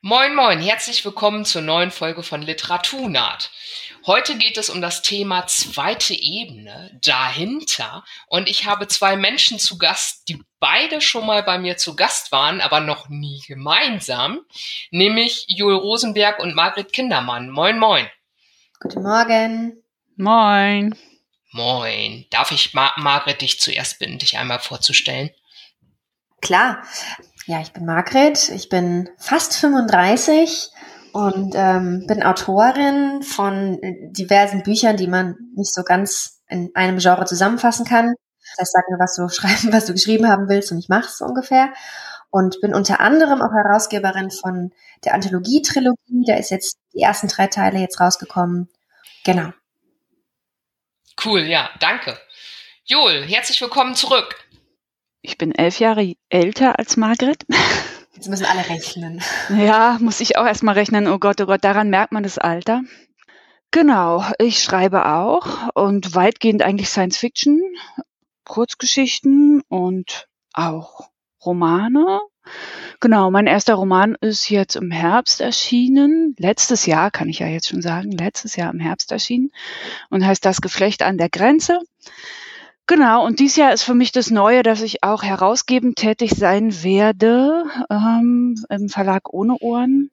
Moin, 0.00 0.36
moin, 0.36 0.60
herzlich 0.60 1.04
willkommen 1.04 1.44
zur 1.44 1.60
neuen 1.60 1.90
Folge 1.90 2.22
von 2.22 2.40
Literaturnaht. 2.40 3.50
Heute 4.06 4.38
geht 4.38 4.56
es 4.56 4.70
um 4.70 4.80
das 4.80 5.02
Thema 5.02 5.48
zweite 5.48 6.14
Ebene, 6.14 6.96
dahinter. 7.02 8.04
Und 8.28 8.48
ich 8.48 8.64
habe 8.64 8.86
zwei 8.86 9.16
Menschen 9.16 9.58
zu 9.58 9.76
Gast, 9.76 10.28
die 10.28 10.40
beide 10.60 11.00
schon 11.00 11.26
mal 11.26 11.42
bei 11.42 11.58
mir 11.58 11.78
zu 11.78 11.96
Gast 11.96 12.30
waren, 12.30 12.60
aber 12.60 12.78
noch 12.78 13.08
nie 13.08 13.42
gemeinsam, 13.48 14.42
nämlich 14.92 15.46
Joel 15.48 15.78
Rosenberg 15.78 16.38
und 16.38 16.54
Margret 16.54 16.92
Kindermann. 16.92 17.50
Moin, 17.50 17.76
moin. 17.80 18.08
Guten 18.78 19.02
Morgen. 19.02 19.82
Moin. 20.14 20.96
Moin. 21.50 22.24
Darf 22.30 22.52
ich 22.52 22.72
Ma 22.72 22.92
Margret 22.98 23.40
dich 23.40 23.58
zuerst 23.58 23.98
bitten, 23.98 24.20
dich 24.20 24.38
einmal 24.38 24.60
vorzustellen? 24.60 25.30
Klar. 26.40 26.84
Ja, 27.48 27.62
ich 27.62 27.72
bin 27.72 27.86
Margret, 27.86 28.50
ich 28.50 28.68
bin 28.68 29.08
fast 29.16 29.56
35 29.56 30.68
und 31.14 31.54
ähm, 31.56 32.04
bin 32.06 32.22
Autorin 32.22 33.22
von 33.22 33.78
diversen 34.10 34.62
Büchern, 34.62 34.98
die 34.98 35.06
man 35.06 35.34
nicht 35.56 35.72
so 35.72 35.82
ganz 35.82 36.42
in 36.48 36.70
einem 36.74 36.98
Genre 36.98 37.24
zusammenfassen 37.24 37.86
kann. 37.86 38.12
Das 38.38 38.58
heißt, 38.60 38.72
sag 38.72 38.90
mir, 38.90 38.98
was 38.98 39.16
du 39.16 39.28
schreiben, 39.34 39.72
was 39.72 39.86
du 39.86 39.94
geschrieben 39.94 40.28
haben 40.28 40.50
willst 40.50 40.72
und 40.72 40.78
ich 40.78 40.90
mach's 40.90 41.16
so 41.16 41.24
ungefähr. 41.24 41.72
Und 42.28 42.60
bin 42.60 42.74
unter 42.74 43.00
anderem 43.00 43.40
auch 43.40 43.54
Herausgeberin 43.54 44.30
von 44.30 44.70
der 45.06 45.14
Anthologie-Trilogie. 45.14 46.24
Da 46.26 46.34
ist 46.36 46.50
jetzt 46.50 46.76
die 46.92 47.00
ersten 47.00 47.28
drei 47.28 47.46
Teile 47.46 47.78
jetzt 47.78 47.98
rausgekommen. 47.98 48.68
Genau. 49.24 49.54
Cool, 51.24 51.44
ja, 51.44 51.70
danke. 51.80 52.18
Joel, 52.84 53.26
herzlich 53.26 53.58
willkommen 53.62 53.94
zurück. 53.94 54.36
Ich 55.22 55.38
bin 55.38 55.52
elf 55.52 55.80
Jahre 55.80 56.14
älter 56.28 56.78
als 56.78 56.96
Margret. 56.96 57.44
Jetzt 58.14 58.28
müssen 58.28 58.46
alle 58.46 58.68
rechnen. 58.68 59.22
Ja, 59.56 59.98
muss 60.00 60.20
ich 60.20 60.36
auch 60.36 60.46
erstmal 60.46 60.74
rechnen. 60.74 61.06
Oh 61.06 61.18
Gott, 61.18 61.40
oh 61.40 61.46
Gott, 61.46 61.62
daran 61.62 61.90
merkt 61.90 62.12
man 62.12 62.22
das 62.22 62.38
Alter. 62.38 62.82
Genau, 63.70 64.24
ich 64.38 64.62
schreibe 64.62 65.06
auch 65.06 65.68
und 65.74 66.14
weitgehend 66.14 66.62
eigentlich 66.62 66.88
Science 66.88 67.18
Fiction, 67.18 67.60
Kurzgeschichten 68.44 69.62
und 69.68 70.26
auch 70.54 71.10
Romane. 71.44 72.20
Genau, 73.00 73.30
mein 73.30 73.46
erster 73.46 73.74
Roman 73.74 74.16
ist 74.20 74.48
jetzt 74.48 74.74
im 74.74 74.90
Herbst 74.90 75.40
erschienen. 75.40 76.34
Letztes 76.38 76.86
Jahr, 76.86 77.10
kann 77.10 77.28
ich 77.28 77.40
ja 77.40 77.46
jetzt 77.46 77.68
schon 77.68 77.82
sagen, 77.82 78.10
letztes 78.10 78.56
Jahr 78.56 78.72
im 78.72 78.80
Herbst 78.80 79.12
erschienen 79.12 79.52
und 80.10 80.26
heißt 80.26 80.44
Das 80.44 80.60
Geflecht 80.60 81.02
an 81.02 81.18
der 81.18 81.28
Grenze. 81.28 81.78
Genau, 82.90 83.26
und 83.26 83.38
dieses 83.38 83.56
Jahr 83.56 83.74
ist 83.74 83.82
für 83.82 83.92
mich 83.92 84.12
das 84.12 84.30
Neue, 84.30 84.62
dass 84.62 84.80
ich 84.80 85.02
auch 85.02 85.22
herausgebend 85.22 85.96
tätig 85.96 86.30
sein 86.34 86.82
werde 86.82 87.64
ähm, 87.90 88.64
im 88.70 88.88
Verlag 88.88 89.30
Ohne 89.30 89.58
Ohren. 89.58 90.10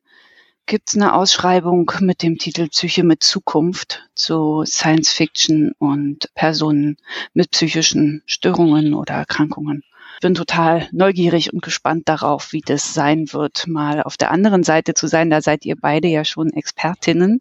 Gibt 0.66 0.90
es 0.90 0.96
eine 0.96 1.14
Ausschreibung 1.14 1.90
mit 2.02 2.22
dem 2.22 2.38
Titel 2.38 2.68
Psyche 2.68 3.06
mit 3.06 3.24
Zukunft 3.24 4.10
zu 4.14 4.66
Science 4.66 5.14
Fiction 5.14 5.72
und 5.80 6.30
Personen 6.36 6.98
mit 7.34 7.52
psychischen 7.52 8.24
Störungen 8.26 8.94
oder 8.94 9.14
Erkrankungen. 9.14 9.84
Ich 10.16 10.20
bin 10.20 10.34
total 10.34 10.90
neugierig 10.92 11.54
und 11.54 11.62
gespannt 11.62 12.10
darauf, 12.10 12.52
wie 12.52 12.62
das 12.62 12.94
sein 12.94 13.32
wird, 13.32 13.68
mal 13.68 14.04
auf 14.04 14.18
der 14.18 14.32
anderen 14.32 14.64
Seite 14.64 14.96
zu 14.96 15.08
sein. 15.08 15.30
Da 15.30 15.42
seid 15.42 15.64
ihr 15.64 15.78
beide 15.78 16.10
ja 16.10 16.26
schon 16.26 16.52
Expertinnen. 16.52 17.40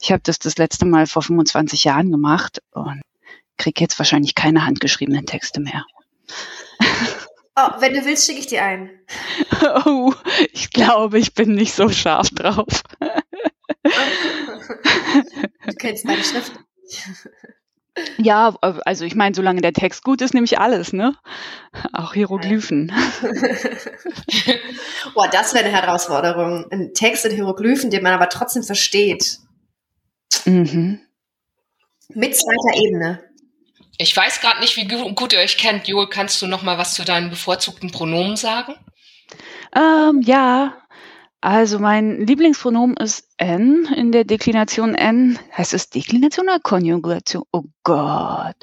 Ich 0.00 0.10
habe 0.10 0.22
das 0.24 0.40
das 0.40 0.58
letzte 0.58 0.86
Mal 0.86 1.06
vor 1.06 1.22
25 1.22 1.84
Jahren 1.84 2.10
gemacht 2.10 2.62
und 2.72 3.00
kriege 3.62 3.80
jetzt 3.80 3.98
wahrscheinlich 3.98 4.34
keine 4.34 4.66
handgeschriebenen 4.66 5.24
Texte 5.26 5.60
mehr. 5.60 5.84
Oh, 7.54 7.68
wenn 7.80 7.94
du 7.94 8.04
willst, 8.04 8.26
schicke 8.26 8.40
ich 8.40 8.46
dir 8.46 8.62
einen. 8.62 8.90
Oh, 9.84 10.12
ich 10.52 10.70
glaube, 10.70 11.18
ich 11.18 11.34
bin 11.34 11.54
nicht 11.54 11.74
so 11.74 11.88
scharf 11.88 12.30
drauf. 12.30 12.82
Du 15.66 15.74
kennst 15.74 16.04
meine 16.04 16.24
Schrift. 16.24 16.52
Ja, 18.16 18.56
also 18.60 19.04
ich 19.04 19.14
meine, 19.14 19.34
solange 19.34 19.60
der 19.60 19.74
Text 19.74 20.02
gut 20.02 20.22
ist, 20.22 20.32
nehme 20.32 20.46
ich 20.46 20.58
alles, 20.58 20.94
ne? 20.94 21.14
Auch 21.92 22.14
Hieroglyphen. 22.14 22.90
Boah, 25.12 25.28
das 25.28 25.52
wäre 25.52 25.66
eine 25.66 25.76
Herausforderung. 25.76 26.64
Ein 26.70 26.94
Text 26.94 27.26
in 27.26 27.32
Hieroglyphen, 27.32 27.90
den 27.90 28.02
man 28.02 28.14
aber 28.14 28.30
trotzdem 28.30 28.62
versteht. 28.62 29.40
Mhm. 30.46 31.00
Mit 32.14 32.34
zweiter 32.34 32.78
Ebene. 32.82 33.22
Ich 33.98 34.16
weiß 34.16 34.40
gerade 34.40 34.60
nicht, 34.60 34.76
wie 34.76 34.86
gut 34.86 35.32
ihr 35.32 35.38
euch 35.38 35.58
kennt. 35.58 35.86
Joel, 35.86 36.08
kannst 36.08 36.40
du 36.42 36.46
noch 36.46 36.62
mal 36.62 36.78
was 36.78 36.94
zu 36.94 37.04
deinen 37.04 37.30
bevorzugten 37.30 37.90
Pronomen 37.90 38.36
sagen? 38.36 38.74
Ähm, 39.74 40.22
ja, 40.22 40.74
also 41.40 41.78
mein 41.78 42.24
Lieblingspronomen 42.26 42.96
ist 42.96 43.28
N 43.36 43.88
in 43.96 44.12
der 44.12 44.24
Deklination 44.24 44.94
N. 44.94 45.38
Heißt 45.56 45.74
es 45.74 45.90
Deklination 45.90 46.46
oder 46.46 46.60
Konjugation? 46.60 47.44
Oh 47.52 47.64
Gott. 47.82 48.56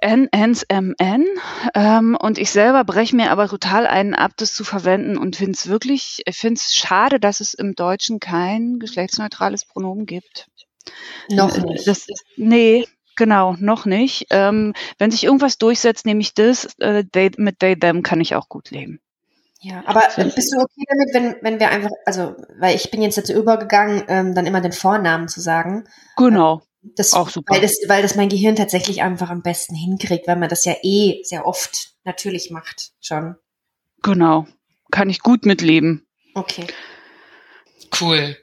N, 0.00 0.28
Ns, 0.34 0.62
M, 0.62 0.94
N. 0.98 1.26
Ähm, 1.74 2.16
und 2.20 2.38
ich 2.38 2.50
selber 2.50 2.84
breche 2.84 3.16
mir 3.16 3.30
aber 3.30 3.48
total 3.48 3.86
einen 3.86 4.14
ab, 4.14 4.32
das 4.36 4.54
zu 4.54 4.64
verwenden 4.64 5.18
und 5.18 5.36
finde 5.36 5.52
es 5.52 5.68
wirklich, 5.68 6.22
ich 6.24 6.36
finde 6.36 6.54
es 6.54 6.74
schade, 6.74 7.20
dass 7.20 7.40
es 7.40 7.54
im 7.54 7.74
Deutschen 7.74 8.20
kein 8.20 8.78
geschlechtsneutrales 8.78 9.64
Pronomen 9.64 10.06
gibt. 10.06 10.48
Noch 11.30 11.56
nicht. 11.58 11.86
Das 11.86 12.08
ist, 12.08 12.24
nee, 12.36 12.86
Genau, 13.18 13.56
noch 13.58 13.84
nicht. 13.84 14.28
Ähm, 14.30 14.74
wenn 14.98 15.10
sich 15.10 15.24
irgendwas 15.24 15.58
durchsetzt, 15.58 16.06
nehme 16.06 16.20
ich 16.20 16.34
das. 16.34 16.68
Äh, 16.78 17.02
they, 17.02 17.32
mit 17.36 17.58
they, 17.58 17.76
them 17.76 18.04
kann 18.04 18.20
ich 18.20 18.36
auch 18.36 18.48
gut 18.48 18.70
leben. 18.70 19.00
Ja, 19.60 19.82
aber 19.86 20.02
bist 20.36 20.52
du 20.52 20.60
okay 20.60 20.84
damit, 20.88 21.12
wenn, 21.12 21.36
wenn 21.42 21.58
wir 21.58 21.68
einfach, 21.70 21.90
also, 22.06 22.36
weil 22.60 22.76
ich 22.76 22.92
bin 22.92 23.02
jetzt 23.02 23.18
dazu 23.18 23.32
übergegangen, 23.32 24.04
ähm, 24.06 24.36
dann 24.36 24.46
immer 24.46 24.60
den 24.60 24.70
Vornamen 24.70 25.26
zu 25.26 25.40
sagen. 25.40 25.88
Genau. 26.16 26.62
Das, 26.80 27.12
auch 27.12 27.28
super. 27.28 27.54
Weil 27.54 27.60
das, 27.60 27.76
weil 27.88 28.02
das 28.02 28.14
mein 28.14 28.28
Gehirn 28.28 28.54
tatsächlich 28.54 29.02
einfach 29.02 29.30
am 29.30 29.42
besten 29.42 29.74
hinkriegt, 29.74 30.28
weil 30.28 30.36
man 30.36 30.48
das 30.48 30.64
ja 30.64 30.76
eh 30.82 31.20
sehr 31.24 31.44
oft 31.44 31.94
natürlich 32.04 32.52
macht, 32.52 32.92
schon. 33.00 33.34
Genau. 34.04 34.46
Kann 34.92 35.10
ich 35.10 35.18
gut 35.18 35.44
mitleben. 35.44 36.06
Okay. 36.34 36.68
Cool. 38.00 38.36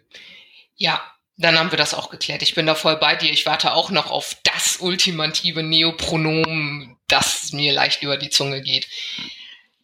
Ja, 0.75 0.99
dann 1.37 1.59
haben 1.59 1.71
wir 1.71 1.77
das 1.77 1.93
auch 1.93 2.09
geklärt. 2.09 2.41
Ich 2.41 2.55
bin 2.55 2.65
da 2.65 2.75
voll 2.75 2.95
bei 2.97 3.15
dir. 3.15 3.31
Ich 3.31 3.45
warte 3.45 3.73
auch 3.73 3.89
noch 3.89 4.09
auf 4.09 4.37
das 4.43 4.77
ultimative 4.77 5.63
Neopronomen, 5.63 6.95
das 7.07 7.51
mir 7.51 7.73
leicht 7.73 8.03
über 8.03 8.15
die 8.17 8.29
Zunge 8.29 8.61
geht. 8.61 8.87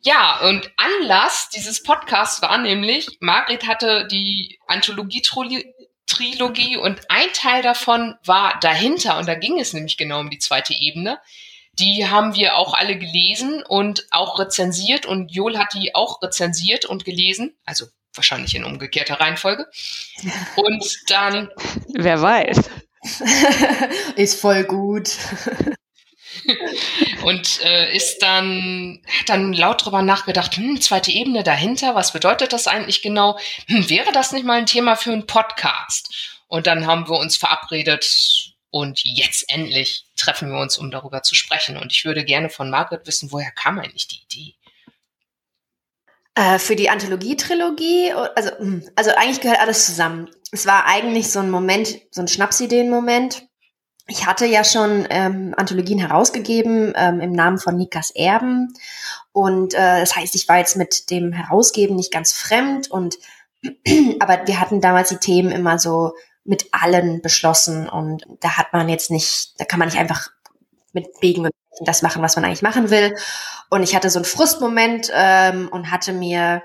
Ja, 0.04 0.40
und 0.42 0.72
Anlass 0.78 1.50
dieses 1.50 1.84
Podcasts 1.84 2.42
war 2.42 2.58
nämlich, 2.58 3.06
Margret 3.20 3.68
hatte 3.68 4.08
die 4.10 4.58
Anthologie-Trilogie 4.66 6.78
und 6.78 7.02
ein 7.10 7.32
Teil 7.34 7.62
davon 7.62 8.16
war 8.26 8.58
dahinter 8.62 9.20
und 9.20 9.28
da 9.28 9.36
ging 9.36 9.60
es 9.60 9.74
nämlich 9.74 9.98
genau 9.98 10.22
um 10.22 10.32
die 10.32 10.40
zweite 10.40 10.74
Ebene. 10.74 11.20
Die 11.74 12.08
haben 12.08 12.34
wir 12.34 12.56
auch 12.56 12.74
alle 12.74 12.98
gelesen 12.98 13.62
und 13.64 14.08
auch 14.12 14.40
rezensiert 14.40 15.06
und 15.06 15.32
Joel 15.32 15.60
hat 15.60 15.74
die 15.74 15.94
auch 15.94 16.22
rezensiert 16.22 16.86
und 16.86 17.04
gelesen. 17.06 17.56
Also 17.66 17.86
wahrscheinlich 18.14 18.56
in 18.56 18.64
umgekehrter 18.64 19.20
Reihenfolge. 19.20 19.68
Und 20.56 20.98
dann. 21.08 21.50
Wer 21.94 22.22
weiß. 22.22 22.60
ist 24.16 24.40
voll 24.40 24.64
gut. 24.64 25.18
und 27.24 27.62
äh, 27.64 27.96
ist 27.96 28.20
dann, 28.20 29.02
hat 29.08 29.30
dann 29.30 29.54
laut 29.54 29.86
drüber 29.86 30.02
nachgedacht, 30.02 30.56
hm, 30.56 30.80
zweite 30.82 31.12
Ebene 31.12 31.44
dahinter, 31.44 31.96
was 31.96 32.14
bedeutet 32.14 32.54
das 32.54 32.68
eigentlich 32.68 33.02
genau? 33.02 33.40
Hm, 33.68 33.90
wäre 33.90 34.12
das 34.12 34.32
nicht 34.32 34.46
mal 34.46 34.58
ein 34.58 34.66
Thema 34.66 34.96
für 34.96 35.12
einen 35.12 35.28
Podcast? 35.28 36.42
Und 36.48 36.68
dann 36.68 36.86
haben 36.86 37.08
wir 37.08 37.18
uns 37.18 37.38
verabredet 37.38 38.54
und 38.70 39.02
jetzt 39.04 39.52
endlich 39.52 40.06
treffen 40.16 40.52
wir 40.52 40.60
uns, 40.60 40.78
um 40.78 40.92
darüber 40.92 41.24
zu 41.24 41.36
sprechen. 41.36 41.78
Und 41.78 41.92
ich 41.92 42.06
würde 42.06 42.24
gerne 42.24 42.50
von 42.50 42.70
Margaret 42.70 43.06
wissen, 43.08 43.32
woher 43.32 43.52
kam 43.52 43.80
eigentlich 43.80 44.08
die 44.08 44.22
Idee? 44.24 44.56
Äh, 46.36 46.60
für 46.60 46.76
die 46.76 46.90
Anthologie-Trilogie, 46.90 48.14
also, 48.36 48.52
hm, 48.58 48.84
also 48.96 49.12
eigentlich 49.16 49.42
gehört 49.42 49.60
alles 49.60 49.86
zusammen. 49.86 50.30
Es 50.52 50.66
war 50.66 50.86
eigentlich 50.86 51.30
so 51.30 51.40
ein 51.40 51.52
Moment, 51.52 52.00
so 52.12 52.22
ein 52.22 52.28
Schnapsideen-Moment. 52.28 53.48
Ich 54.08 54.26
hatte 54.26 54.46
ja 54.46 54.64
schon 54.64 55.06
ähm, 55.10 55.54
Anthologien 55.58 56.00
herausgegeben 56.00 56.94
ähm, 56.96 57.20
im 57.20 57.32
Namen 57.34 57.58
von 57.58 57.76
Nikas 57.76 58.12
Erben. 58.12 58.74
Und 59.34 59.74
äh, 59.74 60.00
das 60.00 60.16
heißt, 60.16 60.36
ich 60.36 60.48
war 60.48 60.58
jetzt 60.58 60.76
mit 60.76 61.10
dem 61.10 61.34
Herausgeben 61.34 61.96
nicht 61.96 62.12
ganz 62.12 62.34
fremd 62.34 62.90
und 62.90 63.18
aber 64.20 64.48
wir 64.48 64.60
hatten 64.60 64.82
damals 64.82 65.10
die 65.10 65.18
Themen 65.18 65.52
immer 65.52 65.80
so 65.80 66.14
mit 66.44 66.68
allen 66.72 67.22
beschlossen 67.22 67.88
und 67.88 68.26
da 68.40 68.58
hat 68.58 68.74
man 68.74 68.90
jetzt 68.90 69.12
nicht, 69.12 69.54
da 69.60 69.66
kann 69.66 69.80
man 69.80 69.88
nicht 69.88 70.00
einfach 70.00 70.32
mit 70.94 71.08
Wegen 71.22 71.46
und 71.46 71.52
das 71.80 72.02
machen, 72.02 72.22
was 72.22 72.36
man 72.36 72.46
eigentlich 72.46 72.62
machen 72.62 72.90
will. 72.90 73.16
Und 73.70 73.84
ich 73.84 73.96
hatte 73.96 74.10
so 74.10 74.20
einen 74.20 74.26
Frustmoment 74.26 75.12
ähm, 75.14 75.70
und 75.72 75.92
hatte 75.92 76.14
mir 76.14 76.64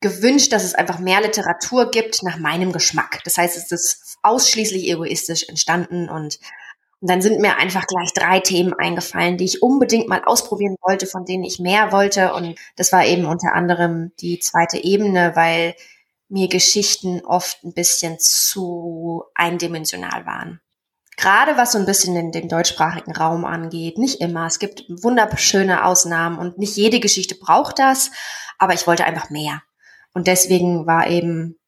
gewünscht, 0.00 0.52
dass 0.52 0.64
es 0.64 0.74
einfach 0.74 0.98
mehr 0.98 1.20
Literatur 1.20 1.90
gibt 1.90 2.22
nach 2.22 2.38
meinem 2.38 2.72
Geschmack. 2.72 3.20
Das 3.24 3.38
heißt, 3.38 3.56
es 3.56 3.72
ist 3.72 4.18
ausschließlich 4.22 4.88
egoistisch 4.88 5.48
entstanden 5.48 6.08
und, 6.08 6.38
und 7.00 7.10
dann 7.10 7.22
sind 7.22 7.40
mir 7.40 7.56
einfach 7.56 7.86
gleich 7.86 8.12
drei 8.14 8.40
Themen 8.40 8.74
eingefallen, 8.74 9.36
die 9.36 9.44
ich 9.44 9.62
unbedingt 9.62 10.08
mal 10.08 10.22
ausprobieren 10.24 10.76
wollte, 10.82 11.06
von 11.06 11.24
denen 11.24 11.44
ich 11.44 11.58
mehr 11.58 11.92
wollte. 11.92 12.32
Und 12.34 12.58
das 12.76 12.92
war 12.92 13.04
eben 13.04 13.26
unter 13.26 13.54
anderem 13.54 14.12
die 14.20 14.38
zweite 14.38 14.82
Ebene, 14.82 15.32
weil 15.34 15.74
mir 16.28 16.48
Geschichten 16.48 17.24
oft 17.24 17.62
ein 17.64 17.72
bisschen 17.72 18.18
zu 18.18 19.24
eindimensional 19.34 20.26
waren. 20.26 20.60
Gerade 21.16 21.56
was 21.56 21.72
so 21.72 21.78
ein 21.78 21.86
bisschen 21.86 22.14
den, 22.14 22.30
den 22.30 22.48
deutschsprachigen 22.48 23.16
Raum 23.16 23.46
angeht. 23.46 23.98
Nicht 23.98 24.20
immer. 24.20 24.46
Es 24.46 24.58
gibt 24.58 24.84
wunderschöne 24.88 25.84
Ausnahmen 25.84 26.38
und 26.38 26.58
nicht 26.58 26.76
jede 26.76 27.00
Geschichte 27.00 27.34
braucht 27.34 27.78
das, 27.78 28.10
aber 28.58 28.74
ich 28.74 28.86
wollte 28.86 29.04
einfach 29.04 29.30
mehr. 29.30 29.62
Und 30.12 30.26
deswegen 30.26 30.86
war 30.86 31.08
eben 31.08 31.58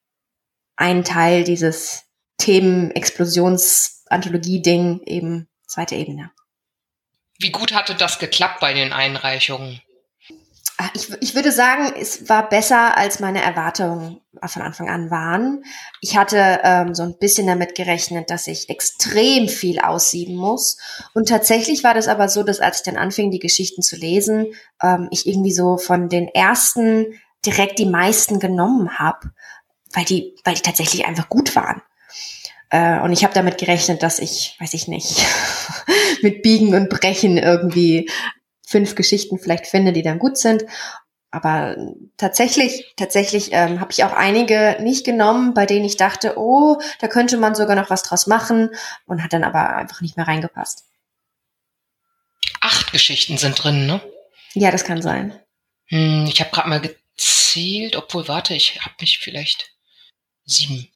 ein 0.76 1.04
Teil 1.04 1.44
dieses 1.44 2.04
Themen-Explosions-Anthologie-Ding 2.38 5.00
eben 5.06 5.48
zweite 5.66 5.94
Ebene. 5.96 6.30
Wie 7.38 7.50
gut 7.50 7.72
hatte 7.72 7.94
das 7.94 8.18
geklappt 8.18 8.60
bei 8.60 8.74
den 8.74 8.92
Einreichungen? 8.92 9.80
Ah, 10.80 10.90
ich, 10.94 11.10
ich 11.20 11.34
würde 11.34 11.50
sagen, 11.50 11.92
es 12.00 12.28
war 12.28 12.48
besser, 12.48 12.96
als 12.96 13.18
meine 13.18 13.42
Erwartungen 13.42 14.20
von 14.46 14.62
Anfang 14.62 14.88
an 14.88 15.10
waren. 15.10 15.64
Ich 16.00 16.16
hatte 16.16 16.60
ähm, 16.62 16.94
so 16.94 17.02
ein 17.02 17.18
bisschen 17.18 17.48
damit 17.48 17.74
gerechnet, 17.74 18.30
dass 18.30 18.46
ich 18.46 18.70
extrem 18.70 19.48
viel 19.48 19.80
aussieben 19.80 20.36
muss. 20.36 20.78
Und 21.14 21.28
tatsächlich 21.28 21.82
war 21.82 21.94
das 21.94 22.06
aber 22.06 22.28
so, 22.28 22.44
dass 22.44 22.60
als 22.60 22.78
ich 22.78 22.84
dann 22.84 22.96
anfing, 22.96 23.32
die 23.32 23.40
Geschichten 23.40 23.82
zu 23.82 23.96
lesen, 23.96 24.46
ähm, 24.80 25.08
ich 25.10 25.26
irgendwie 25.26 25.52
so 25.52 25.78
von 25.78 26.08
den 26.08 26.28
ersten 26.28 27.06
direkt 27.44 27.80
die 27.80 27.86
meisten 27.86 28.38
genommen 28.38 29.00
habe, 29.00 29.32
weil 29.92 30.04
die, 30.04 30.36
weil 30.44 30.54
die 30.54 30.62
tatsächlich 30.62 31.06
einfach 31.06 31.28
gut 31.28 31.56
waren. 31.56 31.82
Äh, 32.70 33.00
und 33.00 33.12
ich 33.12 33.24
habe 33.24 33.34
damit 33.34 33.58
gerechnet, 33.58 34.04
dass 34.04 34.20
ich, 34.20 34.56
weiß 34.60 34.74
ich 34.74 34.86
nicht, 34.86 35.26
mit 36.22 36.42
Biegen 36.42 36.76
und 36.76 36.88
Brechen 36.88 37.36
irgendwie 37.36 38.08
fünf 38.68 38.94
Geschichten 38.94 39.38
vielleicht 39.38 39.66
finde, 39.66 39.92
die 39.92 40.02
dann 40.02 40.18
gut 40.18 40.36
sind. 40.36 40.64
Aber 41.30 41.76
tatsächlich, 42.16 42.94
tatsächlich 42.96 43.52
ähm, 43.52 43.80
habe 43.80 43.92
ich 43.92 44.04
auch 44.04 44.12
einige 44.12 44.78
nicht 44.80 45.04
genommen, 45.04 45.52
bei 45.52 45.66
denen 45.66 45.84
ich 45.84 45.96
dachte, 45.96 46.38
oh, 46.38 46.80
da 47.00 47.08
könnte 47.08 47.36
man 47.36 47.54
sogar 47.54 47.76
noch 47.76 47.90
was 47.90 48.02
draus 48.02 48.26
machen 48.26 48.70
und 49.06 49.22
hat 49.22 49.32
dann 49.32 49.44
aber 49.44 49.76
einfach 49.76 50.00
nicht 50.00 50.16
mehr 50.16 50.26
reingepasst. 50.26 50.84
Acht 52.60 52.92
Geschichten 52.92 53.36
sind 53.36 53.62
drin, 53.62 53.86
ne? 53.86 54.00
Ja, 54.54 54.70
das 54.70 54.84
kann 54.84 55.02
sein. 55.02 55.38
Hm, 55.86 56.26
ich 56.28 56.40
habe 56.40 56.50
gerade 56.50 56.68
mal 56.68 56.80
gezählt, 56.80 57.96
obwohl, 57.96 58.26
warte, 58.28 58.54
ich 58.54 58.80
habe 58.80 58.94
mich 59.00 59.18
vielleicht 59.18 59.72
sieben. 60.44 60.88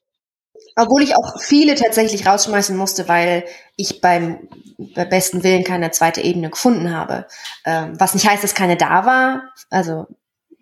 Obwohl 0.76 1.02
ich 1.02 1.16
auch 1.16 1.40
viele 1.40 1.74
tatsächlich 1.74 2.26
rausschmeißen 2.26 2.76
musste, 2.76 3.08
weil 3.08 3.44
ich 3.76 4.00
beim, 4.00 4.48
beim 4.94 5.08
besten 5.08 5.42
Willen 5.42 5.64
keine 5.64 5.90
zweite 5.90 6.22
Ebene 6.22 6.50
gefunden 6.50 6.94
habe. 6.94 7.26
Ähm, 7.64 7.98
was 7.98 8.14
nicht 8.14 8.28
heißt, 8.28 8.42
dass 8.42 8.54
keine 8.54 8.76
da 8.76 9.04
war. 9.04 9.42
Also 9.70 10.06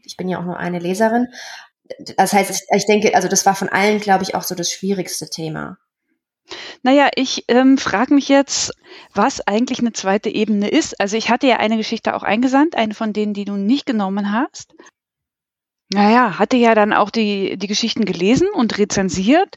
ich 0.05 0.17
bin 0.17 0.29
ja 0.29 0.39
auch 0.39 0.45
nur 0.45 0.57
eine 0.57 0.79
Leserin. 0.81 1.29
Das 2.17 2.33
heißt, 2.33 2.67
ich 2.75 2.87
denke, 2.87 3.15
also 3.15 3.29
das 3.29 3.47
war 3.47 3.55
von 3.55 3.69
allen, 3.69 4.01
glaube 4.01 4.25
ich, 4.25 4.35
auch 4.35 4.43
so 4.43 4.55
das 4.55 4.71
schwierigste 4.71 5.29
Thema. 5.29 5.79
Naja, 6.83 7.11
ich 7.15 7.45
ähm, 7.49 7.79
frage 7.79 8.15
mich 8.15 8.29
jetzt, 8.29 8.73
was 9.15 9.47
eigentlich 9.47 9.81
eine 9.81 9.93
zweite 9.93 10.31
Ebene 10.31 10.69
ist. 10.69 11.01
Also 11.01 11.17
ich 11.17 11.31
hatte 11.31 11.47
ja 11.47 11.57
eine 11.57 11.77
Geschichte 11.77 12.15
auch 12.15 12.23
eingesandt, 12.23 12.75
eine 12.75 12.95
von 12.95 13.13
denen, 13.13 13.35
die 13.35 13.45
du 13.45 13.55
nicht 13.55 13.87
genommen 13.87 14.33
hast. 14.33 14.75
Naja, 15.93 16.39
hatte 16.39 16.57
ja 16.57 16.75
dann 16.75 16.93
auch 16.93 17.11
die, 17.11 17.57
die 17.57 17.67
Geschichten 17.67 18.05
gelesen 18.05 18.49
und 18.53 18.79
rezensiert 18.79 19.57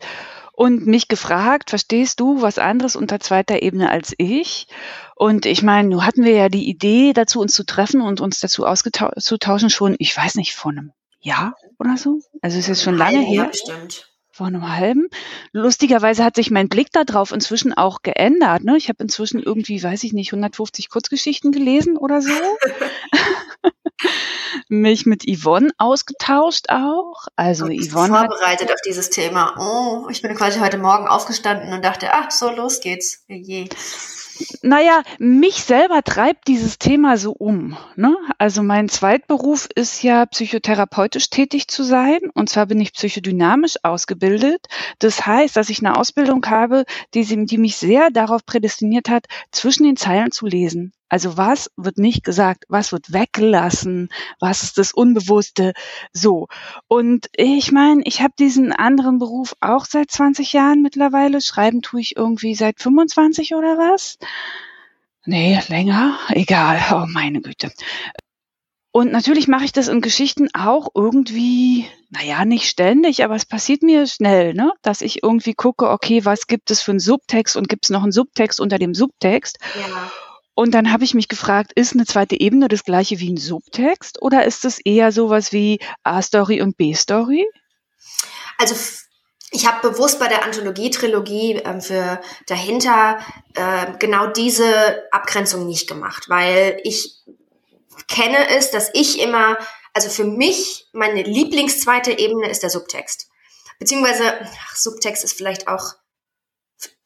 und 0.55 0.85
mich 0.85 1.07
gefragt, 1.07 1.71
verstehst 1.71 2.19
du 2.19 2.41
was 2.41 2.59
anderes 2.59 2.95
unter 2.95 3.19
zweiter 3.19 3.61
Ebene 3.63 3.89
als 3.89 4.13
ich? 4.17 4.67
Und 5.15 5.45
ich 5.45 5.63
meine, 5.63 5.89
nun 5.89 6.05
hatten 6.05 6.23
wir 6.23 6.33
ja 6.33 6.47
die 6.47 6.69
Idee 6.69 7.11
dazu, 7.13 7.41
uns 7.41 7.53
zu 7.53 7.65
treffen 7.65 8.01
und 8.01 8.21
uns 8.21 8.39
dazu 8.39 8.65
auszutauschen 8.65 9.69
schon, 9.69 9.95
ich 9.97 10.15
weiß 10.15 10.35
nicht, 10.35 10.53
vor 10.53 10.71
einem 10.71 10.93
Jahr 11.19 11.55
oder 11.79 11.97
so. 11.97 12.19
Also 12.41 12.59
es 12.59 12.69
ist 12.69 12.83
schon 12.83 12.95
lange 12.95 13.21
her. 13.21 13.45
Bestimmt. 13.45 14.12
Vor 14.35 14.47
einem 14.47 14.67
halben. 14.67 15.09
Lustigerweise 15.51 16.23
hat 16.23 16.35
sich 16.35 16.49
mein 16.49 16.67
Blick 16.67 16.87
darauf 16.91 17.31
inzwischen 17.31 17.71
auch 17.71 18.01
geändert. 18.01 18.63
Ne? 18.63 18.75
Ich 18.77 18.89
habe 18.89 19.03
inzwischen 19.03 19.39
irgendwie, 19.39 19.83
weiß 19.83 20.03
ich 20.05 20.11
nicht, 20.11 20.33
150 20.33 20.89
Kurzgeschichten 20.89 21.51
gelesen 21.51 21.97
oder 21.97 22.19
so. 22.19 22.31
mich 24.69 25.05
mit 25.05 25.23
Yvonne 25.27 25.69
ausgetauscht 25.77 26.65
auch. 26.69 27.27
Also 27.35 27.67
ich 27.67 27.91
Yvonne 27.91 28.25
vorbereitet 28.27 28.71
auf 28.71 28.81
dieses 28.83 29.11
Thema. 29.11 29.53
Oh, 29.59 30.09
ich 30.09 30.23
bin 30.23 30.35
quasi 30.35 30.59
heute 30.59 30.79
Morgen 30.79 31.07
aufgestanden 31.07 31.71
und 31.71 31.85
dachte, 31.85 32.11
ach, 32.11 32.31
so 32.31 32.49
los 32.49 32.79
geht's. 32.79 33.25
Je. 33.27 33.69
Naja, 34.61 35.03
mich 35.19 35.63
selber 35.63 36.03
treibt 36.03 36.47
dieses 36.47 36.79
Thema 36.79 37.17
so 37.17 37.31
um. 37.31 37.77
Ne? 37.95 38.15
Also 38.37 38.63
mein 38.63 38.89
Zweitberuf 38.89 39.67
ist 39.75 40.03
ja 40.03 40.25
psychotherapeutisch 40.25 41.29
tätig 41.29 41.67
zu 41.67 41.83
sein. 41.83 42.19
Und 42.33 42.49
zwar 42.49 42.65
bin 42.65 42.79
ich 42.81 42.93
psychodynamisch 42.93 43.75
ausgebildet. 43.83 44.67
Das 44.99 45.25
heißt, 45.25 45.55
dass 45.55 45.69
ich 45.69 45.79
eine 45.79 45.97
Ausbildung 45.97 46.45
habe, 46.45 46.85
die, 47.13 47.45
die 47.45 47.57
mich 47.57 47.77
sehr 47.77 48.09
darauf 48.09 48.45
prädestiniert 48.45 49.09
hat, 49.09 49.25
zwischen 49.51 49.83
den 49.83 49.97
Zeilen 49.97 50.31
zu 50.31 50.45
lesen. 50.45 50.93
Also 51.13 51.37
was 51.37 51.69
wird 51.77 51.99
nicht 51.99 52.23
gesagt, 52.23 52.65
was 52.69 52.91
wird 52.91 53.13
weggelassen, 53.13 54.09
was 54.39 54.63
ist 54.63 54.79
das 54.79 54.93
Unbewusste, 54.93 55.73
so. 56.11 56.47
Und 56.87 57.27
ich 57.35 57.71
meine, 57.71 58.01
ich 58.05 58.23
habe 58.23 58.33
diesen 58.39 58.73
anderen 58.73 59.19
Beruf 59.19 59.53
auch 59.61 59.85
seit 59.85 60.09
20 60.09 60.53
Jahren 60.53 60.81
mittlerweile. 60.81 61.39
Schreiben 61.39 61.83
tue 61.83 62.01
ich 62.01 62.17
irgendwie 62.17 62.55
seit 62.55 62.81
25 62.81 63.53
oder 63.53 63.77
was? 63.77 64.17
Nee, 65.23 65.59
länger? 65.67 66.17
Egal. 66.29 66.81
Oh 66.91 67.05
meine 67.07 67.41
Güte. 67.41 67.71
Und 68.91 69.11
natürlich 69.11 69.47
mache 69.47 69.65
ich 69.65 69.71
das 69.71 69.89
in 69.89 70.01
Geschichten 70.01 70.49
auch 70.55 70.87
irgendwie, 70.95 71.85
naja, 72.09 72.43
nicht 72.43 72.67
ständig, 72.67 73.23
aber 73.23 73.35
es 73.35 73.45
passiert 73.45 73.83
mir 73.83 74.07
schnell, 74.07 74.55
ne? 74.55 74.71
dass 74.81 75.01
ich 75.01 75.21
irgendwie 75.21 75.53
gucke, 75.53 75.91
okay, 75.91 76.25
was 76.25 76.47
gibt 76.47 76.71
es 76.71 76.81
für 76.81 76.91
einen 76.91 76.99
Subtext 76.99 77.55
und 77.55 77.69
gibt 77.69 77.85
es 77.85 77.91
noch 77.91 78.01
einen 78.01 78.11
Subtext 78.11 78.59
unter 78.59 78.79
dem 78.79 78.95
Subtext? 78.95 79.59
Ja. 79.79 80.11
Und 80.55 80.71
dann 80.71 80.91
habe 80.91 81.03
ich 81.03 81.13
mich 81.13 81.27
gefragt, 81.27 81.71
ist 81.75 81.93
eine 81.93 82.05
zweite 82.05 82.39
Ebene 82.39 82.67
das 82.67 82.83
gleiche 82.83 83.19
wie 83.19 83.31
ein 83.31 83.37
Subtext 83.37 84.21
oder 84.21 84.45
ist 84.45 84.65
es 84.65 84.79
eher 84.83 85.11
sowas 85.11 85.51
wie 85.51 85.79
A-Story 86.03 86.61
und 86.61 86.77
B-Story? 86.77 87.47
Also 88.59 88.75
ich 89.51 89.67
habe 89.67 89.89
bewusst 89.89 90.19
bei 90.19 90.27
der 90.27 90.43
Anthologie-Trilogie 90.43 91.55
äh, 91.55 91.81
für 91.81 92.21
dahinter 92.47 93.19
äh, 93.55 93.97
genau 93.99 94.27
diese 94.27 95.07
Abgrenzung 95.11 95.65
nicht 95.65 95.87
gemacht, 95.87 96.25
weil 96.27 96.79
ich 96.83 97.23
kenne 98.07 98.49
es, 98.49 98.71
dass 98.71 98.89
ich 98.93 99.19
immer, 99.19 99.57
also 99.93 100.09
für 100.09 100.23
mich 100.23 100.87
meine 100.93 101.23
Lieblingszweite 101.23 102.17
Ebene 102.17 102.49
ist 102.49 102.63
der 102.63 102.69
Subtext. 102.69 103.29
Beziehungsweise, 103.79 104.39
ach, 104.41 104.75
Subtext 104.75 105.23
ist 105.23 105.37
vielleicht 105.37 105.67
auch 105.67 105.93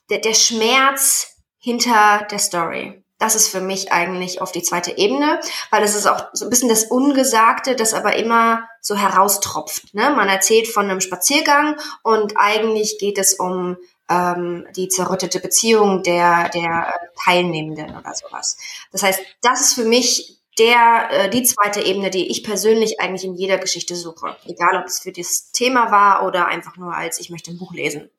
der, 0.09 0.19
der 0.19 0.33
Schmerz 0.33 1.35
hinter 1.57 2.27
der 2.29 2.39
Story. 2.39 3.03
Das 3.19 3.35
ist 3.35 3.47
für 3.47 3.61
mich 3.61 3.91
eigentlich 3.91 4.41
auf 4.41 4.51
die 4.51 4.61
zweite 4.61 4.97
Ebene, 4.97 5.39
weil 5.71 5.83
es 5.83 5.95
ist 5.95 6.05
auch 6.05 6.25
so 6.33 6.45
ein 6.45 6.49
bisschen 6.49 6.69
das 6.69 6.83
Ungesagte, 6.85 7.75
das 7.75 7.95
aber 7.95 8.15
immer 8.15 8.67
so 8.79 8.95
heraustropft. 8.95 9.93
Ne? 9.93 10.11
Man 10.15 10.29
erzählt 10.29 10.67
von 10.67 10.85
einem 10.85 11.01
Spaziergang 11.01 11.77
und 12.03 12.33
eigentlich 12.37 12.99
geht 12.99 13.17
es 13.17 13.33
um 13.33 13.77
ähm, 14.07 14.67
die 14.75 14.87
zerrüttete 14.87 15.39
Beziehung 15.39 16.03
der, 16.03 16.49
der 16.49 16.93
Teilnehmenden 17.23 17.97
oder 17.97 18.13
sowas. 18.13 18.57
Das 18.91 19.01
heißt, 19.01 19.19
das 19.41 19.61
ist 19.61 19.73
für 19.73 19.85
mich 19.85 20.37
der, 20.59 21.09
äh, 21.11 21.29
die 21.29 21.43
zweite 21.43 21.81
Ebene, 21.81 22.11
die 22.11 22.27
ich 22.27 22.43
persönlich 22.43 22.99
eigentlich 22.99 23.25
in 23.25 23.35
jeder 23.35 23.57
Geschichte 23.57 23.95
suche. 23.95 24.35
Egal, 24.45 24.79
ob 24.79 24.85
es 24.85 24.99
für 24.99 25.11
das 25.11 25.51
Thema 25.51 25.91
war 25.91 26.25
oder 26.25 26.47
einfach 26.47 26.77
nur 26.77 26.95
als 26.95 27.19
ich 27.19 27.29
möchte 27.29 27.51
ein 27.51 27.57
Buch 27.57 27.73
lesen 27.73 28.09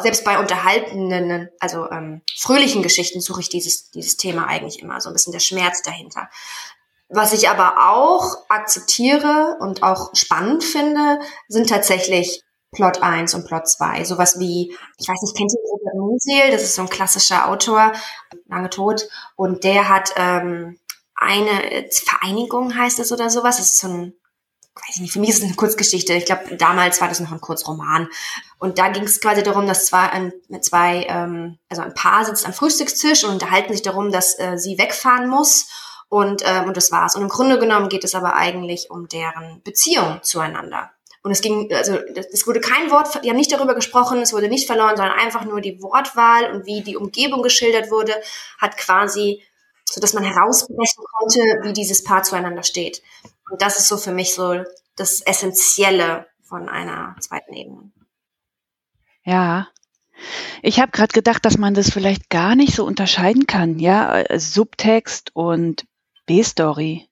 selbst 0.00 0.24
bei 0.24 0.38
unterhaltenden, 0.38 1.48
also 1.60 1.90
ähm, 1.90 2.22
fröhlichen 2.38 2.82
Geschichten 2.82 3.20
suche 3.20 3.40
ich 3.40 3.48
dieses, 3.48 3.90
dieses 3.90 4.16
Thema 4.16 4.46
eigentlich 4.46 4.80
immer, 4.80 5.00
so 5.00 5.10
ein 5.10 5.12
bisschen 5.12 5.32
der 5.32 5.40
Schmerz 5.40 5.82
dahinter. 5.82 6.28
Was 7.08 7.32
ich 7.32 7.48
aber 7.48 7.90
auch 7.90 8.48
akzeptiere 8.48 9.56
und 9.60 9.82
auch 9.82 10.14
spannend 10.14 10.64
finde, 10.64 11.20
sind 11.48 11.68
tatsächlich 11.68 12.42
Plot 12.72 13.02
1 13.02 13.34
und 13.34 13.46
Plot 13.46 13.68
2. 13.68 14.04
Sowas 14.04 14.38
wie, 14.38 14.76
ich 14.98 15.08
weiß 15.08 15.22
nicht, 15.22 15.36
kennt 15.36 15.52
ihr 15.52 15.70
Robert 15.70 15.94
Musil? 15.94 16.50
Das 16.50 16.62
ist 16.62 16.74
so 16.74 16.82
ein 16.82 16.88
klassischer 16.88 17.48
Autor, 17.48 17.92
lange 18.46 18.70
tot. 18.70 19.08
Und 19.36 19.64
der 19.64 19.88
hat 19.88 20.12
ähm, 20.16 20.78
eine 21.14 21.88
Vereinigung, 21.90 22.76
heißt 22.76 22.98
es 22.98 23.12
oder 23.12 23.30
sowas. 23.30 23.58
Das 23.58 23.70
ist 23.70 23.78
so 23.78 23.88
ein 23.88 24.14
weiß 24.74 24.96
ich 24.96 25.00
nicht, 25.02 25.12
für 25.12 25.20
mich 25.20 25.30
ist 25.30 25.38
es 25.38 25.44
eine 25.44 25.54
Kurzgeschichte. 25.54 26.14
Ich 26.14 26.26
glaube, 26.26 26.56
damals 26.56 27.00
war 27.00 27.08
das 27.08 27.20
noch 27.20 27.30
ein 27.30 27.40
Kurzroman. 27.40 28.08
Und 28.58 28.78
da 28.78 28.88
ging 28.88 29.04
es 29.04 29.20
quasi 29.20 29.42
darum, 29.42 29.66
dass 29.66 29.86
zwei, 29.86 30.10
ein, 30.10 30.32
zwei 30.60 31.06
ähm, 31.08 31.58
also 31.68 31.82
ein 31.82 31.94
Paar 31.94 32.24
sitzt 32.24 32.44
am 32.44 32.52
Frühstückstisch 32.52 33.24
und 33.24 33.30
unterhalten 33.30 33.72
sich 33.72 33.82
darum, 33.82 34.10
dass 34.10 34.38
äh, 34.38 34.58
sie 34.58 34.78
wegfahren 34.78 35.28
muss. 35.28 35.68
Und, 36.08 36.42
ähm, 36.44 36.66
und 36.66 36.76
das 36.76 36.92
war's. 36.92 37.16
Und 37.16 37.22
im 37.22 37.28
Grunde 37.28 37.58
genommen 37.58 37.88
geht 37.88 38.04
es 38.04 38.14
aber 38.14 38.34
eigentlich 38.34 38.90
um 38.90 39.08
deren 39.08 39.62
Beziehung 39.62 40.20
zueinander. 40.22 40.90
Und 41.22 41.30
es 41.30 41.40
ging, 41.40 41.72
also 41.72 41.98
es 42.32 42.46
wurde 42.46 42.60
kein 42.60 42.90
Wort, 42.90 43.24
die 43.24 43.30
haben 43.30 43.36
nicht 43.36 43.50
darüber 43.50 43.74
gesprochen, 43.74 44.20
es 44.20 44.34
wurde 44.34 44.48
nicht 44.48 44.66
verloren, 44.66 44.96
sondern 44.96 45.18
einfach 45.18 45.46
nur 45.46 45.62
die 45.62 45.80
Wortwahl 45.82 46.52
und 46.52 46.66
wie 46.66 46.82
die 46.82 46.96
Umgebung 46.98 47.42
geschildert 47.42 47.90
wurde, 47.90 48.12
hat 48.58 48.76
quasi, 48.76 49.42
so 49.86 50.02
dass 50.02 50.12
man 50.12 50.22
herausbrechen 50.22 51.02
konnte, 51.18 51.40
wie 51.62 51.72
dieses 51.72 52.04
Paar 52.04 52.24
zueinander 52.24 52.62
steht. 52.62 53.02
Und 53.50 53.62
das 53.62 53.78
ist 53.78 53.88
so 53.88 53.96
für 53.96 54.12
mich 54.12 54.34
so 54.34 54.64
das 54.96 55.20
Essentielle, 55.20 56.26
von 56.44 56.68
einer 56.68 57.16
zweiten 57.20 57.52
Ebene. 57.54 57.90
Ja. 59.24 59.68
Ich 60.62 60.78
habe 60.78 60.92
gerade 60.92 61.12
gedacht, 61.12 61.44
dass 61.44 61.58
man 61.58 61.74
das 61.74 61.90
vielleicht 61.90 62.30
gar 62.30 62.54
nicht 62.54 62.74
so 62.74 62.84
unterscheiden 62.84 63.46
kann, 63.46 63.80
ja, 63.80 64.20
äh, 64.20 64.38
Subtext 64.38 65.34
und 65.34 65.84
B-Story. 66.26 67.08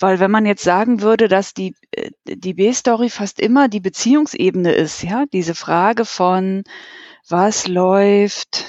Weil 0.00 0.18
wenn 0.20 0.30
man 0.30 0.46
jetzt 0.46 0.64
sagen 0.64 1.02
würde, 1.02 1.28
dass 1.28 1.52
die, 1.52 1.74
äh, 1.90 2.10
die 2.24 2.54
B-Story 2.54 3.10
fast 3.10 3.40
immer 3.40 3.68
die 3.68 3.80
Beziehungsebene 3.80 4.72
ist, 4.72 5.02
ja, 5.02 5.26
diese 5.32 5.54
Frage 5.54 6.06
von, 6.06 6.64
was 7.28 7.68
läuft, 7.68 8.64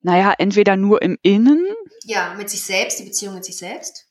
naja, 0.00 0.34
entweder 0.36 0.76
nur 0.76 1.00
im 1.02 1.16
Innen. 1.22 1.64
Ja, 2.04 2.34
mit 2.34 2.50
sich 2.50 2.62
selbst, 2.62 2.98
die 2.98 3.04
Beziehung 3.04 3.34
mit 3.34 3.44
sich 3.44 3.56
selbst. 3.56 4.08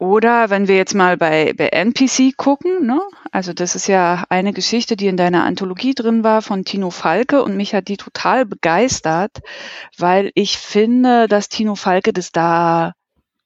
Oder 0.00 0.48
wenn 0.48 0.66
wir 0.66 0.76
jetzt 0.76 0.94
mal 0.94 1.18
bei, 1.18 1.52
bei 1.52 1.68
NPC 1.68 2.34
gucken, 2.34 2.86
ne? 2.86 3.02
also 3.32 3.52
das 3.52 3.74
ist 3.74 3.86
ja 3.86 4.24
eine 4.30 4.54
Geschichte, 4.54 4.96
die 4.96 5.08
in 5.08 5.18
deiner 5.18 5.44
Anthologie 5.44 5.94
drin 5.94 6.24
war 6.24 6.40
von 6.40 6.64
Tino 6.64 6.88
Falke 6.88 7.42
und 7.44 7.54
mich 7.54 7.74
hat 7.74 7.88
die 7.88 7.98
total 7.98 8.46
begeistert, 8.46 9.40
weil 9.98 10.30
ich 10.34 10.56
finde, 10.56 11.28
dass 11.28 11.50
Tino 11.50 11.74
Falke 11.74 12.14
das 12.14 12.32
da 12.32 12.94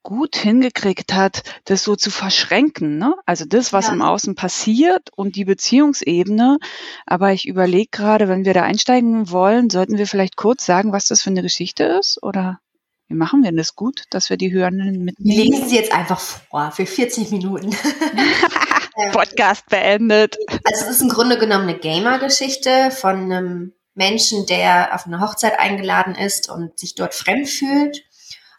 gut 0.05 0.37
hingekriegt 0.37 1.13
hat, 1.13 1.43
das 1.65 1.83
so 1.83 1.97
zu 1.97 2.13
verschränken. 2.13 2.99
Ne? 2.99 3.17
Also 3.27 3.47
das, 3.47 3.73
was 3.73 3.89
ja. 3.89 3.95
im 3.95 4.03
Außen 4.03 4.37
passiert 4.37 5.11
und 5.17 5.35
die 5.35 5.47
Beziehungsebene. 5.47 6.59
Aber 7.05 7.33
ich 7.33 7.49
überlege 7.49 7.89
gerade, 7.91 8.29
wenn 8.29 8.45
wir 8.45 8.55
da 8.55 8.63
einsteigen 8.63 9.29
wollen, 9.29 9.71
sollten 9.71 9.99
wir 9.99 10.07
vielleicht 10.07 10.37
kurz 10.37 10.65
sagen, 10.65 10.93
was 10.93 11.09
das 11.09 11.21
für 11.21 11.31
eine 11.31 11.43
Geschichte 11.43 11.83
ist? 11.83 12.23
Oder? 12.23 12.61
Wie 13.09 13.15
machen 13.15 13.43
wir 13.43 13.53
das 13.53 13.75
gut, 13.75 14.05
dass 14.11 14.31
wir 14.31 14.37
die 14.37 14.53
Hörenden 14.53 15.05
mitnehmen? 15.05 15.53
Lesen 15.53 15.69
Sie 15.69 15.77
jetzt 15.77 15.93
einfach 15.93 16.19
vor 16.19 16.73
für 16.73 16.87
40 16.87 17.31
Minuten. 17.31 17.77
Podcast 19.13 19.67
beendet. 19.69 20.37
Also 20.65 20.85
es 20.85 20.97
ist 20.97 21.03
im 21.03 21.09
Grunde 21.09 21.39
genommen 21.39 21.69
eine 21.69 21.79
Gamer-Geschichte 21.79 22.91
von 22.93 23.31
einem 23.33 23.73
Menschen, 23.95 24.47
der 24.47 24.95
auf 24.95 25.07
eine 25.07 25.21
Hochzeit 25.21 25.59
eingeladen 25.59 26.15
ist 26.15 26.49
und 26.49 26.79
sich 26.79 26.95
dort 26.95 27.15
fremd 27.15 27.49
fühlt 27.49 28.05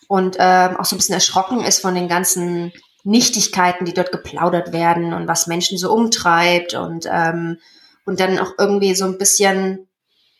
und 0.08 0.36
ähm, 0.40 0.78
auch 0.78 0.86
so 0.86 0.96
ein 0.96 1.00
bisschen 1.00 1.16
erschrocken 1.16 1.62
ist 1.62 1.80
von 1.80 1.96
den 1.96 2.08
ganzen 2.08 2.74
Nichtigkeiten, 3.04 3.86
die 3.86 3.94
dort 3.94 4.12
geplaudert 4.12 4.74
werden 4.74 5.14
und 5.14 5.28
was 5.28 5.48
Menschen 5.48 5.78
so 5.78 5.92
umtreibt 5.94 6.74
und 6.74 7.08
ähm, 7.10 7.60
und 8.06 8.20
dann 8.20 8.38
auch 8.38 8.54
irgendwie 8.60 8.94
so 8.94 9.06
ein 9.06 9.18
bisschen 9.18 9.88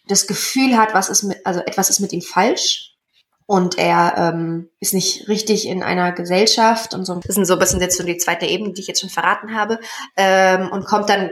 das 0.08 0.28
Gefühl 0.28 0.78
hat, 0.78 0.94
was 0.94 1.10
ist 1.10 1.24
mit, 1.24 1.44
also 1.46 1.62
etwas 1.62 1.90
ist 1.90 2.00
mit 2.00 2.14
ihm 2.14 2.22
falsch 2.22 2.95
und 3.48 3.78
er 3.78 4.16
ähm, 4.18 4.70
ist 4.80 4.94
nicht 4.94 5.28
richtig 5.28 5.68
in 5.68 5.84
einer 5.84 6.12
Gesellschaft 6.12 6.96
und 6.96 7.06
so. 7.06 7.14
Das 7.16 7.36
sind 7.36 7.46
so 7.46 7.54
ein 7.54 7.60
bisschen 7.60 7.80
jetzt 7.80 7.98
so 7.98 8.04
die 8.04 8.18
zweite 8.18 8.48
Ebene, 8.48 8.74
die 8.74 8.82
ich 8.82 8.88
jetzt 8.88 9.02
schon 9.02 9.10
verraten 9.10 9.56
habe. 9.56 9.80
Ähm, 10.18 10.72
und 10.72 10.86
kommt 10.86 11.10
dann 11.10 11.30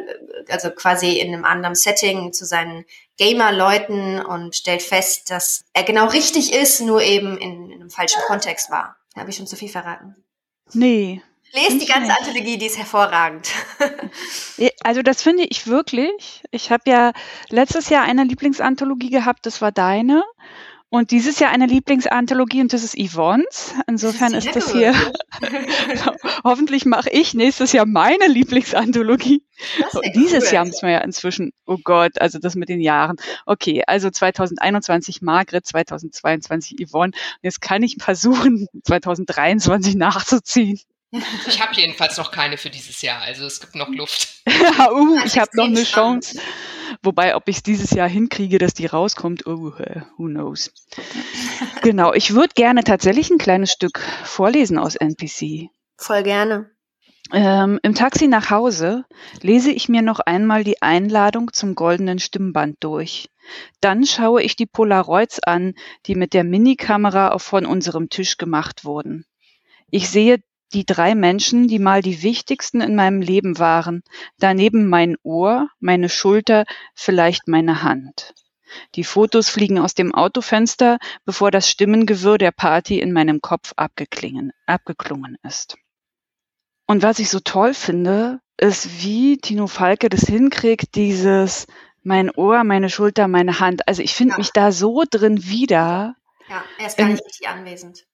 also 0.49 0.69
quasi 0.69 1.17
in 1.19 1.33
einem 1.33 1.43
anderen 1.43 1.75
Setting 1.75 2.31
zu 2.31 2.45
seinen 2.45 2.85
Gamer-Leuten 3.17 4.19
und 4.19 4.55
stellt 4.55 4.83
fest, 4.83 5.31
dass 5.31 5.65
er 5.73 5.83
genau 5.83 6.07
richtig 6.07 6.53
ist, 6.53 6.81
nur 6.81 7.01
eben 7.01 7.37
in, 7.37 7.71
in 7.71 7.81
einem 7.81 7.89
falschen 7.89 8.21
Kontext 8.27 8.69
war. 8.69 8.95
Habe 9.15 9.31
ich 9.31 9.37
schon 9.37 9.47
zu 9.47 9.55
viel 9.55 9.69
verraten? 9.69 10.15
Nee. 10.73 11.21
Lest 11.51 11.81
die 11.81 11.85
ganze 11.85 12.11
Anthologie, 12.17 12.57
die 12.57 12.65
ist 12.65 12.79
hervorragend. 12.79 13.47
also 14.83 15.03
das 15.03 15.21
finde 15.21 15.43
ich 15.43 15.67
wirklich. 15.67 16.43
Ich 16.49 16.71
habe 16.71 16.83
ja 16.87 17.11
letztes 17.49 17.89
Jahr 17.89 18.03
eine 18.03 18.23
Lieblingsanthologie 18.23 19.11
gehabt, 19.11 19.45
das 19.45 19.61
war 19.61 19.71
deine. 19.71 20.23
Und 20.93 21.09
dieses 21.09 21.39
Jahr 21.39 21.49
eine 21.49 21.65
Lieblingsanthologie 21.65 22.61
und 22.61 22.71
das 22.71 22.83
ist 22.83 22.95
Yvonne's. 22.95 23.73
Insofern 23.87 24.35
ist 24.35 24.55
das 24.55 24.71
hier, 24.71 24.93
hoffentlich 26.43 26.85
mache 26.85 27.09
ich 27.09 27.33
nächstes 27.33 27.71
Jahr 27.71 27.87
meine 27.87 28.27
Lieblingsanthologie. 28.27 29.43
Dieses 30.13 30.43
cool. 30.43 30.53
Jahr 30.53 30.65
müssen 30.65 30.83
wir 30.83 30.91
ja 30.91 30.99
inzwischen, 30.99 31.51
oh 31.65 31.79
Gott, 31.83 32.21
also 32.21 32.37
das 32.37 32.53
mit 32.53 32.69
den 32.69 32.79
Jahren. 32.79 33.17
Okay, 33.47 33.81
also 33.87 34.11
2021 34.11 35.23
Margret, 35.23 35.65
2022 35.65 36.87
Yvonne. 36.87 37.13
Jetzt 37.41 37.59
kann 37.59 37.81
ich 37.81 37.97
versuchen, 37.99 38.67
2023 38.83 39.95
nachzuziehen. 39.95 40.79
Ich 41.47 41.61
habe 41.61 41.75
jedenfalls 41.75 42.17
noch 42.17 42.31
keine 42.31 42.57
für 42.57 42.71
dieses 42.71 43.01
Jahr, 43.03 43.21
also 43.21 43.45
es 43.45 43.59
gibt 43.59 43.75
noch 43.75 43.89
Luft. 43.89 44.41
uh, 44.47 45.19
ich 45.25 45.37
habe 45.37 45.51
noch 45.53 45.65
eine 45.65 45.83
Chance. 45.83 46.39
Wobei, 47.03 47.35
ob 47.35 47.47
ich 47.47 47.57
es 47.57 47.63
dieses 47.63 47.91
Jahr 47.91 48.09
hinkriege, 48.09 48.57
dass 48.57 48.73
die 48.73 48.85
rauskommt, 48.87 49.45
oh, 49.45 49.73
äh, 49.77 50.01
who 50.17 50.25
knows. 50.25 50.73
genau, 51.81 52.13
ich 52.13 52.33
würde 52.33 52.53
gerne 52.55 52.83
tatsächlich 52.83 53.29
ein 53.29 53.37
kleines 53.37 53.71
Stück 53.71 53.99
vorlesen 54.23 54.79
aus 54.79 54.95
NPC. 54.95 55.69
Voll 55.97 56.23
gerne. 56.23 56.71
Ähm, 57.31 57.79
Im 57.83 57.95
Taxi 57.95 58.27
nach 58.27 58.49
Hause 58.49 59.05
lese 59.41 59.71
ich 59.71 59.89
mir 59.89 60.01
noch 60.01 60.19
einmal 60.19 60.63
die 60.63 60.81
Einladung 60.81 61.53
zum 61.53 61.75
goldenen 61.75 62.19
Stimmband 62.19 62.77
durch. 62.81 63.29
Dann 63.81 64.05
schaue 64.05 64.41
ich 64.41 64.55
die 64.55 64.65
Polaroids 64.65 65.39
an, 65.39 65.73
die 66.05 66.15
mit 66.15 66.33
der 66.33 66.43
Minikamera 66.43 67.37
von 67.39 67.65
unserem 67.65 68.09
Tisch 68.09 68.37
gemacht 68.37 68.83
wurden. 68.83 69.25
Ich 69.89 70.09
sehe 70.09 70.39
die 70.73 70.85
drei 70.85 71.15
Menschen, 71.15 71.67
die 71.67 71.79
mal 71.79 72.01
die 72.01 72.23
wichtigsten 72.23 72.81
in 72.81 72.95
meinem 72.95 73.21
Leben 73.21 73.59
waren, 73.59 74.03
daneben 74.39 74.87
mein 74.87 75.15
Ohr, 75.23 75.69
meine 75.79 76.09
Schulter, 76.09 76.65
vielleicht 76.95 77.47
meine 77.47 77.83
Hand. 77.83 78.33
Die 78.95 79.03
Fotos 79.03 79.49
fliegen 79.49 79.79
aus 79.79 79.93
dem 79.93 80.13
Autofenster, 80.13 80.97
bevor 81.25 81.51
das 81.51 81.69
Stimmengewirr 81.69 82.37
der 82.37 82.51
Party 82.51 82.99
in 82.99 83.11
meinem 83.11 83.39
Kopf 83.41 83.73
abgeklingen, 83.75 84.51
abgeklungen 84.65 85.37
ist. 85.43 85.77
Und 86.87 87.03
was 87.03 87.19
ich 87.19 87.29
so 87.29 87.39
toll 87.39 87.73
finde, 87.73 88.39
ist, 88.57 89.03
wie 89.03 89.37
Tino 89.37 89.67
Falke 89.67 90.09
das 90.09 90.21
hinkriegt, 90.21 90.95
dieses 90.95 91.67
mein 92.03 92.29
Ohr, 92.31 92.63
meine 92.63 92.89
Schulter, 92.89 93.27
meine 93.27 93.59
Hand. 93.59 93.87
Also 93.87 94.01
ich 94.01 94.13
finde 94.13 94.33
ja. 94.33 94.37
mich 94.37 94.51
da 94.51 94.71
so 94.71 95.03
drin 95.09 95.45
wieder. 95.45 96.15
Ja, 96.49 96.63
er 96.77 96.87
ist 96.87 96.97
gar 96.97 97.07
nicht 97.07 97.23
richtig 97.25 97.47
anwesend. 97.47 98.05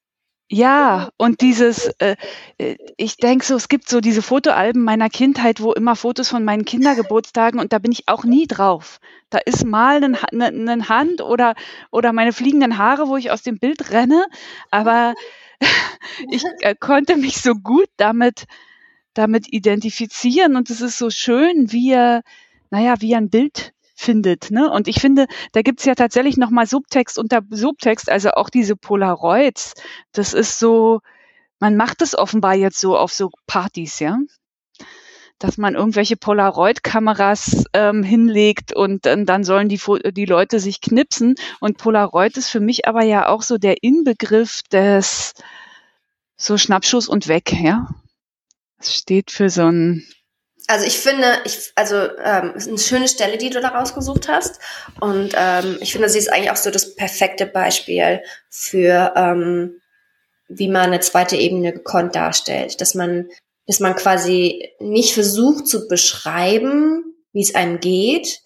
Ja, 0.51 1.09
und 1.17 1.41
dieses, 1.41 1.87
äh, 1.99 2.15
äh, 2.57 2.75
ich 2.97 3.17
denke 3.17 3.45
so, 3.45 3.55
es 3.55 3.67
gibt 3.69 3.87
so 3.87 4.01
diese 4.01 4.23
Fotoalben 4.23 4.83
meiner 4.83 5.07
Kindheit, 5.09 5.61
wo 5.61 5.73
immer 5.73 5.95
Fotos 5.95 6.29
von 6.29 6.43
meinen 6.43 6.65
Kindergeburtstagen 6.65 7.59
und 7.59 7.71
da 7.71 7.77
bin 7.77 7.91
ich 7.91 8.07
auch 8.07 8.23
nie 8.23 8.47
drauf. 8.47 8.99
Da 9.29 9.37
ist 9.45 9.63
mal 9.63 10.03
eine, 10.03 10.17
eine 10.31 10.89
Hand 10.89 11.21
oder, 11.21 11.53
oder 11.91 12.13
meine 12.13 12.33
fliegenden 12.33 12.79
Haare, 12.79 13.07
wo 13.07 13.15
ich 13.15 13.29
aus 13.29 13.43
dem 13.43 13.59
Bild 13.59 13.91
renne, 13.91 14.25
aber 14.71 15.13
ich 16.31 16.43
äh, 16.61 16.73
konnte 16.73 17.15
mich 17.15 17.41
so 17.41 17.53
gut 17.53 17.89
damit, 17.97 18.45
damit 19.13 19.53
identifizieren 19.53 20.55
und 20.55 20.71
es 20.71 20.81
ist 20.81 20.97
so 20.97 21.11
schön, 21.11 21.71
wie 21.71 21.91
er, 21.91 22.23
naja, 22.71 22.95
wie 23.01 23.15
ein 23.15 23.29
Bild 23.29 23.73
findet. 23.99 24.49
Ne? 24.51 24.71
Und 24.71 24.87
ich 24.87 24.99
finde, 24.99 25.27
da 25.51 25.61
gibt's 25.61 25.85
ja 25.85 25.95
tatsächlich 25.95 26.37
nochmal 26.37 26.65
Subtext 26.65 27.19
unter 27.19 27.41
Subtext, 27.49 28.09
also 28.09 28.31
auch 28.31 28.49
diese 28.49 28.75
Polaroids. 28.75 29.73
Das 30.13 30.33
ist 30.33 30.57
so, 30.57 31.01
man 31.59 31.75
macht 31.75 32.01
es 32.01 32.17
offenbar 32.17 32.55
jetzt 32.55 32.79
so 32.79 32.97
auf 32.97 33.11
so 33.11 33.29
Partys, 33.45 33.99
ja 33.99 34.17
dass 35.41 35.57
man 35.57 35.73
irgendwelche 35.73 36.17
Polaroid-Kameras 36.17 37.63
ähm, 37.71 38.03
hinlegt 38.03 38.75
und 38.75 39.05
äh, 39.05 39.23
dann 39.23 39.45
sollen 39.45 39.69
die, 39.69 39.79
die 40.11 40.25
Leute 40.25 40.59
sich 40.59 40.81
knipsen. 40.81 41.35
Und 41.61 41.77
Polaroid 41.77 42.35
ist 42.35 42.49
für 42.49 42.59
mich 42.59 42.89
aber 42.89 43.03
ja 43.03 43.27
auch 43.29 43.41
so 43.41 43.57
der 43.57 43.81
Inbegriff 43.81 44.63
des 44.63 45.33
so 46.35 46.57
Schnappschuss 46.57 47.07
und 47.07 47.29
weg, 47.29 47.53
ja. 47.53 47.87
Es 48.79 48.93
steht 48.95 49.31
für 49.31 49.49
so 49.49 49.63
ein 49.63 50.05
also 50.69 50.85
ich 50.85 50.99
finde, 50.99 51.25
ich, 51.45 51.71
also 51.73 51.95
ähm, 51.95 52.53
ist 52.55 52.67
eine 52.67 52.77
schöne 52.77 53.07
Stelle, 53.07 53.39
die 53.39 53.49
du 53.49 53.59
da 53.59 53.69
rausgesucht 53.69 54.27
hast. 54.27 54.59
Und 54.99 55.31
ähm, 55.35 55.79
ich 55.81 55.91
finde, 55.91 56.09
sie 56.09 56.19
ist 56.19 56.31
eigentlich 56.31 56.51
auch 56.51 56.57
so 56.57 56.69
das 56.69 56.93
perfekte 56.93 57.47
Beispiel 57.47 58.21
für, 58.51 59.13
ähm, 59.15 59.81
wie 60.47 60.67
man 60.67 60.83
eine 60.83 60.99
zweite 60.99 61.37
Ebene 61.37 61.73
gekonnt 61.73 62.13
darstellt. 62.13 62.81
Dass 62.81 62.93
man, 62.93 63.29
dass 63.65 63.79
man 63.79 63.95
quasi 63.95 64.69
nicht 64.79 65.15
versucht 65.15 65.67
zu 65.67 65.87
beschreiben, 65.87 67.15
wie 67.33 67.41
es 67.41 67.55
einem 67.55 67.79
geht, 67.79 68.39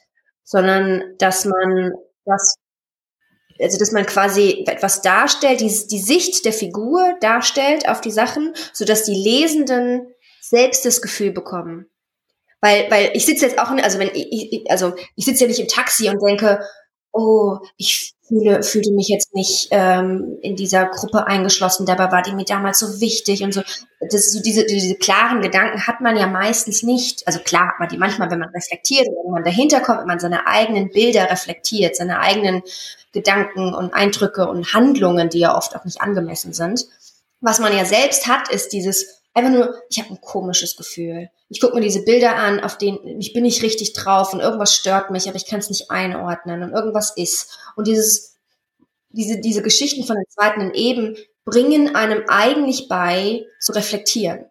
sondern 0.45 1.03
dass 1.17 1.43
man 1.43 1.91
das, 2.23 2.55
also 3.59 3.77
dass 3.77 3.91
man 3.91 4.05
quasi 4.05 4.63
etwas 4.65 5.01
darstellt, 5.01 5.59
die, 5.59 5.87
die 5.89 5.99
Sicht 5.99 6.45
der 6.45 6.53
Figur 6.53 7.17
darstellt 7.19 7.89
auf 7.89 7.99
die 7.99 8.11
Sachen, 8.11 8.53
so 8.71 8.85
dass 8.85 9.03
die 9.03 9.13
Lesenden 9.13 10.07
selbst 10.39 10.85
das 10.85 11.01
Gefühl 11.01 11.31
bekommen 11.31 11.89
weil, 12.63 12.89
weil 12.89 13.11
ich 13.13 13.25
sitze 13.25 13.45
jetzt 13.45 13.59
auch, 13.59 13.71
also 13.71 13.99
wenn 13.99 14.09
ich, 14.13 14.63
also 14.71 14.93
ich 15.17 15.25
sitze 15.25 15.43
ja 15.43 15.49
nicht 15.49 15.59
im 15.59 15.67
Taxi 15.67 16.07
und 16.07 16.23
denke, 16.25 16.61
oh, 17.11 17.57
ich 17.75 18.13
fühle, 18.25 18.63
fühlte 18.63 18.93
mich 18.93 19.09
jetzt 19.09 19.35
nicht 19.35 19.67
ähm, 19.71 20.37
in 20.41 20.55
dieser 20.55 20.85
Gruppe 20.85 21.27
eingeschlossen, 21.27 21.85
dabei 21.85 22.09
war 22.13 22.21
die 22.21 22.31
mir 22.31 22.45
damals 22.45 22.79
so 22.79 23.01
wichtig 23.01 23.43
und 23.43 23.53
so. 23.53 23.63
Das 23.99 24.31
so 24.31 24.41
diese, 24.41 24.65
diese 24.65 24.95
klaren 24.95 25.41
Gedanken 25.41 25.85
hat 25.87 25.99
man 25.99 26.15
ja 26.15 26.25
meistens 26.25 26.83
nicht. 26.83 27.27
Also 27.27 27.39
klar 27.39 27.67
hat 27.67 27.79
man 27.81 27.89
die 27.89 27.97
manchmal, 27.97 28.31
wenn 28.31 28.39
man 28.39 28.55
reflektiert 28.55 29.09
und 29.09 29.25
wenn 29.25 29.33
man 29.33 29.43
dahinter 29.43 29.81
kommt, 29.81 29.99
wenn 29.99 30.07
man 30.07 30.21
seine 30.21 30.47
eigenen 30.47 30.89
Bilder 30.89 31.29
reflektiert, 31.29 31.97
seine 31.97 32.21
eigenen 32.21 32.63
Gedanken 33.11 33.73
und 33.73 33.93
Eindrücke 33.93 34.47
und 34.47 34.73
Handlungen, 34.73 35.27
die 35.27 35.39
ja 35.39 35.57
oft 35.57 35.75
auch 35.75 35.83
nicht 35.83 35.99
angemessen 35.99 36.53
sind. 36.53 36.85
Was 37.41 37.59
man 37.59 37.75
ja 37.75 37.83
selbst 37.83 38.27
hat, 38.27 38.49
ist 38.49 38.71
dieses 38.71 39.22
Einfach 39.33 39.51
nur, 39.51 39.81
ich 39.89 39.99
habe 39.99 40.11
ein 40.11 40.21
komisches 40.21 40.75
Gefühl. 40.75 41.29
Ich 41.49 41.59
gucke 41.59 41.75
mir 41.75 41.81
diese 41.81 42.03
Bilder 42.03 42.35
an, 42.35 42.59
auf 42.59 42.77
denen 42.77 43.19
ich 43.19 43.33
bin 43.33 43.43
nicht 43.43 43.63
richtig 43.63 43.93
drauf 43.93 44.33
und 44.33 44.39
irgendwas 44.39 44.75
stört 44.75 45.09
mich, 45.09 45.27
aber 45.27 45.37
ich 45.37 45.47
kann 45.47 45.59
es 45.59 45.69
nicht 45.69 45.89
einordnen 45.89 46.61
und 46.61 46.71
irgendwas 46.71 47.15
ist. 47.17 47.57
Und 47.75 47.87
dieses, 47.87 48.37
diese, 49.09 49.39
diese 49.39 49.63
Geschichten 49.63 50.03
von 50.03 50.17
den 50.17 50.29
zweiten 50.29 50.71
Eben 50.73 51.17
bringen 51.45 51.95
einem 51.95 52.23
eigentlich 52.27 52.87
bei, 52.87 53.45
zu 53.59 53.71
reflektieren. 53.73 54.45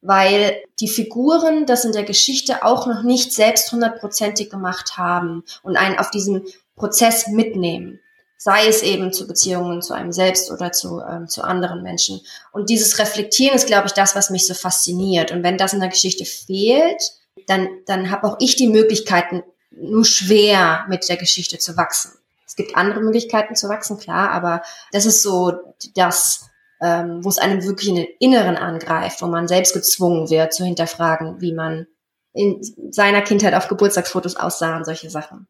Weil 0.00 0.62
die 0.80 0.88
Figuren 0.88 1.64
das 1.64 1.84
in 1.84 1.92
der 1.92 2.04
Geschichte 2.04 2.64
auch 2.64 2.86
noch 2.86 3.02
nicht 3.02 3.32
selbst 3.32 3.72
hundertprozentig 3.72 4.50
gemacht 4.50 4.98
haben 4.98 5.44
und 5.62 5.76
einen 5.76 5.98
auf 5.98 6.10
diesen 6.10 6.44
Prozess 6.76 7.28
mitnehmen 7.28 8.00
sei 8.36 8.66
es 8.68 8.82
eben 8.82 9.12
zu 9.12 9.26
Beziehungen 9.26 9.82
zu 9.82 9.94
einem 9.94 10.12
selbst 10.12 10.50
oder 10.50 10.72
zu, 10.72 11.00
ähm, 11.00 11.28
zu 11.28 11.42
anderen 11.42 11.82
Menschen. 11.82 12.20
Und 12.52 12.68
dieses 12.68 12.98
Reflektieren 12.98 13.56
ist, 13.56 13.66
glaube 13.66 13.86
ich, 13.86 13.92
das, 13.92 14.14
was 14.14 14.30
mich 14.30 14.46
so 14.46 14.54
fasziniert. 14.54 15.32
Und 15.32 15.42
wenn 15.42 15.56
das 15.56 15.72
in 15.72 15.80
der 15.80 15.88
Geschichte 15.88 16.24
fehlt, 16.24 17.12
dann, 17.46 17.68
dann 17.86 18.10
habe 18.10 18.26
auch 18.26 18.36
ich 18.40 18.56
die 18.56 18.68
Möglichkeiten, 18.68 19.42
nur 19.70 20.04
schwer 20.04 20.84
mit 20.88 21.08
der 21.08 21.16
Geschichte 21.16 21.58
zu 21.58 21.76
wachsen. 21.76 22.12
Es 22.46 22.56
gibt 22.56 22.76
andere 22.76 23.00
Möglichkeiten 23.00 23.56
zu 23.56 23.68
wachsen, 23.68 23.98
klar, 23.98 24.30
aber 24.30 24.62
das 24.92 25.06
ist 25.06 25.22
so 25.22 25.52
das, 25.96 26.48
ähm, 26.80 27.24
wo 27.24 27.28
es 27.28 27.38
einem 27.38 27.64
wirklich 27.64 27.88
in 27.88 27.96
den 27.96 28.06
Inneren 28.20 28.56
angreift, 28.56 29.22
wo 29.22 29.26
man 29.26 29.48
selbst 29.48 29.72
gezwungen 29.72 30.30
wird 30.30 30.52
zu 30.52 30.64
hinterfragen, 30.64 31.40
wie 31.40 31.52
man 31.52 31.86
in 32.32 32.60
seiner 32.90 33.22
Kindheit 33.22 33.54
auf 33.54 33.68
Geburtstagsfotos 33.68 34.36
aussah 34.36 34.76
und 34.76 34.84
solche 34.84 35.10
Sachen. 35.10 35.48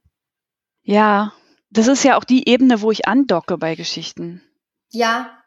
Ja, 0.82 1.32
das 1.74 1.88
ist 1.88 2.04
ja 2.04 2.16
auch 2.16 2.24
die 2.24 2.48
Ebene, 2.48 2.80
wo 2.80 2.90
ich 2.90 3.06
andocke 3.06 3.58
bei 3.58 3.74
Geschichten. 3.74 4.42
Ja. 4.90 5.38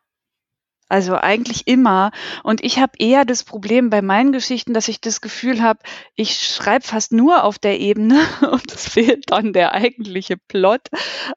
Also 0.90 1.18
eigentlich 1.18 1.68
immer. 1.68 2.12
Und 2.44 2.64
ich 2.64 2.80
habe 2.80 2.94
eher 2.98 3.26
das 3.26 3.44
Problem 3.44 3.90
bei 3.90 4.02
meinen 4.02 4.32
Geschichten, 4.32 4.74
dass 4.74 4.88
ich 4.88 5.02
das 5.02 5.20
Gefühl 5.20 5.62
habe, 5.62 5.80
ich 6.16 6.40
schreibe 6.40 6.86
fast 6.86 7.12
nur 7.12 7.44
auf 7.44 7.60
der 7.60 7.80
Ebene 7.80 8.20
und 8.52 8.72
es 8.72 8.88
fehlt 8.88 9.32
dann 9.32 9.52
der 9.52 9.74
eigentliche 9.74 10.38
Plot. 10.38 10.88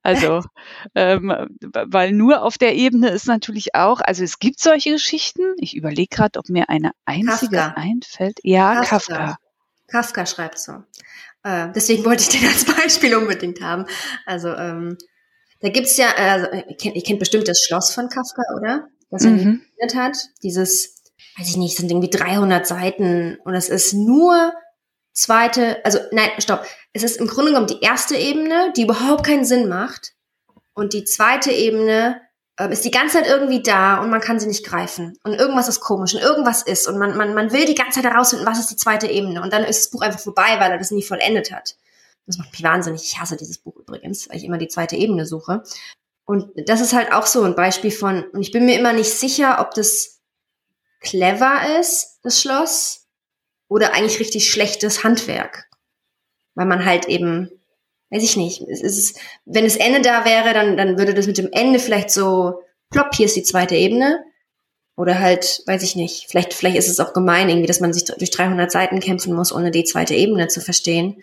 Also, 0.03 0.43
ähm, 0.95 1.35
weil 1.61 2.13
nur 2.13 2.43
auf 2.43 2.59
der 2.59 2.77
Ebene 2.77 3.09
ist 3.11 3.27
natürlich 3.27 3.75
auch, 3.75 4.01
also 4.01 4.23
es 4.23 4.39
gibt 4.39 4.61
solche 4.61 4.93
Geschichten. 4.93 5.55
Ich 5.59 5.77
überlege 5.77 6.15
gerade, 6.15 6.39
ob 6.39 6.49
mir 6.49 6.69
eine 6.69 6.93
einzige 7.05 7.57
Kafka. 7.57 7.81
einfällt. 7.81 8.39
Ja, 8.43 8.83
Kafka. 8.83 9.17
Kafka. 9.17 9.37
Kafka 9.89 10.27
schreibt 10.27 10.59
so. 10.59 10.85
Äh, 11.43 11.69
deswegen 11.75 12.05
wollte 12.05 12.23
ich 12.23 12.29
den 12.29 12.49
als 12.49 12.65
Beispiel 12.65 13.15
unbedingt 13.15 13.61
haben. 13.61 13.87
Also 14.27 14.49
ähm, 14.49 14.99
da 15.61 15.69
gibt's 15.69 15.97
ja, 15.97 16.15
also, 16.17 16.47
ihr, 16.53 16.77
kennt, 16.77 16.97
ihr 16.97 17.03
kennt 17.03 17.19
bestimmt 17.19 17.49
das 17.49 17.63
Schloss 17.63 17.95
von 17.95 18.09
Kafka, 18.09 18.43
oder? 18.57 18.89
Das 19.11 19.25
er 19.25 19.33
mhm. 19.33 19.63
hat. 19.95 20.17
Dieses, 20.43 21.03
weiß 21.37 21.49
ich 21.49 21.57
nicht, 21.57 21.77
sind 21.77 21.91
irgendwie 21.91 22.11
300 22.11 22.67
Seiten 22.67 23.39
und 23.45 23.55
es 23.55 23.69
ist 23.69 23.93
nur 23.93 24.53
zweite, 25.13 25.85
also 25.85 25.99
nein, 26.13 26.31
stopp. 26.39 26.65
Es 26.93 27.03
ist 27.03 27.19
im 27.19 27.27
Grunde 27.27 27.53
genommen 27.53 27.67
die 27.67 27.81
erste 27.81 28.17
Ebene, 28.17 28.73
die 28.77 28.83
überhaupt 28.83 29.25
keinen 29.25 29.45
Sinn 29.45 29.69
macht. 29.69 30.13
Und 30.73 30.93
die 30.93 31.05
zweite 31.05 31.51
Ebene 31.51 32.21
ähm, 32.61 32.73
ist 32.73 32.85
die 32.85 32.91
ganze 32.91 33.19
Zeit 33.19 33.27
irgendwie 33.27 33.63
da 33.63 34.03
und 34.03 34.11
man 34.11 34.21
kann 34.21 34.39
sie 34.39 34.47
nicht 34.47 34.67
greifen. 34.67 35.17
Und 35.25 35.33
irgendwas 35.33 35.67
ist 35.67 35.81
komisch 35.81 36.15
und 36.15 36.21
irgendwas 36.21 36.63
ist. 36.63 36.87
Und 36.87 36.99
man, 36.99 37.17
man, 37.17 37.33
man 37.33 37.53
will 37.53 37.65
die 37.65 37.75
ganze 37.75 38.03
Zeit 38.03 38.13
herausfinden, 38.13 38.45
was 38.45 38.61
ist 38.61 38.71
die 38.71 38.77
zweite 38.77 39.07
Ebene. 39.07 39.41
Und 39.41 39.51
dann 39.53 39.65
ist 39.65 39.85
das 39.85 39.91
Buch 39.91 40.03
einfach 40.03 40.21
vorbei, 40.21 40.57
weil 40.59 40.71
er 40.71 40.77
das 40.77 40.91
nie 40.91 41.03
vollendet 41.03 41.53
hat. 41.53 41.77
Das 42.27 42.37
macht 42.37 42.53
mich 42.53 42.63
wahnsinnig. 42.63 43.03
Ich 43.03 43.19
hasse 43.19 43.39
dieses 43.39 43.57
Buch 43.57 43.77
übrigens, 43.77 44.29
weil 44.29 44.37
ich 44.37 44.45
immer 44.45 44.59
die 44.59 44.69
zweite 44.69 44.95
Ebene 44.95 45.25
suche. 45.25 45.63
Und 46.27 46.53
das 46.69 46.83
ist 46.83 46.93
halt 46.93 47.13
auch 47.13 47.25
so 47.25 47.43
ein 47.45 47.57
Beispiel 47.57 47.91
von, 47.91 48.25
und 48.25 48.43
ich 48.43 48.53
bin 48.53 48.67
mir 48.67 48.79
immer 48.79 48.93
nicht 48.93 49.11
sicher, 49.11 49.59
ob 49.61 49.73
das 49.73 50.21
clever 51.01 51.79
ist, 51.81 52.19
das 52.23 52.43
Schloss, 52.43 53.07
oder 53.69 53.95
eigentlich 53.95 54.21
richtig 54.21 54.53
schlechtes 54.53 55.03
Handwerk. 55.03 55.71
Weil 56.55 56.67
man 56.67 56.85
halt 56.85 57.07
eben 57.07 57.51
weiß 58.11 58.23
ich 58.23 58.37
nicht, 58.37 58.63
es 58.63 58.83
ist, 58.83 59.19
wenn 59.45 59.65
das 59.65 59.77
Ende 59.77 60.01
da 60.01 60.25
wäre, 60.25 60.53
dann, 60.53 60.77
dann 60.77 60.99
würde 60.99 61.15
das 61.15 61.27
mit 61.27 61.39
dem 61.39 61.49
Ende 61.53 61.79
vielleicht 61.79 62.11
so, 62.11 62.61
plopp, 62.91 63.15
hier 63.15 63.27
ist 63.27 63.37
die 63.37 63.43
zweite 63.43 63.77
Ebene. 63.77 64.25
Oder 64.97 65.19
halt, 65.19 65.63
weiß 65.67 65.83
ich 65.83 65.97
nicht, 65.97 66.27
vielleicht, 66.29 66.53
vielleicht 66.53 66.77
ist 66.77 66.89
es 66.89 67.01
auch 67.01 67.15
gemein 67.15 67.49
irgendwie, 67.49 67.67
dass 67.67 67.81
man 67.81 67.95
sich 67.95 68.05
durch 68.05 68.31
300 68.31 68.71
Seiten 68.71 69.01
kämpfen 69.01 69.35
muss, 69.35 69.53
ohne 69.53 69.71
die 69.71 69.85
zweite 69.85 70.15
Ebene 70.15 70.49
zu 70.49 70.61
verstehen. 70.61 71.23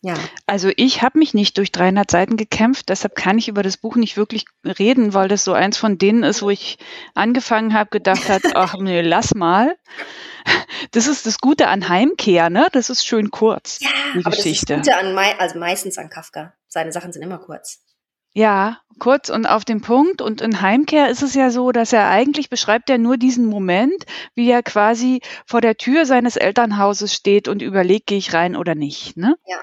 Ja. 0.00 0.14
Also 0.46 0.70
ich 0.76 1.02
habe 1.02 1.18
mich 1.18 1.34
nicht 1.34 1.58
durch 1.58 1.72
300 1.72 2.10
Seiten 2.10 2.36
gekämpft, 2.36 2.88
deshalb 2.88 3.16
kann 3.16 3.36
ich 3.36 3.48
über 3.48 3.62
das 3.62 3.76
Buch 3.76 3.96
nicht 3.96 4.16
wirklich 4.16 4.44
reden, 4.64 5.12
weil 5.12 5.28
das 5.28 5.44
so 5.44 5.52
eins 5.52 5.76
von 5.76 5.98
denen 5.98 6.22
ist, 6.22 6.40
wo 6.40 6.50
ich 6.50 6.78
angefangen 7.14 7.74
habe, 7.74 7.90
gedacht 7.90 8.28
hat, 8.28 8.42
ach 8.54 8.76
nee, 8.78 9.02
lass 9.02 9.34
mal. 9.34 9.76
Das 10.92 11.06
ist 11.06 11.26
das 11.26 11.38
Gute 11.38 11.68
an 11.68 11.88
Heimkehr, 11.88 12.50
ne? 12.50 12.68
Das 12.72 12.88
ist 12.88 13.04
schön 13.04 13.30
kurz. 13.30 13.78
Ja, 13.80 13.88
die 14.14 14.24
aber 14.24 14.36
Geschichte. 14.36 14.76
das 14.76 14.86
ist 14.86 14.88
das 14.88 14.96
Gute 14.96 15.18
an, 15.18 15.36
also 15.38 15.58
meistens 15.58 15.98
an 15.98 16.08
Kafka. 16.08 16.54
Seine 16.68 16.92
Sachen 16.92 17.12
sind 17.12 17.22
immer 17.22 17.38
kurz. 17.38 17.80
Ja, 18.32 18.78
kurz 18.98 19.30
und 19.30 19.46
auf 19.46 19.64
den 19.64 19.80
Punkt. 19.80 20.22
Und 20.22 20.40
in 20.40 20.60
Heimkehr 20.60 21.08
ist 21.08 21.22
es 21.22 21.34
ja 21.34 21.50
so, 21.50 21.72
dass 21.72 21.92
er 21.92 22.08
eigentlich 22.08 22.50
beschreibt 22.50 22.90
er 22.90 22.98
nur 22.98 23.16
diesen 23.16 23.46
Moment, 23.46 24.04
wie 24.34 24.50
er 24.50 24.62
quasi 24.62 25.20
vor 25.46 25.60
der 25.60 25.76
Tür 25.76 26.06
seines 26.06 26.36
Elternhauses 26.36 27.12
steht 27.12 27.48
und 27.48 27.62
überlegt, 27.62 28.06
gehe 28.06 28.18
ich 28.18 28.34
rein 28.34 28.54
oder 28.54 28.74
nicht. 28.74 29.16
Ne? 29.16 29.36
Ja. 29.46 29.58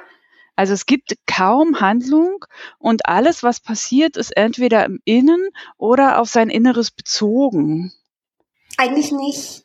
Also 0.55 0.73
es 0.73 0.85
gibt 0.85 1.15
kaum 1.27 1.81
Handlung 1.81 2.45
und 2.77 3.07
alles, 3.07 3.43
was 3.43 3.59
passiert, 3.59 4.15
ist 4.17 4.35
entweder 4.35 4.85
im 4.85 4.99
Innen 5.03 5.49
oder 5.77 6.19
auf 6.19 6.29
sein 6.29 6.49
Inneres 6.49 6.91
bezogen. 6.91 7.91
Eigentlich 8.77 9.11
nicht 9.11 9.64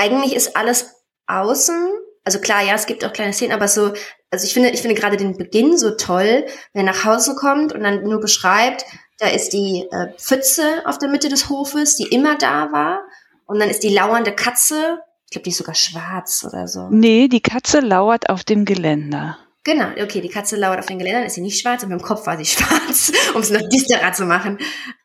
eigentlich 0.00 0.34
ist 0.34 0.56
alles 0.56 0.94
außen. 1.26 1.88
Also 2.24 2.40
klar, 2.40 2.62
ja, 2.62 2.74
es 2.74 2.86
gibt 2.86 3.04
auch 3.04 3.12
kleine 3.12 3.32
Szenen, 3.32 3.52
aber 3.52 3.68
so, 3.68 3.92
also 4.30 4.46
ich 4.46 4.54
finde, 4.54 4.70
ich 4.70 4.80
finde 4.80 4.94
gerade 4.94 5.16
den 5.16 5.36
Beginn 5.36 5.76
so 5.76 5.92
toll, 5.92 6.46
wenn 6.72 6.86
er 6.86 6.92
nach 6.92 7.04
Hause 7.04 7.34
kommt 7.34 7.72
und 7.72 7.82
dann 7.82 8.02
nur 8.02 8.20
beschreibt, 8.20 8.84
da 9.18 9.28
ist 9.28 9.52
die 9.52 9.86
äh, 9.90 10.12
Pfütze 10.16 10.82
auf 10.86 10.98
der 10.98 11.08
Mitte 11.08 11.28
des 11.28 11.48
Hofes, 11.48 11.96
die 11.96 12.06
immer 12.06 12.36
da 12.36 12.72
war. 12.72 13.02
Und 13.46 13.58
dann 13.58 13.68
ist 13.68 13.82
die 13.82 13.88
lauernde 13.94 14.32
Katze, 14.32 15.00
ich 15.26 15.32
glaube, 15.32 15.44
die 15.44 15.50
ist 15.50 15.58
sogar 15.58 15.74
schwarz 15.74 16.44
oder 16.48 16.66
so. 16.66 16.88
Nee, 16.90 17.28
die 17.28 17.42
Katze 17.42 17.80
lauert 17.80 18.30
auf 18.30 18.44
dem 18.44 18.64
Geländer. 18.64 19.38
Genau, 19.64 19.88
okay, 20.02 20.20
die 20.20 20.28
Katze 20.28 20.56
lauert 20.56 20.78
auf 20.78 20.86
den 20.86 20.98
Geländern, 20.98 21.24
ist 21.24 21.34
sie 21.34 21.42
nicht 21.42 21.60
schwarz 21.60 21.82
mit 21.82 21.92
dem 21.92 22.02
Kopf 22.02 22.26
war 22.26 22.38
sie 22.38 22.46
schwarz, 22.46 23.12
um 23.34 23.42
es 23.42 23.50
noch 23.50 23.68
düsterer 23.68 24.12
zu 24.12 24.24
machen 24.24 24.58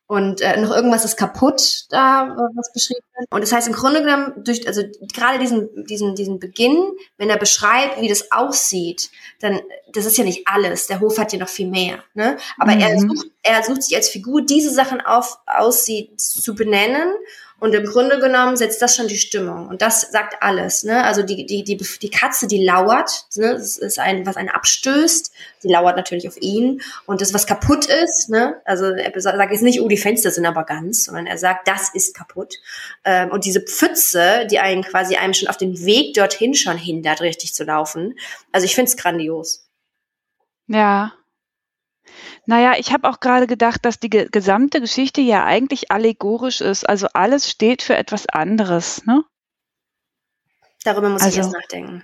und 0.07 0.41
äh, 0.41 0.59
noch 0.61 0.69
irgendwas 0.69 1.03
ist 1.03 1.17
kaputt 1.17 1.85
da, 1.89 2.35
was 2.53 2.71
beschrieben 2.71 3.05
wird. 3.17 3.27
Und 3.31 3.41
das 3.41 3.51
heißt 3.51 3.67
im 3.67 3.73
Grunde 3.73 4.01
genommen, 4.01 4.33
durch, 4.43 4.67
also 4.67 4.83
gerade 5.13 5.39
diesen, 5.39 5.85
diesen, 5.85 6.13
diesen 6.13 6.39
Beginn, 6.39 6.77
wenn 7.17 7.31
er 7.31 7.37
beschreibt, 7.37 7.99
wie 7.99 8.07
das 8.07 8.31
aussieht, 8.31 9.09
dann, 9.39 9.61
das 9.93 10.05
ist 10.05 10.17
ja 10.17 10.23
nicht 10.23 10.47
alles. 10.47 10.85
Der 10.85 10.99
Hof 10.99 11.17
hat 11.17 11.33
ja 11.33 11.39
noch 11.39 11.49
viel 11.49 11.67
mehr, 11.67 12.03
ne? 12.13 12.37
Aber 12.59 12.75
mhm. 12.75 12.81
er 12.81 12.99
sucht, 12.99 13.27
er 13.41 13.63
sucht 13.63 13.83
sich 13.83 13.95
als 13.95 14.09
Figur 14.09 14.43
diese 14.43 14.69
Sachen 14.69 15.01
auf, 15.01 15.39
aussieht, 15.47 16.21
zu 16.21 16.53
benennen 16.53 17.11
und 17.59 17.73
im 17.73 17.85
Grunde 17.85 18.19
genommen 18.19 18.57
setzt 18.57 18.81
das 18.81 18.95
schon 18.95 19.07
die 19.07 19.17
Stimmung. 19.17 19.67
Und 19.67 19.81
das 19.81 20.01
sagt 20.11 20.41
alles. 20.41 20.83
Ne? 20.83 21.03
Also 21.03 21.23
die, 21.23 21.45
die, 21.45 21.63
die, 21.63 21.77
die 21.77 22.09
Katze, 22.09 22.47
die 22.47 22.63
lauert, 22.63 23.27
ne? 23.35 23.53
das 23.53 23.77
ist 23.77 23.97
ein, 23.97 24.25
was 24.25 24.35
einen 24.35 24.49
abstößt. 24.49 25.31
Die 25.63 25.69
lauert 25.69 25.95
natürlich 25.95 26.27
auf 26.27 26.35
ihn. 26.41 26.81
Und 27.05 27.21
das, 27.21 27.33
was 27.33 27.47
kaputt 27.47 27.85
ist, 27.85 28.29
ne? 28.29 28.61
also 28.65 28.85
er 28.87 29.19
sagt 29.19 29.51
jetzt 29.51 29.63
nicht, 29.63 29.79
oh, 29.79 29.87
die 29.87 29.97
Fenster 29.97 30.31
sind 30.31 30.45
aber 30.45 30.65
ganz, 30.65 31.05
sondern 31.05 31.27
er 31.27 31.37
sagt, 31.37 31.67
das 31.67 31.89
ist 31.93 32.13
kaputt. 32.15 32.55
Ähm, 33.05 33.31
und 33.31 33.45
diese 33.45 33.61
Pfütze, 33.61 34.45
die 34.51 34.59
einen 34.59 34.83
quasi 34.83 35.15
einem 35.15 35.33
schon 35.33 35.47
auf 35.47 35.57
den 35.57 35.85
Weg 35.85 36.13
dorthin 36.13 36.55
schon 36.55 36.77
hindert, 36.77 37.21
richtig 37.21 37.53
zu 37.53 37.63
laufen. 37.63 38.19
Also 38.51 38.65
ich 38.65 38.75
finde 38.75 38.89
es 38.89 38.97
grandios. 38.97 39.65
Ja, 40.67 41.13
naja, 42.45 42.73
ich 42.77 42.91
habe 42.93 43.09
auch 43.09 43.19
gerade 43.19 43.47
gedacht, 43.47 43.85
dass 43.85 43.99
die 43.99 44.09
ge 44.09 44.27
gesamte 44.31 44.81
Geschichte 44.81 45.21
ja 45.21 45.45
eigentlich 45.45 45.91
allegorisch 45.91 46.61
ist. 46.61 46.87
Also 46.87 47.07
alles 47.13 47.49
steht 47.49 47.81
für 47.81 47.95
etwas 47.95 48.27
anderes, 48.27 49.05
ne? 49.05 49.23
Darüber 50.83 51.09
muss 51.09 51.23
also, 51.23 51.39
ich 51.39 51.45
erst 51.45 51.53
nachdenken. 51.53 52.03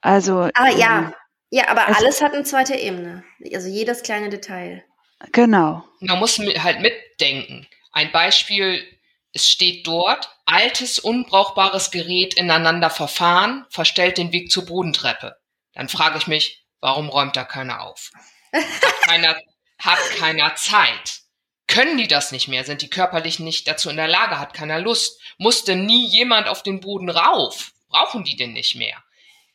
Also. 0.00 0.50
Aber 0.54 0.70
ähm, 0.70 0.78
ja, 0.78 1.12
ja, 1.50 1.68
aber 1.68 1.88
alles 1.88 2.20
hat 2.20 2.32
eine 2.32 2.44
zweite 2.44 2.74
Ebene. 2.74 3.24
Also 3.52 3.68
jedes 3.68 4.02
kleine 4.02 4.28
Detail. 4.28 4.84
Genau. 5.32 5.84
Man 6.00 6.18
muss 6.18 6.38
halt 6.38 6.80
mitdenken. 6.80 7.66
Ein 7.92 8.12
Beispiel, 8.12 8.84
es 9.32 9.48
steht 9.48 9.86
dort, 9.86 10.28
altes, 10.46 10.98
unbrauchbares 10.98 11.90
Gerät 11.90 12.34
ineinander 12.34 12.90
verfahren, 12.90 13.66
verstellt 13.70 14.18
den 14.18 14.32
Weg 14.32 14.50
zur 14.50 14.66
Bodentreppe. 14.66 15.36
Dann 15.72 15.88
frage 15.88 16.18
ich 16.18 16.26
mich, 16.26 16.66
warum 16.80 17.08
räumt 17.08 17.36
da 17.36 17.44
keiner 17.44 17.82
auf? 17.82 18.10
Hat 18.54 19.00
keiner, 19.02 19.36
hat 19.78 19.98
keiner 20.18 20.54
Zeit. 20.54 21.20
Können 21.66 21.96
die 21.96 22.08
das 22.08 22.30
nicht 22.30 22.48
mehr? 22.48 22.64
Sind 22.64 22.82
die 22.82 22.90
körperlich 22.90 23.38
nicht 23.40 23.66
dazu 23.66 23.90
in 23.90 23.96
der 23.96 24.08
Lage? 24.08 24.38
Hat 24.38 24.54
keiner 24.54 24.78
Lust? 24.78 25.20
Musste 25.38 25.76
nie 25.76 26.06
jemand 26.06 26.46
auf 26.48 26.62
den 26.62 26.80
Boden 26.80 27.08
rauf? 27.08 27.72
Brauchen 27.88 28.24
die 28.24 28.36
denn 28.36 28.52
nicht 28.52 28.74
mehr? 28.74 29.02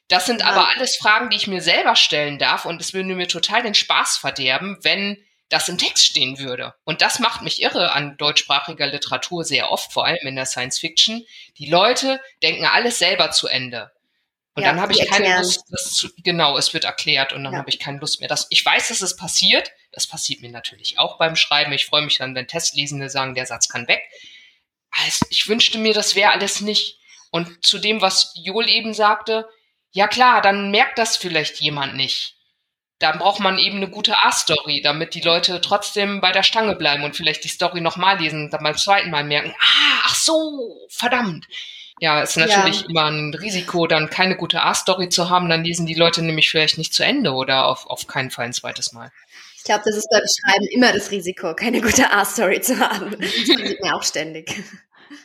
Das 0.08 0.26
sind 0.26 0.44
aber 0.44 0.70
alles 0.70 0.98
Fragen, 0.98 1.30
die 1.30 1.38
ich 1.38 1.48
mir 1.48 1.62
selber 1.62 1.96
stellen 1.96 2.40
darf 2.40 2.66
und 2.66 2.82
es 2.82 2.94
würde 2.94 3.14
mir 3.14 3.28
total 3.28 3.62
den 3.62 3.76
Spaß 3.76 4.18
verderben, 4.18 4.80
wenn 4.82 5.24
das 5.50 5.70
im 5.70 5.78
Text 5.78 6.06
stehen 6.06 6.40
würde. 6.40 6.74
Und 6.84 7.02
das 7.02 7.20
macht 7.20 7.42
mich 7.42 7.62
irre 7.62 7.92
an 7.92 8.18
deutschsprachiger 8.18 8.88
Literatur 8.88 9.44
sehr 9.44 9.72
oft, 9.72 9.94
vor 9.94 10.06
allem 10.06 10.26
in 10.26 10.36
der 10.36 10.46
Science 10.46 10.80
Fiction. 10.80 11.24
Die 11.58 11.70
Leute 11.70 12.20
denken 12.42 12.66
alles 12.66 12.98
selber 13.00 13.32
zu 13.32 13.48
Ende. 13.48 13.92
Und 14.56 14.64
ja, 14.64 14.70
dann 14.70 14.82
habe 14.82 14.94
ich 14.94 15.00
keine 15.08 15.26
erklären. 15.26 15.44
Lust, 15.44 15.64
das 15.70 15.94
zu, 15.94 16.10
genau, 16.18 16.58
es 16.58 16.74
wird 16.74 16.84
erklärt 16.84 17.34
und 17.34 17.44
dann 17.44 17.54
ja. 17.54 17.60
habe 17.60 17.70
ich 17.70 17.80
keine 17.80 18.00
Lust 18.00 18.20
mehr. 18.20 18.30
Das, 18.30 18.48
ich 18.50 18.66
weiß, 18.66 18.90
dass 18.90 19.02
es 19.02 19.16
passiert. 19.16 19.72
Das 19.92 20.08
passiert 20.08 20.42
mir 20.42 20.52
natürlich 20.52 21.00
auch 21.00 21.18
beim 21.18 21.36
Schreiben. 21.36 21.72
Ich 21.72 21.86
freue 21.86 22.02
mich 22.02 22.18
dann, 22.18 22.36
wenn 22.36 22.48
Testlesende 22.48 23.10
sagen, 23.10 23.36
der 23.36 23.46
Satz 23.46 23.70
kann 23.70 23.88
weg. 23.88 24.02
Also 24.92 25.26
ich 25.30 25.48
wünschte 25.48 25.78
mir, 25.78 25.94
das 25.94 26.16
wäre 26.16 26.32
alles 26.32 26.62
nicht. 26.62 27.00
Und 27.32 27.66
zu 27.66 27.78
dem, 27.78 28.02
was 28.02 28.34
Joel 28.36 28.68
eben 28.70 28.94
sagte, 28.94 29.48
ja 29.92 30.08
klar, 30.08 30.42
dann 30.42 30.72
merkt 30.72 30.98
das 30.98 31.16
vielleicht 31.16 31.60
jemand 31.60 31.96
nicht. 31.96 32.36
Dann 33.00 33.18
braucht 33.18 33.40
man 33.40 33.58
eben 33.58 33.78
eine 33.78 33.90
gute 33.90 34.18
A-Story, 34.24 34.82
damit 34.82 35.14
die 35.14 35.22
Leute 35.22 35.62
trotzdem 35.62 36.20
bei 36.20 36.32
der 36.32 36.44
Stange 36.44 36.76
bleiben 36.76 37.04
und 37.04 37.16
vielleicht 37.16 37.44
die 37.44 37.50
Story 37.50 37.80
nochmal 37.80 38.20
lesen 38.20 38.46
und 38.46 38.54
dann 38.54 38.64
beim 38.64 38.76
zweiten 38.76 39.10
Mal 39.10 39.24
merken, 39.24 39.56
ah, 39.58 40.02
ach 40.04 40.16
so, 40.16 40.86
verdammt. 40.90 41.46
Ja, 42.00 42.22
ist 42.22 42.38
natürlich 42.38 42.82
ja. 42.82 42.88
immer 42.90 43.06
ein 43.06 43.34
Risiko, 43.34 43.86
dann 43.88 44.10
keine 44.10 44.36
gute 44.36 44.62
A-Story 44.62 45.10
zu 45.10 45.30
haben, 45.30 45.50
dann 45.50 45.64
lesen 45.64 45.86
die 45.86 45.96
Leute 45.96 46.22
nämlich 46.22 46.50
vielleicht 46.50 46.78
nicht 46.78 46.94
zu 46.94 47.04
Ende 47.04 47.34
oder 47.34 47.68
auf, 47.68 47.88
auf 47.88 48.08
keinen 48.08 48.32
Fall 48.32 48.46
ein 48.46 48.54
zweites 48.54 48.94
Mal. 48.94 49.12
Ich 49.58 49.66
glaube, 49.66 49.82
das 49.86 49.98
ist 49.98 50.08
beim 50.10 50.22
Schreiben 50.22 50.68
immer 50.72 50.94
das 50.94 51.12
Risiko, 51.12 51.54
keine 51.54 51.82
gute 51.82 52.12
A-Story 52.12 52.62
zu 52.62 52.80
haben. 52.80 53.12
Das 53.20 53.20
passiert 53.20 53.82
mir 53.82 53.96
auch 53.96 54.04
ständig. 54.04 54.64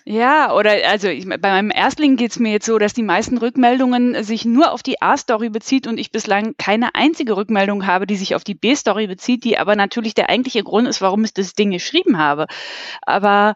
Ja, 0.04 0.52
oder 0.54 0.72
also 0.88 1.08
ich, 1.08 1.26
bei 1.26 1.36
meinem 1.36 1.70
Erstling 1.70 2.16
geht 2.16 2.30
es 2.30 2.38
mir 2.38 2.52
jetzt 2.52 2.66
so, 2.66 2.78
dass 2.78 2.94
die 2.94 3.02
meisten 3.02 3.38
Rückmeldungen 3.38 4.22
sich 4.24 4.44
nur 4.44 4.72
auf 4.72 4.82
die 4.82 5.00
A-Story 5.00 5.50
bezieht 5.50 5.86
und 5.86 5.98
ich 5.98 6.10
bislang 6.10 6.54
keine 6.58 6.94
einzige 6.94 7.36
Rückmeldung 7.36 7.86
habe, 7.86 8.06
die 8.06 8.16
sich 8.16 8.34
auf 8.34 8.44
die 8.44 8.54
B-Story 8.54 9.06
bezieht, 9.06 9.44
die 9.44 9.58
aber 9.58 9.76
natürlich 9.76 10.14
der 10.14 10.30
eigentliche 10.30 10.62
Grund 10.62 10.88
ist, 10.88 11.00
warum 11.00 11.24
ich 11.24 11.34
das 11.34 11.54
Ding 11.54 11.70
geschrieben 11.70 12.18
habe. 12.18 12.46
Aber 13.02 13.54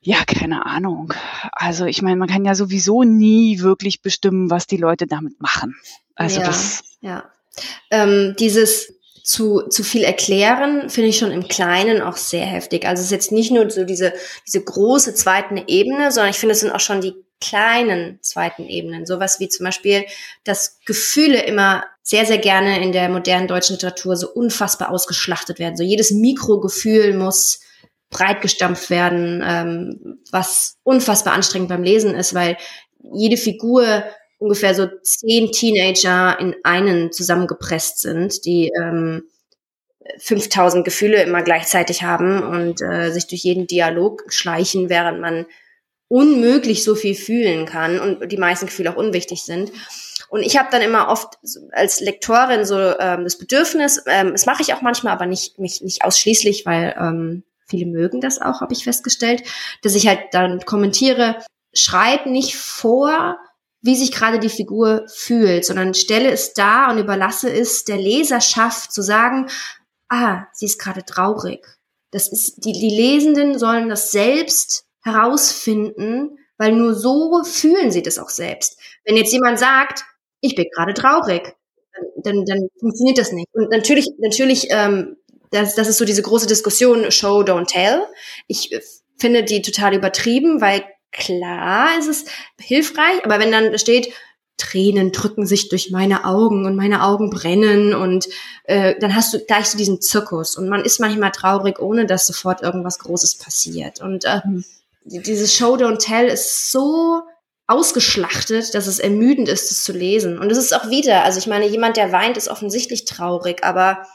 ja, 0.00 0.24
keine 0.24 0.66
Ahnung. 0.66 1.12
Also 1.52 1.84
ich 1.84 2.02
meine, 2.02 2.16
man 2.16 2.28
kann 2.28 2.44
ja 2.44 2.54
sowieso 2.54 3.02
nie 3.02 3.60
wirklich 3.60 4.00
bestimmen, 4.00 4.50
was 4.50 4.66
die 4.66 4.76
Leute 4.76 5.06
damit 5.06 5.40
machen. 5.40 5.76
Also 6.14 6.40
ja, 6.40 6.46
das. 6.46 6.82
Ja. 7.00 7.30
Ähm, 7.90 8.34
dieses 8.38 8.94
zu, 9.24 9.62
zu 9.68 9.82
viel 9.82 10.04
erklären, 10.04 10.88
finde 10.88 11.10
ich 11.10 11.18
schon 11.18 11.32
im 11.32 11.48
Kleinen 11.48 12.00
auch 12.00 12.16
sehr 12.16 12.46
heftig. 12.46 12.86
Also 12.86 13.00
es 13.00 13.06
ist 13.06 13.12
jetzt 13.12 13.32
nicht 13.32 13.50
nur 13.50 13.68
so 13.70 13.84
diese, 13.84 14.14
diese 14.46 14.62
große 14.62 15.14
zweite 15.14 15.64
Ebene, 15.66 16.10
sondern 16.12 16.30
ich 16.30 16.38
finde, 16.38 16.54
es 16.54 16.60
sind 16.60 16.72
auch 16.72 16.80
schon 16.80 17.00
die 17.00 17.14
kleinen 17.40 18.18
zweiten 18.22 18.64
Ebenen. 18.66 19.04
Sowas 19.04 19.38
wie 19.40 19.48
zum 19.48 19.64
Beispiel, 19.64 20.04
dass 20.44 20.78
Gefühle 20.86 21.42
immer 21.42 21.84
sehr, 22.02 22.24
sehr 22.24 22.38
gerne 22.38 22.82
in 22.82 22.92
der 22.92 23.08
modernen 23.08 23.48
deutschen 23.48 23.74
Literatur 23.74 24.16
so 24.16 24.30
unfassbar 24.30 24.90
ausgeschlachtet 24.90 25.58
werden. 25.58 25.76
So 25.76 25.82
jedes 25.82 26.10
Mikrogefühl 26.10 27.14
muss 27.14 27.60
breit 28.10 28.40
gestampft 28.40 28.90
werden, 28.90 29.42
ähm, 29.44 30.20
was 30.30 30.78
unfassbar 30.82 31.34
anstrengend 31.34 31.68
beim 31.68 31.82
Lesen 31.82 32.14
ist, 32.14 32.34
weil 32.34 32.56
jede 33.12 33.36
Figur 33.36 34.04
ungefähr 34.38 34.74
so 34.74 34.86
zehn 35.02 35.50
Teenager 35.52 36.38
in 36.38 36.54
einen 36.62 37.12
zusammengepresst 37.12 38.00
sind, 38.00 38.44
die 38.44 38.70
ähm, 38.80 39.24
5000 40.18 40.84
Gefühle 40.84 41.22
immer 41.22 41.42
gleichzeitig 41.42 42.02
haben 42.02 42.42
und 42.42 42.80
äh, 42.80 43.10
sich 43.10 43.26
durch 43.26 43.42
jeden 43.42 43.66
Dialog 43.66 44.24
schleichen, 44.32 44.88
während 44.88 45.20
man 45.20 45.46
unmöglich 46.08 46.84
so 46.84 46.94
viel 46.94 47.14
fühlen 47.14 47.66
kann 47.66 48.00
und 48.00 48.32
die 48.32 48.38
meisten 48.38 48.66
Gefühle 48.66 48.90
auch 48.90 48.96
unwichtig 48.96 49.42
sind. 49.42 49.70
Und 50.30 50.42
ich 50.42 50.58
habe 50.58 50.68
dann 50.70 50.82
immer 50.82 51.08
oft 51.08 51.38
als 51.72 52.00
Lektorin 52.00 52.64
so 52.64 52.78
ähm, 52.78 53.24
das 53.24 53.36
Bedürfnis, 53.36 54.02
ähm, 54.06 54.32
das 54.32 54.46
mache 54.46 54.62
ich 54.62 54.72
auch 54.72 54.82
manchmal, 54.82 55.12
aber 55.12 55.26
nicht, 55.26 55.58
mich 55.58 55.82
nicht 55.82 56.04
ausschließlich, 56.04 56.64
weil 56.64 56.94
ähm, 56.98 57.44
viele 57.68 57.86
mögen 57.86 58.20
das 58.20 58.40
auch, 58.40 58.60
habe 58.60 58.72
ich 58.72 58.84
festgestellt, 58.84 59.42
dass 59.82 59.94
ich 59.94 60.08
halt 60.08 60.20
dann 60.32 60.60
kommentiere, 60.64 61.42
schreib 61.74 62.26
nicht 62.26 62.56
vor, 62.56 63.36
wie 63.80 63.94
sich 63.94 64.10
gerade 64.10 64.38
die 64.38 64.48
Figur 64.48 65.04
fühlt, 65.08 65.64
sondern 65.64 65.94
stelle 65.94 66.30
es 66.30 66.52
da 66.52 66.90
und 66.90 66.98
überlasse 66.98 67.50
es 67.50 67.84
der 67.84 67.98
Leserschaft 67.98 68.92
zu 68.92 69.02
sagen, 69.02 69.48
ah, 70.08 70.46
sie 70.52 70.66
ist 70.66 70.80
gerade 70.80 71.04
traurig. 71.04 71.64
Das 72.10 72.28
ist, 72.28 72.64
die, 72.64 72.72
die 72.72 72.88
Lesenden 72.88 73.58
sollen 73.58 73.88
das 73.88 74.10
selbst 74.10 74.86
herausfinden, 75.02 76.38
weil 76.56 76.72
nur 76.72 76.94
so 76.94 77.44
fühlen 77.44 77.92
sie 77.92 78.02
das 78.02 78.18
auch 78.18 78.30
selbst. 78.30 78.80
Wenn 79.04 79.16
jetzt 79.16 79.32
jemand 79.32 79.58
sagt, 79.58 80.04
ich 80.40 80.54
bin 80.54 80.66
gerade 80.74 80.94
traurig, 80.94 81.54
dann, 82.16 82.44
dann 82.44 82.68
funktioniert 82.80 83.18
das 83.18 83.32
nicht. 83.32 83.48
Und 83.52 83.70
natürlich, 83.70 84.08
natürlich, 84.18 84.68
ähm, 84.70 85.16
das, 85.50 85.74
das 85.74 85.88
ist 85.88 85.98
so 85.98 86.04
diese 86.04 86.22
große 86.22 86.46
Diskussion 86.46 87.10
Show, 87.10 87.40
don't 87.40 87.66
tell. 87.66 88.02
Ich 88.46 88.72
äh, 88.72 88.80
finde 89.16 89.42
die 89.44 89.62
total 89.62 89.94
übertrieben, 89.94 90.60
weil 90.60 90.84
klar 91.12 91.98
ist 91.98 92.08
es 92.08 92.24
hilfreich, 92.60 93.24
aber 93.24 93.38
wenn 93.38 93.52
dann 93.52 93.76
steht, 93.78 94.12
Tränen 94.58 95.12
drücken 95.12 95.46
sich 95.46 95.68
durch 95.68 95.90
meine 95.92 96.24
Augen 96.24 96.66
und 96.66 96.74
meine 96.74 97.04
Augen 97.04 97.30
brennen 97.30 97.94
und 97.94 98.28
äh, 98.64 98.96
dann 98.98 99.14
hast 99.14 99.32
du 99.32 99.38
gleich 99.38 99.66
so 99.66 99.78
diesen 99.78 100.00
Zirkus 100.00 100.56
und 100.56 100.68
man 100.68 100.84
ist 100.84 100.98
manchmal 100.98 101.30
traurig, 101.30 101.78
ohne 101.78 102.06
dass 102.06 102.26
sofort 102.26 102.62
irgendwas 102.62 102.98
Großes 102.98 103.36
passiert. 103.36 104.00
Und 104.00 104.24
ähm, 104.26 104.64
dieses 105.04 105.54
Show 105.54 105.76
Don't 105.76 105.98
Tell 105.98 106.26
ist 106.26 106.72
so 106.72 107.22
ausgeschlachtet, 107.68 108.74
dass 108.74 108.88
es 108.88 108.98
ermüdend 108.98 109.48
ist, 109.48 109.70
es 109.70 109.84
zu 109.84 109.92
lesen. 109.92 110.38
Und 110.38 110.50
es 110.50 110.58
ist 110.58 110.74
auch 110.74 110.90
wieder, 110.90 111.22
also 111.22 111.38
ich 111.38 111.46
meine, 111.46 111.68
jemand, 111.68 111.96
der 111.96 112.10
weint, 112.12 112.36
ist 112.36 112.48
offensichtlich 112.48 113.04
traurig, 113.04 113.62
aber 113.62 114.06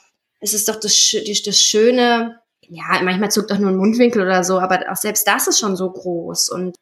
es 0.43 0.53
ist 0.53 0.67
doch 0.67 0.75
das, 0.75 1.15
das 1.45 1.61
Schöne, 1.61 2.39
ja, 2.61 3.01
manchmal 3.01 3.31
zuckt 3.31 3.51
auch 3.51 3.57
nur 3.57 3.71
ein 3.71 3.77
Mundwinkel 3.77 4.21
oder 4.21 4.43
so, 4.43 4.59
aber 4.59 4.81
auch 4.91 4.97
selbst 4.97 5.27
das 5.27 5.47
ist 5.47 5.59
schon 5.59 5.75
so 5.75 5.89
groß. 5.89 6.49
Und 6.49 6.75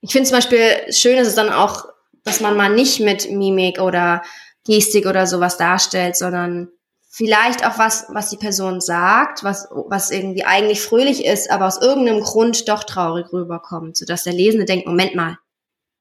ich 0.00 0.12
finde 0.12 0.28
zum 0.28 0.38
Beispiel 0.38 0.92
schön, 0.92 1.18
ist 1.18 1.28
es 1.28 1.34
dann 1.34 1.52
auch, 1.52 1.86
dass 2.24 2.40
man 2.40 2.56
mal 2.56 2.70
nicht 2.70 3.00
mit 3.00 3.30
Mimik 3.30 3.80
oder 3.80 4.22
Gestik 4.64 5.06
oder 5.06 5.26
sowas 5.26 5.56
darstellt, 5.56 6.16
sondern 6.16 6.68
vielleicht 7.10 7.66
auch 7.66 7.78
was, 7.78 8.06
was 8.08 8.30
die 8.30 8.36
Person 8.36 8.80
sagt, 8.80 9.44
was, 9.44 9.68
was 9.70 10.10
irgendwie 10.10 10.44
eigentlich 10.44 10.80
fröhlich 10.80 11.24
ist, 11.24 11.50
aber 11.50 11.66
aus 11.66 11.80
irgendeinem 11.80 12.22
Grund 12.22 12.68
doch 12.68 12.84
traurig 12.84 13.32
rüberkommt, 13.32 13.96
sodass 13.96 14.24
der 14.24 14.32
Lesende 14.32 14.64
denkt, 14.64 14.86
Moment 14.86 15.14
mal, 15.14 15.38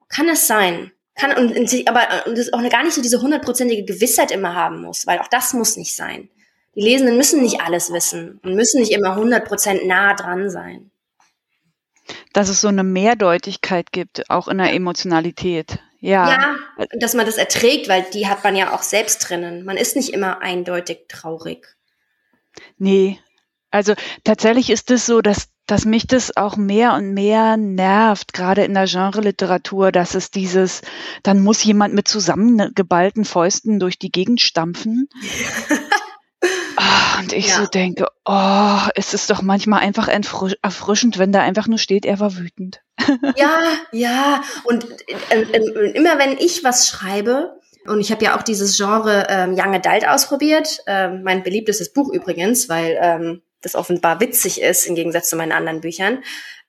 kann 0.10 0.29
es 0.29 0.47
sein? 0.47 0.91
Kann, 1.15 1.38
und, 1.38 1.56
und 1.56 1.88
aber 1.88 2.25
und 2.25 2.38
das 2.38 2.51
auch 2.51 2.69
gar 2.69 2.84
nicht 2.84 2.95
so 2.95 3.01
diese 3.01 3.21
hundertprozentige 3.21 3.86
Gewissheit 3.86 4.32
immer 4.32 4.56
haben 4.56 4.82
muss, 4.82 5.06
weil 5.06 5.19
auch 5.19 5.27
das 5.27 5.53
muss 5.53 5.77
nicht 5.77 5.95
sein. 5.95 6.29
Die 6.75 6.81
Lesenden 6.81 7.17
müssen 7.17 7.41
nicht 7.41 7.62
alles 7.62 7.91
wissen 7.91 8.39
und 8.43 8.55
müssen 8.55 8.81
nicht 8.81 8.91
immer 8.91 9.17
100% 9.17 9.86
nah 9.86 10.13
dran 10.15 10.49
sein. 10.49 10.91
Dass 12.33 12.49
es 12.49 12.62
so 12.62 12.67
eine 12.67 12.83
Mehrdeutigkeit 12.83 13.91
gibt, 13.91 14.29
auch 14.29 14.47
in 14.47 14.57
der 14.57 14.73
Emotionalität. 14.73 15.79
Ja. 15.99 16.29
Ja, 16.29 16.86
dass 16.99 17.13
man 17.13 17.25
das 17.25 17.38
erträgt, 17.38 17.88
weil 17.88 18.05
die 18.13 18.27
hat 18.27 18.43
man 18.43 18.55
ja 18.55 18.73
auch 18.73 18.81
selbst 18.81 19.29
drinnen. 19.29 19.63
Man 19.63 19.77
ist 19.77 19.95
nicht 19.95 20.09
immer 20.09 20.41
eindeutig 20.41 21.05
traurig. 21.07 21.77
Nee. 22.77 23.19
Also 23.71 23.93
tatsächlich 24.23 24.69
ist 24.69 24.91
es 24.91 25.05
so, 25.05 25.21
dass, 25.21 25.47
dass 25.65 25.86
mich 25.86 26.05
das 26.05 26.36
auch 26.36 26.57
mehr 26.57 26.93
und 26.93 27.13
mehr 27.13 27.55
nervt, 27.55 28.33
gerade 28.33 28.65
in 28.65 28.73
der 28.73 28.86
Genre-Literatur, 28.86 29.91
dass 29.91 30.13
es 30.13 30.29
dieses, 30.29 30.81
dann 31.23 31.39
muss 31.39 31.63
jemand 31.63 31.93
mit 31.93 32.07
zusammengeballten 32.07 33.23
Fäusten 33.23 33.79
durch 33.79 33.97
die 33.97 34.12
Gegend 34.12 34.41
stampfen. 34.41 35.07
Ah, 36.75 37.19
und 37.19 37.34
ich 37.34 37.49
ja. 37.49 37.56
so 37.56 37.67
denke, 37.67 38.08
oh, 38.25 38.79
es 38.95 39.13
ist 39.13 39.29
doch 39.29 39.41
manchmal 39.41 39.82
einfach 39.82 40.08
erfrischend, 40.08 41.17
wenn 41.17 41.32
da 41.32 41.41
einfach 41.41 41.67
nur 41.67 41.77
steht, 41.77 42.06
er 42.06 42.19
war 42.19 42.38
wütend. 42.38 42.82
Ja, 43.38 43.60
ja. 43.91 44.43
Und 44.63 44.86
äh, 45.29 45.41
äh, 45.41 45.91
immer 45.91 46.19
wenn 46.19 46.38
ich 46.38 46.63
was 46.63 46.88
schreibe, 46.88 47.60
und 47.86 47.99
ich 47.99 48.12
habe 48.12 48.23
ja 48.23 48.38
auch 48.38 48.43
dieses 48.43 48.77
Genre 48.77 49.27
ähm, 49.29 49.56
Young 49.58 49.75
Adult 49.75 50.08
ausprobiert, 50.08 50.79
ähm, 50.88 51.23
mein 51.23 51.43
beliebtestes 51.43 51.91
Buch 51.91 52.13
übrigens, 52.13 52.69
weil 52.69 52.97
ähm, 53.01 53.41
das 53.62 53.75
offenbar 53.75 54.19
witzig 54.21 54.62
ist 54.62 54.86
im 54.86 54.95
Gegensatz 54.95 55.29
zu 55.29 55.36
meinen 55.36 55.51
anderen 55.51 55.82
Büchern. 55.82 56.23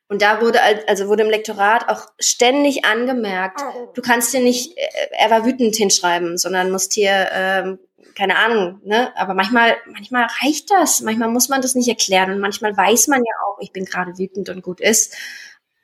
Und 0.09 0.23
da 0.23 0.41
wurde 0.41 0.61
also 0.87 1.09
wurde 1.09 1.23
im 1.23 1.31
Lektorat 1.31 1.89
auch 1.89 2.07
ständig 2.19 2.85
angemerkt, 2.85 3.61
du 3.95 4.03
kannst 4.03 4.33
hier 4.33 4.41
nicht, 4.41 4.77
äh, 4.77 5.09
er 5.19 5.31
war 5.31 5.47
wütend 5.47 5.77
hinschreiben, 5.77 6.37
sondern 6.37 6.71
musst 6.71 6.93
hier 6.93 7.29
ähm, 7.33 7.79
keine 8.15 8.37
Ahnung, 8.37 8.81
ne? 8.85 9.13
Aber 9.17 9.35
manchmal, 9.35 9.77
manchmal 9.87 10.27
reicht 10.43 10.71
das. 10.71 11.01
Manchmal 11.01 11.29
muss 11.29 11.49
man 11.49 11.63
das 11.63 11.75
nicht 11.75 11.89
erklären 11.89 12.31
und 12.33 12.41
manchmal 12.41 12.77
weiß 12.77 13.09
man 13.09 13.21
ja 13.21 13.33
auch, 13.47 13.59
ich 13.61 13.73
bin 13.73 13.85
gerade 13.85 14.19
wütend 14.19 14.49
und 14.49 14.63
gut 14.63 14.81
ist. 14.81 15.17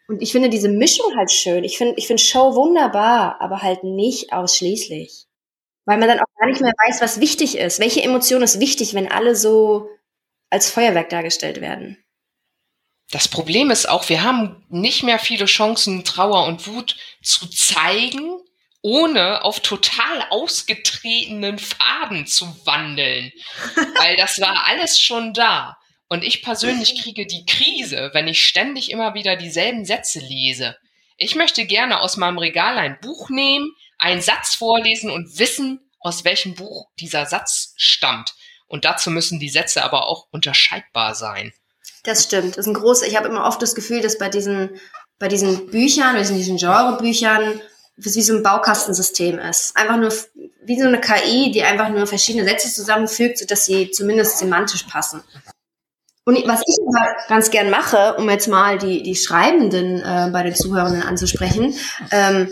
Und 0.09 0.23
ich 0.23 0.33
finde 0.33 0.49
diese 0.51 0.69
Mischung 0.69 1.17
halt 1.17 1.31
schön. 1.31 1.63
Ich 1.63 1.79
finde, 1.79 1.95
ich 1.97 2.07
finde 2.07 2.23
Show 2.23 2.55
wunderbar, 2.55 3.41
aber 3.41 3.63
halt 3.63 3.85
nicht 3.85 4.33
ausschließlich. 4.33 5.27
Weil 5.85 5.99
man 5.99 6.09
dann 6.09 6.21
auch 6.21 6.39
gar 6.39 6.49
nicht 6.49 6.61
mehr 6.61 6.73
weiß, 6.87 7.01
was 7.01 7.21
wichtig 7.21 7.57
ist. 7.57 7.79
Welche 7.79 8.03
Emotion 8.03 8.43
ist 8.43 8.61
wichtig, 8.61 8.95
wenn 8.95 9.11
alle 9.11 9.37
so 9.37 9.89
als 10.51 10.71
Feuerwerk 10.71 11.11
dargestellt 11.11 11.61
werden? 11.61 11.97
Das 13.11 13.29
Problem 13.29 13.71
ist 13.71 13.89
auch, 13.89 14.09
wir 14.09 14.23
haben 14.23 14.65
nicht 14.69 15.03
mehr 15.03 15.19
viele 15.19 15.47
Chancen, 15.47 16.05
Trauer 16.05 16.47
und 16.47 16.67
Wut 16.67 16.97
zu 17.23 17.49
zeigen, 17.49 18.41
ohne 18.83 19.45
auf 19.45 19.61
total 19.61 20.27
ausgetretenen 20.31 21.59
Faden 21.59 22.27
zu 22.27 22.47
wandeln. 22.65 23.33
Weil 23.99 24.17
das 24.17 24.41
war 24.41 24.67
alles 24.67 24.99
schon 24.99 25.35
da. 25.35 25.77
Und 26.09 26.25
ich 26.25 26.43
persönlich 26.43 27.01
kriege 27.01 27.27
die 27.27 27.45
Krise, 27.45 28.11
wenn 28.13 28.27
ich 28.27 28.45
ständig 28.45 28.91
immer 28.91 29.15
wieder 29.15 29.37
dieselben 29.37 29.85
Sätze 29.85 30.19
lese. 30.19 30.77
Ich 31.17 31.35
möchte 31.35 31.67
gerne 31.67 32.01
aus 32.01 32.17
meinem 32.17 32.39
Regal 32.39 32.79
ein 32.79 32.99
Buch 33.01 33.29
nehmen, 33.31 33.71
einen 33.99 34.23
Satz 34.23 34.55
vorlesen 34.55 35.11
und 35.11 35.39
wissen, 35.39 35.91
aus 36.01 36.25
welchem 36.25 36.55
Buch 36.55 36.87
dieser 36.99 37.27
Satz 37.27 37.75
stammt. 37.77 38.35
Und 38.67 38.85
dazu 38.85 39.11
müssen 39.11 39.39
die 39.39 39.51
Sätze 39.51 39.85
aber 39.85 40.07
auch 40.09 40.27
unterscheidbar 40.33 41.15
sein. 41.15 41.53
Das 42.05 42.25
stimmt. 42.25 42.57
Das 42.57 42.59
ist 42.59 42.67
ein 42.67 42.75
großes, 42.75 43.07
ich 43.07 43.17
habe 43.17 43.29
immer 43.29 43.45
oft 43.45 43.61
das 43.61 43.75
Gefühl, 43.75 44.01
dass 44.01 44.17
bei 44.17 44.29
diesen, 44.29 44.81
bei 45.19 45.29
diesen 45.29 45.71
Büchern, 45.71 46.15
bei 46.15 46.23
diesen 46.23 46.57
Genrebüchern, 46.57 47.61
wie 48.03 48.23
so 48.23 48.35
ein 48.35 48.43
Baukastensystem 48.43 49.39
ist. 49.39 49.77
Einfach 49.77 49.97
nur 49.97 50.13
wie 50.65 50.81
so 50.81 50.87
eine 50.87 51.01
KI, 51.01 51.51
die 51.53 51.63
einfach 51.63 51.89
nur 51.91 52.07
verschiedene 52.07 52.45
Sätze 52.45 52.73
zusammenfügt, 52.73 53.39
sodass 53.39 53.67
sie 53.67 53.91
zumindest 53.91 54.39
semantisch 54.39 54.85
passen. 54.85 55.23
Und 56.25 56.37
was 56.47 56.63
ich 56.67 56.77
aber 56.87 57.07
ganz 57.29 57.51
gern 57.51 57.71
mache, 57.71 58.15
um 58.17 58.29
jetzt 58.29 58.47
mal 58.47 58.79
die, 58.79 59.03
die 59.03 59.17
Schreibenden 59.17 60.01
äh, 60.01 60.31
bei 60.33 60.43
den 60.43 60.55
Zuhörenden 60.55 61.03
anzusprechen, 61.03 61.75
ähm, 62.11 62.49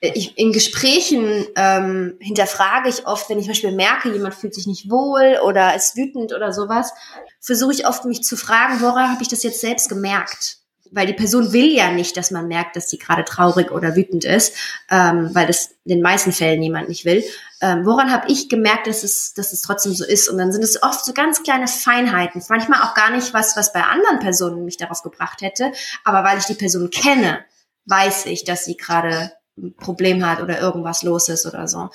ich, 0.00 0.38
in 0.38 0.52
Gesprächen 0.52 1.46
ähm, 1.56 2.16
hinterfrage 2.20 2.88
ich 2.88 3.06
oft, 3.06 3.28
wenn 3.28 3.38
ich 3.38 3.44
zum 3.44 3.50
Beispiel 3.50 3.72
merke, 3.72 4.12
jemand 4.12 4.34
fühlt 4.34 4.54
sich 4.54 4.68
nicht 4.68 4.90
wohl 4.90 5.38
oder 5.44 5.74
ist 5.74 5.96
wütend 5.96 6.32
oder 6.32 6.52
sowas, 6.52 6.92
versuche 7.40 7.72
ich 7.72 7.86
oft 7.86 8.04
mich 8.04 8.22
zu 8.22 8.36
fragen, 8.36 8.80
woran 8.80 9.10
habe 9.10 9.22
ich 9.22 9.28
das 9.28 9.42
jetzt 9.42 9.60
selbst 9.60 9.88
gemerkt? 9.88 10.57
Weil 10.90 11.06
die 11.06 11.12
Person 11.12 11.52
will 11.52 11.70
ja 11.72 11.90
nicht, 11.90 12.16
dass 12.16 12.30
man 12.30 12.48
merkt, 12.48 12.76
dass 12.76 12.88
sie 12.88 12.98
gerade 12.98 13.24
traurig 13.24 13.70
oder 13.70 13.96
wütend 13.96 14.24
ist, 14.24 14.54
ähm, 14.90 15.30
weil 15.34 15.46
das 15.46 15.70
in 15.84 15.96
den 15.96 16.02
meisten 16.02 16.32
Fällen 16.32 16.62
jemand 16.62 16.88
nicht 16.88 17.04
will. 17.04 17.22
Ähm, 17.60 17.84
woran 17.84 18.12
habe 18.12 18.30
ich 18.30 18.48
gemerkt, 18.48 18.86
dass 18.86 19.02
es, 19.02 19.34
dass 19.34 19.52
es 19.52 19.62
trotzdem 19.62 19.92
so 19.92 20.04
ist? 20.04 20.28
Und 20.28 20.38
dann 20.38 20.52
sind 20.52 20.62
es 20.62 20.82
oft 20.82 21.04
so 21.04 21.12
ganz 21.12 21.42
kleine 21.42 21.68
Feinheiten. 21.68 22.42
Manchmal 22.48 22.82
auch 22.82 22.94
gar 22.94 23.10
nicht 23.10 23.34
was, 23.34 23.56
was 23.56 23.72
bei 23.72 23.82
anderen 23.82 24.18
Personen 24.20 24.64
mich 24.64 24.76
darauf 24.76 25.02
gebracht 25.02 25.42
hätte, 25.42 25.72
aber 26.04 26.24
weil 26.24 26.38
ich 26.38 26.44
die 26.44 26.54
Person 26.54 26.90
kenne, 26.90 27.44
weiß 27.86 28.26
ich, 28.26 28.44
dass 28.44 28.64
sie 28.64 28.76
gerade 28.76 29.32
ein 29.56 29.74
Problem 29.74 30.24
hat 30.24 30.40
oder 30.40 30.60
irgendwas 30.60 31.02
los 31.02 31.28
ist 31.28 31.46
oder 31.46 31.66
so. 31.68 31.90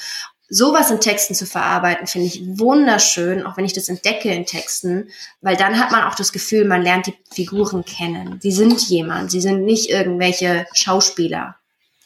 Sowas 0.49 0.91
in 0.91 0.99
Texten 0.99 1.33
zu 1.33 1.45
verarbeiten, 1.45 2.05
finde 2.05 2.27
ich 2.27 2.43
wunderschön, 2.45 3.45
auch 3.45 3.57
wenn 3.57 3.65
ich 3.65 3.73
das 3.73 3.89
entdecke 3.89 4.29
in 4.29 4.45
Texten, 4.45 5.09
weil 5.41 5.55
dann 5.55 5.79
hat 5.79 5.91
man 5.91 6.03
auch 6.03 6.15
das 6.15 6.31
Gefühl, 6.31 6.65
man 6.65 6.83
lernt 6.83 7.07
die 7.07 7.17
Figuren 7.31 7.83
kennen. 7.85 8.39
Sie 8.41 8.51
sind 8.51 8.81
jemand, 8.89 9.31
sie 9.31 9.41
sind 9.41 9.63
nicht 9.63 9.89
irgendwelche 9.89 10.67
Schauspieler 10.73 11.55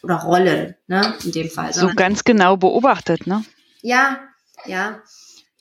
oder 0.03 0.15
Rollen, 0.15 0.75
ne, 0.87 1.15
in 1.23 1.31
dem 1.31 1.49
Fall. 1.49 1.73
So 1.73 1.89
ganz 1.95 2.23
genau 2.23 2.55
beobachtet, 2.57 3.27
ne? 3.27 3.43
Ja, 3.81 4.19
ja. 4.65 5.01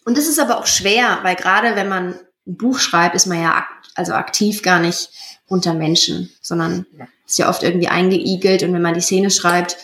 Und 0.04 0.16
das 0.16 0.28
ist 0.28 0.38
aber 0.38 0.58
auch 0.58 0.66
schwer, 0.66 1.18
weil 1.22 1.34
gerade 1.34 1.74
wenn 1.74 1.88
man 1.88 2.14
ein 2.46 2.56
Buch 2.56 2.78
schreibt, 2.78 3.16
ist 3.16 3.26
man 3.26 3.42
ja 3.42 3.56
ak 3.56 3.66
also 3.94 4.12
aktiv 4.12 4.62
gar 4.62 4.78
nicht 4.78 5.08
unter 5.46 5.72
Menschen, 5.72 6.30
sondern 6.42 6.86
ist 7.26 7.38
ja 7.38 7.48
oft 7.48 7.62
irgendwie 7.62 7.88
eingeigelt 7.88 8.62
und 8.62 8.74
wenn 8.74 8.82
man 8.82 8.94
die 8.94 9.00
Szene 9.00 9.30
schreibt, 9.30 9.78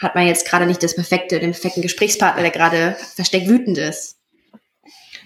hat 0.00 0.14
man 0.14 0.26
jetzt 0.26 0.48
gerade 0.48 0.66
nicht 0.66 0.82
das 0.82 0.94
perfekte, 0.94 1.38
den 1.38 1.52
perfekten 1.52 1.82
Gesprächspartner, 1.82 2.42
der 2.42 2.50
gerade 2.50 2.96
versteckt 3.14 3.48
wütend 3.48 3.78
ist. 3.78 4.18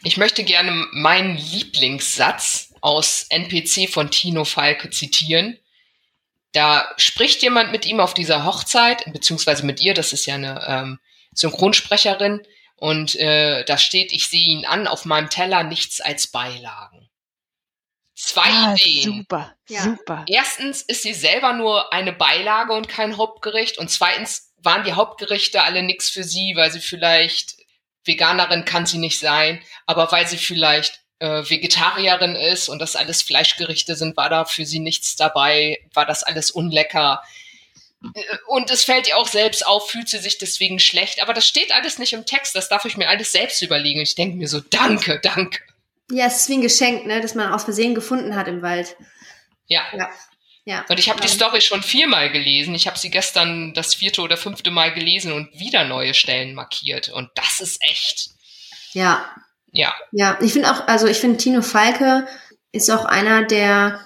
Ich 0.02 0.16
möchte 0.16 0.44
gerne 0.44 0.86
meinen 0.92 1.36
Lieblingssatz 1.36 2.74
aus 2.80 3.26
NPC 3.30 3.88
von 3.88 4.10
Tino 4.10 4.44
Falke 4.44 4.90
zitieren. 4.90 5.58
Da 6.52 6.88
spricht 6.98 7.42
jemand 7.42 7.72
mit 7.72 7.86
ihm 7.86 8.00
auf 8.00 8.14
dieser 8.14 8.44
Hochzeit, 8.44 9.04
beziehungsweise 9.12 9.64
mit 9.64 9.80
ihr, 9.80 9.94
das 9.94 10.12
ist 10.12 10.26
ja 10.26 10.34
eine 10.34 10.64
ähm, 10.68 10.98
Synchronsprecherin, 11.32 12.42
und 12.76 13.14
äh, 13.16 13.64
da 13.64 13.78
steht, 13.78 14.12
ich 14.12 14.28
sehe 14.28 14.44
ihn 14.44 14.66
an, 14.66 14.86
auf 14.86 15.04
meinem 15.04 15.30
Teller 15.30 15.62
nichts 15.62 16.00
als 16.00 16.26
Beilagen. 16.26 17.08
Zwei 18.14 18.42
ah, 18.42 18.74
Ideen. 18.74 19.18
Super, 19.20 19.54
ja. 19.68 19.82
super. 19.82 20.24
Erstens 20.28 20.82
ist 20.82 21.02
sie 21.02 21.14
selber 21.14 21.52
nur 21.52 21.92
eine 21.92 22.12
Beilage 22.12 22.72
und 22.72 22.88
kein 22.88 23.16
Hauptgericht. 23.16 23.78
Und 23.78 23.90
zweitens 23.90 24.52
waren 24.64 24.84
die 24.84 24.94
Hauptgerichte 24.94 25.62
alle 25.62 25.82
nichts 25.82 26.10
für 26.10 26.24
sie, 26.24 26.54
weil 26.56 26.70
sie 26.70 26.80
vielleicht 26.80 27.56
Veganerin 28.04 28.64
kann 28.64 28.86
sie 28.86 28.98
nicht 28.98 29.18
sein, 29.18 29.62
aber 29.86 30.10
weil 30.12 30.26
sie 30.26 30.36
vielleicht 30.36 31.00
äh, 31.18 31.42
Vegetarierin 31.48 32.34
ist 32.34 32.68
und 32.68 32.78
das 32.80 32.96
alles 32.96 33.22
Fleischgerichte 33.22 33.96
sind, 33.96 34.16
war 34.16 34.28
da 34.28 34.44
für 34.44 34.66
sie 34.66 34.80
nichts 34.80 35.16
dabei, 35.16 35.78
war 35.94 36.06
das 36.06 36.22
alles 36.22 36.50
unlecker. 36.50 37.22
Und 38.48 38.70
es 38.70 38.84
fällt 38.84 39.08
ihr 39.08 39.16
auch 39.16 39.28
selbst 39.28 39.66
auf, 39.66 39.88
fühlt 39.88 40.10
sie 40.10 40.18
sich 40.18 40.36
deswegen 40.36 40.78
schlecht. 40.78 41.22
Aber 41.22 41.32
das 41.32 41.46
steht 41.46 41.72
alles 41.72 41.98
nicht 41.98 42.12
im 42.12 42.26
Text, 42.26 42.54
das 42.54 42.68
darf 42.68 42.84
ich 42.84 42.98
mir 42.98 43.08
alles 43.08 43.32
selbst 43.32 43.62
überlegen. 43.62 44.00
Ich 44.00 44.14
denke 44.14 44.36
mir 44.36 44.48
so, 44.48 44.60
danke, 44.60 45.20
danke. 45.22 45.60
Ja, 46.10 46.26
es 46.26 46.40
ist 46.40 46.48
wie 46.50 46.54
ein 46.54 46.60
Geschenk, 46.60 47.06
ne, 47.06 47.22
das 47.22 47.34
man 47.34 47.52
aus 47.52 47.64
Versehen 47.64 47.94
gefunden 47.94 48.36
hat 48.36 48.46
im 48.46 48.60
Wald. 48.60 48.96
Ja. 49.66 49.82
ja. 49.96 50.10
Ja. 50.66 50.84
Und 50.88 50.98
ich 50.98 51.10
habe 51.10 51.20
die 51.20 51.28
Story 51.28 51.60
schon 51.60 51.82
viermal 51.82 52.30
gelesen. 52.30 52.74
Ich 52.74 52.86
habe 52.86 52.98
sie 52.98 53.10
gestern 53.10 53.74
das 53.74 53.94
vierte 53.94 54.22
oder 54.22 54.36
fünfte 54.36 54.70
Mal 54.70 54.94
gelesen 54.94 55.32
und 55.32 55.52
wieder 55.58 55.84
neue 55.84 56.14
Stellen 56.14 56.54
markiert. 56.54 57.10
Und 57.10 57.28
das 57.34 57.60
ist 57.60 57.82
echt. 57.82 58.30
Ja. 58.92 59.24
Ja. 59.72 59.94
Ja, 60.12 60.38
ich 60.40 60.52
finde 60.52 60.70
auch, 60.70 60.86
also 60.86 61.06
ich 61.06 61.18
finde 61.18 61.36
Tino 61.36 61.60
Falke 61.60 62.26
ist 62.72 62.90
auch 62.90 63.04
einer 63.04 63.44
der 63.44 64.00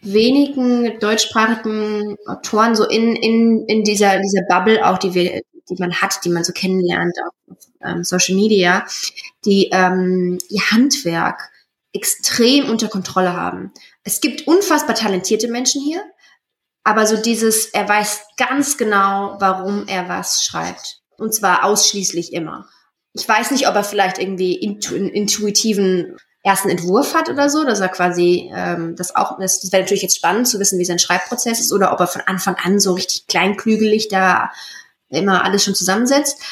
wenigen 0.00 0.98
deutschsprachigen 0.98 2.16
Autoren 2.26 2.74
so 2.74 2.86
in, 2.88 3.14
in, 3.14 3.64
in 3.66 3.84
dieser, 3.84 4.18
dieser 4.18 4.42
Bubble 4.48 4.84
auch, 4.84 4.98
die 4.98 5.14
wir, 5.14 5.42
die 5.70 5.76
man 5.78 6.00
hat, 6.00 6.24
die 6.24 6.30
man 6.30 6.42
so 6.42 6.52
kennenlernt 6.52 7.14
auf, 7.24 7.56
ähm, 7.84 8.02
Social 8.02 8.34
Media, 8.34 8.84
die 9.44 9.68
ähm, 9.72 10.38
ihr 10.48 10.70
Handwerk 10.70 11.50
extrem 11.92 12.68
unter 12.68 12.88
Kontrolle 12.88 13.34
haben. 13.34 13.72
Es 14.04 14.20
gibt 14.20 14.46
unfassbar 14.46 14.94
talentierte 14.94 15.48
Menschen 15.48 15.82
hier, 15.82 16.02
aber 16.84 17.06
so 17.06 17.16
dieses, 17.16 17.66
er 17.66 17.88
weiß 17.88 18.22
ganz 18.36 18.76
genau, 18.76 19.36
warum 19.38 19.86
er 19.86 20.08
was 20.08 20.44
schreibt. 20.44 21.00
Und 21.16 21.32
zwar 21.34 21.64
ausschließlich 21.64 22.32
immer. 22.32 22.68
Ich 23.14 23.28
weiß 23.28 23.52
nicht, 23.52 23.68
ob 23.68 23.74
er 23.74 23.84
vielleicht 23.84 24.18
irgendwie 24.18 24.54
intu 24.56 24.94
intuitiven 24.94 26.16
ersten 26.42 26.70
Entwurf 26.70 27.14
hat 27.14 27.28
oder 27.28 27.48
so, 27.48 27.62
dass 27.64 27.78
er 27.78 27.88
quasi 27.88 28.50
ähm, 28.52 28.96
das 28.96 29.14
auch, 29.14 29.38
das, 29.38 29.60
das 29.60 29.70
wäre 29.70 29.82
natürlich 29.82 30.02
jetzt 30.02 30.16
spannend 30.16 30.48
zu 30.48 30.58
wissen, 30.58 30.78
wie 30.80 30.84
sein 30.84 30.98
Schreibprozess 30.98 31.60
ist, 31.60 31.72
oder 31.72 31.92
ob 31.92 32.00
er 32.00 32.08
von 32.08 32.22
Anfang 32.22 32.56
an 32.56 32.80
so 32.80 32.94
richtig 32.94 33.28
kleinklügelig 33.28 34.08
da 34.08 34.50
immer 35.08 35.44
alles 35.44 35.62
schon 35.62 35.76
zusammensetzt. 35.76 36.42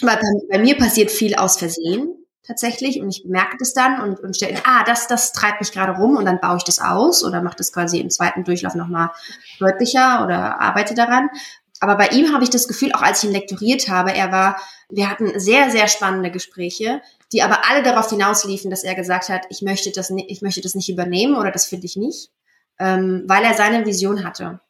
Weil 0.00 0.16
bei, 0.16 0.56
bei 0.56 0.58
mir 0.58 0.76
passiert 0.76 1.10
viel 1.10 1.34
aus 1.34 1.56
Versehen 1.56 2.21
tatsächlich 2.46 3.00
und 3.00 3.08
ich 3.08 3.22
bemerke 3.22 3.56
das 3.58 3.72
dann 3.72 4.00
und, 4.00 4.20
und 4.20 4.36
stelle, 4.36 4.58
ah, 4.64 4.84
das, 4.84 5.06
das 5.06 5.32
treibt 5.32 5.60
mich 5.60 5.72
gerade 5.72 5.92
rum 5.92 6.16
und 6.16 6.24
dann 6.24 6.40
baue 6.40 6.56
ich 6.56 6.64
das 6.64 6.80
aus 6.80 7.24
oder 7.24 7.42
mache 7.42 7.56
das 7.56 7.72
quasi 7.72 7.98
im 7.98 8.10
zweiten 8.10 8.44
Durchlauf 8.44 8.74
nochmal 8.74 9.10
deutlicher 9.58 10.24
oder 10.24 10.60
arbeite 10.60 10.94
daran. 10.94 11.30
Aber 11.80 11.96
bei 11.96 12.08
ihm 12.08 12.32
habe 12.32 12.44
ich 12.44 12.50
das 12.50 12.68
Gefühl, 12.68 12.92
auch 12.92 13.02
als 13.02 13.22
ich 13.22 13.28
ihn 13.28 13.34
lektoriert 13.34 13.88
habe, 13.88 14.12
er 14.12 14.30
war, 14.30 14.56
wir 14.88 15.10
hatten 15.10 15.38
sehr, 15.40 15.70
sehr 15.70 15.88
spannende 15.88 16.30
Gespräche, 16.30 17.00
die 17.32 17.42
aber 17.42 17.68
alle 17.68 17.82
darauf 17.82 18.08
hinausliefen, 18.10 18.70
dass 18.70 18.84
er 18.84 18.94
gesagt 18.94 19.28
hat, 19.28 19.46
ich 19.48 19.62
möchte 19.62 19.90
das, 19.90 20.10
ich 20.10 20.42
möchte 20.42 20.60
das 20.60 20.74
nicht 20.74 20.88
übernehmen 20.88 21.36
oder 21.36 21.50
das 21.50 21.66
finde 21.66 21.86
ich 21.86 21.96
nicht, 21.96 22.30
ähm, 22.78 23.24
weil 23.26 23.44
er 23.44 23.54
seine 23.54 23.84
Vision 23.84 24.24
hatte 24.24 24.60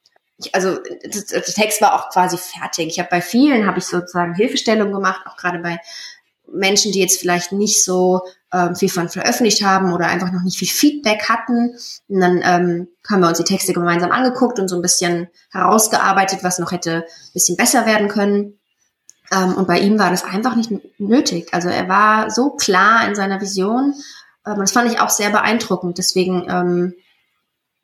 ich, 0.44 0.54
also 0.54 0.78
der 0.78 1.42
Text 1.42 1.80
war 1.80 1.94
auch 1.94 2.10
quasi 2.10 2.36
fertig. 2.36 2.88
Ich 2.88 2.98
habe 2.98 3.08
bei 3.10 3.20
vielen 3.20 3.66
habe 3.66 3.78
ich 3.78 3.86
sozusagen 3.86 4.34
Hilfestellung 4.34 4.92
gemacht, 4.92 5.22
auch 5.26 5.36
gerade 5.36 5.58
bei 5.58 5.78
Menschen, 6.52 6.92
die 6.92 7.00
jetzt 7.00 7.20
vielleicht 7.20 7.52
nicht 7.52 7.84
so 7.84 8.22
ähm, 8.52 8.74
viel 8.76 8.88
von 8.88 9.08
veröffentlicht 9.08 9.64
haben 9.64 9.92
oder 9.92 10.06
einfach 10.06 10.30
noch 10.32 10.42
nicht 10.42 10.58
viel 10.58 10.68
Feedback 10.68 11.28
hatten. 11.28 11.76
Und 12.08 12.20
dann 12.20 12.42
ähm, 12.44 12.88
haben 13.08 13.20
wir 13.20 13.28
uns 13.28 13.38
die 13.38 13.44
Texte 13.44 13.72
gemeinsam 13.72 14.12
angeguckt 14.12 14.58
und 14.58 14.68
so 14.68 14.76
ein 14.76 14.82
bisschen 14.82 15.28
herausgearbeitet, 15.50 16.40
was 16.42 16.58
noch 16.58 16.72
hätte 16.72 16.96
ein 16.96 17.32
bisschen 17.32 17.56
besser 17.56 17.86
werden 17.86 18.08
können. 18.08 18.58
Ähm, 19.32 19.54
und 19.54 19.66
bei 19.66 19.80
ihm 19.80 19.98
war 19.98 20.10
das 20.10 20.24
einfach 20.24 20.56
nicht 20.56 20.70
nötig. 20.98 21.52
Also 21.52 21.68
er 21.68 21.88
war 21.88 22.30
so 22.30 22.50
klar 22.50 23.06
in 23.08 23.14
seiner 23.14 23.40
Vision. 23.40 23.94
Ähm, 24.46 24.56
das 24.58 24.72
fand 24.72 24.92
ich 24.92 25.00
auch 25.00 25.10
sehr 25.10 25.30
beeindruckend. 25.30 25.98
Deswegen 25.98 26.46
ähm, 26.48 26.94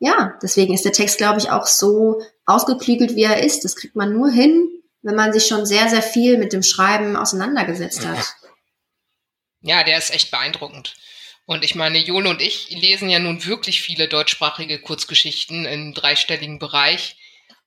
ja, 0.01 0.35
deswegen 0.43 0.75
ist 0.75 0.85
der 0.85 0.93
Text, 0.93 1.19
glaube 1.19 1.39
ich, 1.39 1.51
auch 1.51 1.67
so 1.67 2.23
ausgeklügelt, 2.47 3.17
wie 3.17 3.25
er 3.25 3.43
ist. 3.43 3.65
Das 3.65 3.75
kriegt 3.75 3.97
man 3.97 4.13
nur 4.13 4.31
hin, 4.31 4.69
wenn 5.03 5.17
man 5.17 5.33
sich 5.33 5.47
schon 5.47 5.67
sehr, 5.67 5.89
sehr 5.89 6.03
viel 6.03 6.39
mit 6.39 6.53
dem 6.53 6.63
Schreiben 6.63 7.17
auseinandergesetzt 7.17 8.07
hat. 8.07 8.37
Ja, 9.61 9.85
der 9.85 9.99
ist 9.99 10.11
echt 10.11 10.31
beeindruckend. 10.31 10.95
Und 11.47 11.65
ich 11.65 11.75
meine, 11.75 11.99
Jole 11.99 12.29
und 12.29 12.43
ich 12.43 12.69
lesen 12.71 13.09
ja 13.09 13.19
nun 13.19 13.45
wirklich 13.47 13.81
viele 13.81 14.07
deutschsprachige 14.07 14.81
Kurzgeschichten 14.81 15.65
im 15.65 15.95
dreistelligen 15.95 16.59
Bereich. 16.59 17.17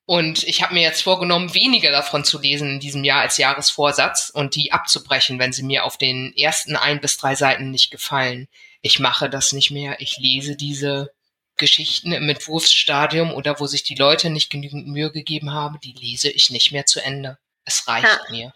Und 0.04 0.44
ich 0.44 0.62
habe 0.62 0.74
mir 0.74 0.82
jetzt 0.82 1.02
vorgenommen, 1.02 1.54
weniger 1.54 1.90
davon 1.90 2.24
zu 2.24 2.40
lesen 2.40 2.70
in 2.70 2.80
diesem 2.80 3.04
Jahr 3.04 3.22
als 3.22 3.38
Jahresvorsatz 3.38 4.30
und 4.32 4.56
die 4.56 4.72
abzubrechen, 4.72 5.38
wenn 5.38 5.52
sie 5.52 5.62
mir 5.62 5.84
auf 5.84 5.96
den 5.96 6.32
ersten 6.36 6.76
ein 6.76 7.00
bis 7.00 7.16
drei 7.16 7.34
Seiten 7.34 7.70
nicht 7.70 7.90
gefallen. 7.90 8.48
Ich 8.82 8.98
mache 8.98 9.30
das 9.30 9.52
nicht 9.52 9.70
mehr. 9.70 10.00
Ich 10.00 10.16
lese 10.18 10.56
diese 10.56 11.12
Geschichten 11.56 12.12
im 12.12 12.28
Entwurfsstadium 12.28 13.32
oder 13.32 13.60
wo 13.60 13.66
sich 13.66 13.84
die 13.84 13.94
Leute 13.94 14.30
nicht 14.30 14.50
genügend 14.50 14.88
Mühe 14.88 15.12
gegeben 15.12 15.52
haben, 15.52 15.78
die 15.80 15.92
lese 15.92 16.30
ich 16.30 16.50
nicht 16.50 16.72
mehr 16.72 16.86
zu 16.86 17.00
Ende. 17.00 17.38
Es 17.64 17.86
reicht 17.86 18.06
ja. 18.06 18.30
mir. 18.30 18.52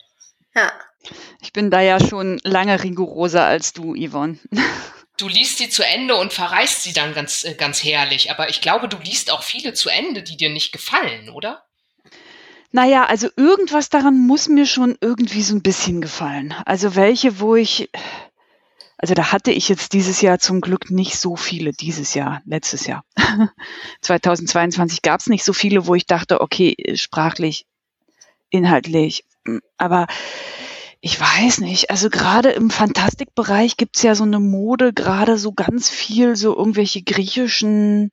Ja. 0.56 0.72
Ich 1.40 1.52
bin 1.52 1.70
da 1.70 1.80
ja 1.80 2.00
schon 2.00 2.40
lange 2.42 2.82
rigoroser 2.82 3.44
als 3.44 3.72
du, 3.72 3.94
Yvonne. 3.94 4.38
Du 5.18 5.28
liest 5.28 5.58
sie 5.58 5.68
zu 5.68 5.82
Ende 5.82 6.16
und 6.16 6.32
verreißt 6.32 6.82
sie 6.82 6.92
dann 6.92 7.14
ganz, 7.14 7.44
äh, 7.44 7.54
ganz 7.54 7.82
herrlich. 7.84 8.30
Aber 8.30 8.48
ich 8.50 8.60
glaube, 8.60 8.88
du 8.88 8.98
liest 8.98 9.30
auch 9.30 9.42
viele 9.42 9.72
zu 9.72 9.88
Ende, 9.88 10.22
die 10.22 10.36
dir 10.36 10.50
nicht 10.50 10.72
gefallen, 10.72 11.30
oder? 11.30 11.64
Naja, 12.72 13.04
also 13.04 13.28
irgendwas 13.36 13.88
daran 13.88 14.18
muss 14.18 14.48
mir 14.48 14.66
schon 14.66 14.98
irgendwie 15.00 15.42
so 15.42 15.54
ein 15.54 15.62
bisschen 15.62 16.00
gefallen. 16.00 16.54
Also 16.66 16.96
welche, 16.96 17.38
wo 17.38 17.54
ich, 17.54 17.88
also 18.98 19.14
da 19.14 19.32
hatte 19.32 19.52
ich 19.52 19.68
jetzt 19.68 19.92
dieses 19.94 20.20
Jahr 20.20 20.38
zum 20.38 20.60
Glück 20.60 20.90
nicht 20.90 21.18
so 21.18 21.36
viele, 21.36 21.72
dieses 21.72 22.12
Jahr, 22.12 22.42
letztes 22.44 22.86
Jahr. 22.86 23.04
2022 24.02 25.00
gab 25.00 25.20
es 25.20 25.28
nicht 25.28 25.44
so 25.44 25.54
viele, 25.54 25.86
wo 25.86 25.94
ich 25.94 26.06
dachte, 26.06 26.40
okay, 26.40 26.76
sprachlich, 26.96 27.66
inhaltlich. 28.50 29.24
Aber 29.76 30.06
ich 31.00 31.20
weiß 31.20 31.61
nicht, 31.61 31.90
also 31.90 32.11
gerade 32.11 32.50
im 32.50 32.70
Fantastikbereich 32.70 33.76
gibt's 33.76 34.02
ja 34.02 34.14
so 34.14 34.24
eine 34.24 34.40
Mode, 34.40 34.92
gerade 34.92 35.38
so 35.38 35.52
ganz 35.52 35.88
viel 35.88 36.37
so 36.37 36.56
irgendwelche 36.56 37.02
griechischen 37.02 38.11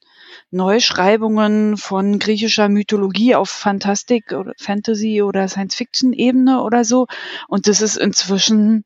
Neuschreibungen 0.51 1.77
von 1.77 2.19
griechischer 2.19 2.69
Mythologie 2.69 3.35
auf 3.35 3.49
Fantastik 3.49 4.33
oder 4.33 4.53
Fantasy 4.59 5.21
oder 5.21 5.47
Science-Fiction-Ebene 5.47 6.61
oder 6.61 6.85
so. 6.85 7.07
Und 7.47 7.67
das 7.67 7.81
ist 7.81 7.97
inzwischen 7.97 8.85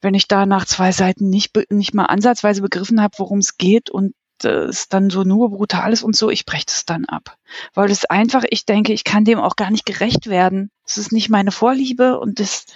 wenn 0.00 0.14
ich 0.14 0.28
da 0.28 0.46
nach 0.46 0.64
zwei 0.64 0.92
Seiten 0.92 1.28
nicht, 1.28 1.56
nicht 1.70 1.94
mal 1.94 2.04
ansatzweise 2.04 2.62
begriffen 2.62 3.02
habe, 3.02 3.14
worum 3.18 3.38
es 3.38 3.58
geht 3.58 3.90
und 3.90 4.14
es 4.44 4.88
dann 4.88 5.10
so 5.10 5.22
nur 5.22 5.50
brutal 5.50 5.92
ist 5.92 6.02
und 6.02 6.16
so, 6.16 6.30
ich 6.30 6.46
breche 6.46 6.66
das 6.66 6.84
dann 6.84 7.04
ab. 7.04 7.36
Weil 7.74 7.90
es 7.90 8.04
einfach, 8.04 8.44
ich 8.48 8.66
denke, 8.66 8.92
ich 8.92 9.04
kann 9.04 9.24
dem 9.24 9.38
auch 9.38 9.56
gar 9.56 9.70
nicht 9.70 9.86
gerecht 9.86 10.28
werden. 10.28 10.70
Es 10.86 10.98
ist 10.98 11.12
nicht 11.12 11.28
meine 11.28 11.50
Vorliebe 11.50 12.18
und 12.18 12.40
das 12.40 12.66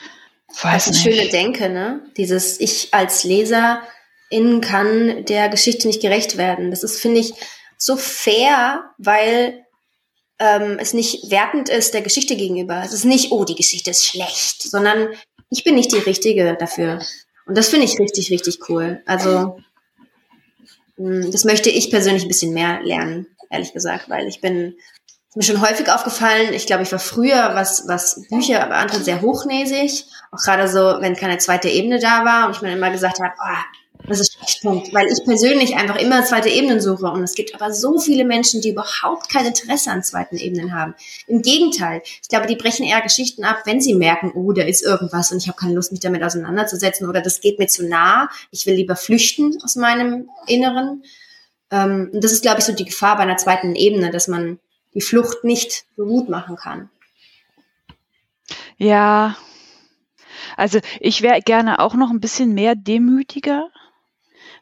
weiß 0.60 0.86
Das 0.86 0.96
ist 0.96 1.06
eine 1.06 1.14
schöne 1.14 1.30
Denke, 1.30 1.68
ne? 1.68 2.00
Dieses 2.16 2.60
Ich 2.60 2.88
als 2.92 3.24
Leser 3.24 3.82
in 4.30 4.60
kann 4.60 5.24
der 5.26 5.48
Geschichte 5.48 5.86
nicht 5.86 6.00
gerecht 6.00 6.36
werden. 6.38 6.70
Das 6.70 6.82
ist, 6.82 7.00
finde 7.00 7.20
ich, 7.20 7.34
so 7.76 7.96
fair, 7.96 8.84
weil 8.96 9.66
ähm, 10.38 10.78
es 10.80 10.94
nicht 10.94 11.30
wertend 11.30 11.68
ist 11.68 11.94
der 11.94 12.02
Geschichte 12.02 12.36
gegenüber. 12.36 12.82
Es 12.84 12.92
ist 12.92 13.04
nicht, 13.04 13.30
oh, 13.30 13.44
die 13.44 13.54
Geschichte 13.54 13.90
ist 13.90 14.06
schlecht, 14.06 14.62
sondern 14.62 15.08
ich 15.50 15.64
bin 15.64 15.74
nicht 15.74 15.92
die 15.92 15.98
Richtige 15.98 16.56
dafür. 16.58 17.00
Und 17.46 17.58
das 17.58 17.68
finde 17.68 17.86
ich 17.86 17.98
richtig, 17.98 18.30
richtig 18.30 18.68
cool. 18.68 19.02
Also, 19.04 19.58
das 21.30 21.44
möchte 21.44 21.70
ich 21.70 21.90
persönlich 21.90 22.24
ein 22.24 22.28
bisschen 22.28 22.54
mehr 22.54 22.80
lernen, 22.82 23.26
ehrlich 23.50 23.72
gesagt, 23.72 24.08
weil 24.08 24.26
ich 24.26 24.40
bin, 24.40 24.74
mir 25.34 25.42
schon 25.42 25.62
häufig 25.62 25.90
aufgefallen, 25.90 26.52
ich 26.52 26.66
glaube, 26.66 26.82
ich 26.82 26.92
war 26.92 26.98
früher, 26.98 27.54
was, 27.54 27.88
was 27.88 28.26
Bücher 28.28 28.66
beantwortet, 28.66 29.06
sehr 29.06 29.22
hochnäsig. 29.22 30.04
Auch 30.30 30.42
gerade 30.42 30.68
so, 30.68 30.96
wenn 31.00 31.16
keine 31.16 31.38
zweite 31.38 31.68
Ebene 31.68 31.98
da 31.98 32.24
war 32.24 32.46
und 32.46 32.56
ich 32.56 32.62
mir 32.62 32.72
immer 32.72 32.90
gesagt 32.90 33.18
habe, 33.20 33.32
oh, 33.38 33.81
das 34.06 34.20
ist 34.20 34.38
echt 34.42 34.62
Punkt, 34.62 34.92
weil 34.92 35.06
ich 35.06 35.24
persönlich 35.24 35.76
einfach 35.76 35.96
immer 35.96 36.24
zweite 36.24 36.48
Ebenen 36.48 36.80
suche 36.80 37.06
und 37.06 37.22
es 37.22 37.34
gibt 37.34 37.54
aber 37.54 37.72
so 37.72 37.98
viele 37.98 38.24
Menschen, 38.24 38.60
die 38.60 38.70
überhaupt 38.70 39.28
kein 39.28 39.46
Interesse 39.46 39.90
an 39.90 40.02
zweiten 40.02 40.36
Ebenen 40.36 40.74
haben. 40.74 40.94
Im 41.26 41.42
Gegenteil, 41.42 42.02
ich 42.04 42.28
glaube, 42.28 42.46
die 42.46 42.56
brechen 42.56 42.84
eher 42.84 43.00
Geschichten 43.00 43.44
ab, 43.44 43.62
wenn 43.64 43.80
sie 43.80 43.94
merken, 43.94 44.32
oh, 44.34 44.52
da 44.52 44.62
ist 44.62 44.82
irgendwas 44.82 45.30
und 45.30 45.38
ich 45.38 45.48
habe 45.48 45.58
keine 45.58 45.74
Lust, 45.74 45.92
mich 45.92 46.00
damit 46.00 46.22
auseinanderzusetzen 46.22 47.08
oder 47.08 47.20
das 47.20 47.40
geht 47.40 47.58
mir 47.58 47.68
zu 47.68 47.86
nah, 47.86 48.28
ich 48.50 48.66
will 48.66 48.74
lieber 48.74 48.96
flüchten 48.96 49.58
aus 49.62 49.76
meinem 49.76 50.28
Inneren. 50.46 51.04
Ähm, 51.70 52.10
und 52.12 52.24
das 52.24 52.32
ist, 52.32 52.42
glaube 52.42 52.58
ich, 52.58 52.64
so 52.64 52.72
die 52.72 52.84
Gefahr 52.84 53.16
bei 53.16 53.22
einer 53.22 53.36
zweiten 53.36 53.74
Ebene, 53.76 54.10
dass 54.10 54.26
man 54.26 54.58
die 54.94 55.00
Flucht 55.00 55.44
nicht 55.44 55.84
so 55.96 56.04
gut 56.04 56.28
machen 56.28 56.56
kann. 56.56 56.90
Ja, 58.76 59.36
also 60.56 60.80
ich 61.00 61.22
wäre 61.22 61.40
gerne 61.40 61.78
auch 61.78 61.94
noch 61.94 62.10
ein 62.10 62.20
bisschen 62.20 62.52
mehr 62.52 62.74
demütiger 62.74 63.70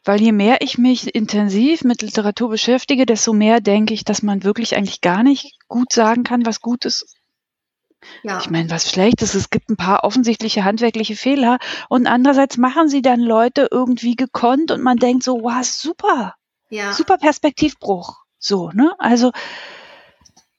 weil 0.03 0.21
je 0.21 0.31
mehr 0.31 0.61
ich 0.61 0.77
mich 0.77 1.13
intensiv 1.13 1.83
mit 1.83 2.01
Literatur 2.01 2.49
beschäftige, 2.49 3.05
desto 3.05 3.33
mehr 3.33 3.61
denke 3.61 3.93
ich, 3.93 4.03
dass 4.03 4.23
man 4.23 4.43
wirklich 4.43 4.75
eigentlich 4.75 5.01
gar 5.01 5.23
nicht 5.23 5.57
gut 5.67 5.93
sagen 5.93 6.23
kann, 6.23 6.45
was 6.45 6.61
gut 6.61 6.85
ist. 6.85 7.15
Ja. 8.23 8.39
Ich 8.39 8.49
meine, 8.49 8.69
was 8.69 8.89
schlecht 8.89 9.21
ist, 9.21 9.35
es 9.35 9.49
gibt 9.49 9.69
ein 9.69 9.77
paar 9.77 10.03
offensichtliche 10.03 10.63
handwerkliche 10.63 11.15
Fehler 11.15 11.59
und 11.87 12.07
andererseits 12.07 12.57
machen 12.57 12.89
sie 12.89 13.01
dann 13.01 13.19
Leute 13.19 13.67
irgendwie 13.69 14.15
gekonnt 14.15 14.71
und 14.71 14.81
man 14.81 14.97
denkt 14.97 15.23
so, 15.23 15.41
wow, 15.43 15.63
super. 15.63 16.35
Ja. 16.69 16.93
Super 16.93 17.17
Perspektivbruch. 17.17 18.17
So, 18.39 18.71
ne? 18.71 18.95
Also, 18.97 19.31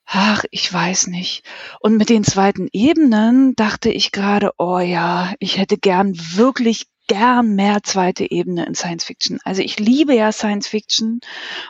ach, 0.07 0.45
ich 0.51 0.73
weiß 0.73 1.09
nicht. 1.09 1.45
Und 1.81 1.97
mit 1.97 2.11
den 2.11 2.23
zweiten 2.23 2.69
Ebenen 2.73 3.57
dachte 3.57 3.91
ich 3.91 4.13
gerade, 4.13 4.53
oh 4.59 4.79
ja, 4.79 5.33
ich 5.41 5.59
hätte 5.59 5.79
gern 5.79 6.15
wirklich 6.15 6.87
gern 7.13 7.55
mehr 7.57 7.83
zweite 7.83 8.31
Ebene 8.31 8.65
in 8.65 8.75
Science 8.75 9.05
Fiction. 9.05 9.39
Also 9.45 9.61
ich 9.61 9.79
liebe 9.79 10.15
ja 10.15 10.33
Science 10.33 10.67
Fiction 10.67 11.21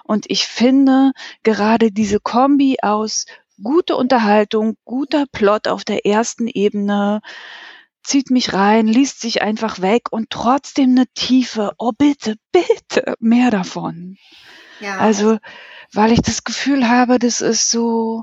und 0.04 0.26
ich 0.28 0.44
finde 0.44 1.10
gerade 1.42 1.90
diese 1.90 2.20
Kombi 2.20 2.76
aus 2.80 3.26
gute 3.60 3.96
Unterhaltung, 3.96 4.76
guter 4.84 5.24
Plot 5.32 5.66
auf 5.66 5.84
der 5.84 6.06
ersten 6.06 6.46
Ebene, 6.46 7.22
zieht 8.04 8.30
mich 8.30 8.52
rein, 8.52 8.86
liest 8.86 9.20
sich 9.20 9.42
einfach 9.42 9.80
weg 9.80 10.12
und 10.12 10.30
trotzdem 10.30 10.90
eine 10.90 11.08
Tiefe. 11.12 11.72
Oh 11.76 11.90
bitte, 11.90 12.36
bitte, 12.52 13.16
mehr 13.18 13.50
davon. 13.50 14.18
Ja. 14.78 14.98
Also, 14.98 15.38
weil 15.92 16.12
ich 16.12 16.22
das 16.22 16.44
Gefühl 16.44 16.88
habe, 16.88 17.18
das 17.18 17.40
ist 17.40 17.68
so, 17.68 18.22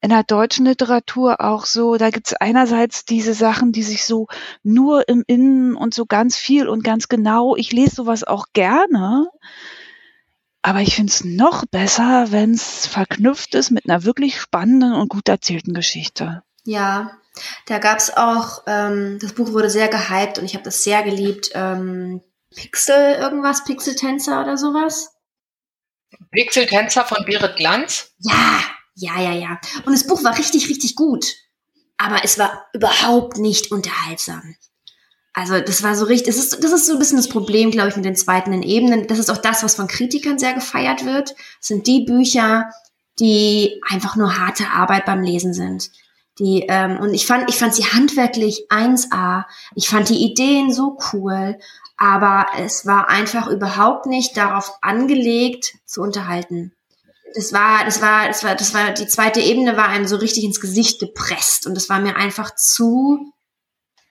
in 0.00 0.10
der 0.10 0.22
deutschen 0.22 0.66
Literatur 0.66 1.40
auch 1.40 1.66
so, 1.66 1.96
da 1.96 2.10
gibt's 2.10 2.34
einerseits 2.34 3.04
diese 3.04 3.34
Sachen, 3.34 3.72
die 3.72 3.82
sich 3.82 4.04
so 4.04 4.26
nur 4.62 5.08
im 5.08 5.24
Innen 5.26 5.74
und 5.74 5.94
so 5.94 6.06
ganz 6.06 6.36
viel 6.36 6.68
und 6.68 6.84
ganz 6.84 7.08
genau, 7.08 7.56
ich 7.56 7.72
lese 7.72 7.96
sowas 7.96 8.22
auch 8.22 8.46
gerne, 8.52 9.28
aber 10.62 10.80
ich 10.80 10.96
finde 10.96 11.12
es 11.12 11.24
noch 11.24 11.64
besser, 11.66 12.26
wenn 12.30 12.52
es 12.52 12.86
verknüpft 12.86 13.54
ist 13.54 13.70
mit 13.70 13.88
einer 13.88 14.04
wirklich 14.04 14.40
spannenden 14.40 14.94
und 14.94 15.08
gut 15.08 15.28
erzählten 15.28 15.74
Geschichte. 15.74 16.42
Ja, 16.64 17.12
da 17.66 17.78
gab's 17.78 18.10
auch, 18.10 18.64
ähm, 18.66 19.18
das 19.20 19.32
Buch 19.32 19.52
wurde 19.52 19.70
sehr 19.70 19.88
gehypt 19.88 20.38
und 20.38 20.44
ich 20.44 20.54
habe 20.54 20.64
das 20.64 20.82
sehr 20.82 21.02
geliebt. 21.02 21.50
Ähm, 21.54 22.20
Pixel 22.54 23.14
irgendwas, 23.14 23.64
Pixel-Tänzer 23.64 24.42
oder 24.42 24.56
sowas? 24.56 25.14
Pixel-Tänzer 26.32 27.04
von 27.04 27.24
Berit 27.24 27.56
Glanz? 27.56 28.14
Ja, 28.18 28.60
ja, 28.96 29.20
ja, 29.20 29.32
ja. 29.32 29.60
Und 29.84 29.92
das 29.92 30.06
Buch 30.06 30.24
war 30.24 30.36
richtig, 30.38 30.68
richtig 30.70 30.96
gut. 30.96 31.34
Aber 31.98 32.24
es 32.24 32.38
war 32.38 32.66
überhaupt 32.72 33.36
nicht 33.36 33.70
unterhaltsam. 33.70 34.56
Also 35.34 35.60
das 35.60 35.82
war 35.82 35.94
so 35.94 36.06
richtig, 36.06 36.34
das 36.34 36.36
ist, 36.36 36.64
das 36.64 36.72
ist 36.72 36.86
so 36.86 36.94
ein 36.94 36.98
bisschen 36.98 37.18
das 37.18 37.28
Problem, 37.28 37.70
glaube 37.70 37.90
ich, 37.90 37.96
mit 37.96 38.06
den 38.06 38.16
zweiten 38.16 38.62
Ebenen. 38.62 39.06
Das 39.06 39.18
ist 39.18 39.30
auch 39.30 39.36
das, 39.36 39.62
was 39.62 39.74
von 39.74 39.86
Kritikern 39.86 40.38
sehr 40.38 40.54
gefeiert 40.54 41.04
wird. 41.04 41.32
Das 41.32 41.68
sind 41.68 41.86
die 41.86 42.06
Bücher, 42.06 42.70
die 43.18 43.82
einfach 43.86 44.16
nur 44.16 44.38
harte 44.38 44.70
Arbeit 44.70 45.04
beim 45.04 45.22
Lesen 45.22 45.52
sind. 45.52 45.90
Die, 46.38 46.64
ähm, 46.68 46.98
und 46.98 47.12
ich 47.12 47.26
fand, 47.26 47.50
ich 47.50 47.56
fand 47.56 47.74
sie 47.74 47.84
handwerklich 47.84 48.66
1A. 48.70 49.44
Ich 49.74 49.90
fand 49.90 50.08
die 50.08 50.24
Ideen 50.24 50.72
so 50.72 50.98
cool, 51.12 51.58
aber 51.98 52.46
es 52.58 52.86
war 52.86 53.10
einfach 53.10 53.46
überhaupt 53.48 54.06
nicht 54.06 54.38
darauf 54.38 54.72
angelegt, 54.80 55.74
zu 55.84 56.00
unterhalten 56.00 56.75
das 57.36 57.52
war, 57.52 57.84
das 57.84 58.00
war, 58.00 58.28
das 58.28 58.42
war, 58.42 58.54
das 58.54 58.72
war, 58.72 58.92
die 58.92 59.06
zweite 59.06 59.40
Ebene 59.40 59.76
war 59.76 59.88
einem 59.88 60.06
so 60.06 60.16
richtig 60.16 60.44
ins 60.44 60.60
Gesicht 60.60 60.98
gepresst 61.00 61.66
und 61.66 61.74
das 61.74 61.90
war 61.90 62.00
mir 62.00 62.16
einfach 62.16 62.54
zu, 62.54 63.30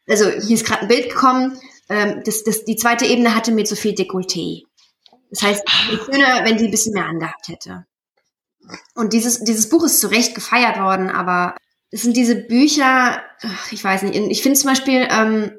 also 0.07 0.29
hier 0.29 0.55
ist 0.55 0.65
gerade 0.65 0.83
ein 0.83 0.88
Bild 0.88 1.09
gekommen, 1.09 1.59
ähm, 1.89 2.21
das, 2.23 2.43
das, 2.43 2.65
die 2.65 2.75
zweite 2.75 3.05
Ebene 3.05 3.35
hatte 3.35 3.51
mir 3.51 3.65
zu 3.65 3.75
viel 3.75 3.93
Dekolleté. 3.93 4.63
Das 5.31 5.41
heißt, 5.41 5.63
es 5.91 6.05
schöner, 6.05 6.45
wenn 6.45 6.57
die 6.57 6.65
ein 6.65 6.71
bisschen 6.71 6.93
mehr 6.93 7.05
angehabt 7.05 7.47
hätte. 7.47 7.85
Und 8.93 9.13
dieses, 9.13 9.43
dieses 9.43 9.69
Buch 9.69 9.83
ist 9.83 9.99
zu 9.99 10.07
Recht 10.07 10.35
gefeiert 10.35 10.77
worden, 10.79 11.09
aber 11.09 11.55
es 11.89 12.03
sind 12.03 12.15
diese 12.15 12.35
Bücher, 12.35 13.23
ich 13.71 13.83
weiß 13.83 14.03
nicht, 14.03 14.15
ich 14.15 14.43
finde 14.43 14.59
zum 14.59 14.69
Beispiel, 14.69 15.07
ähm, 15.09 15.51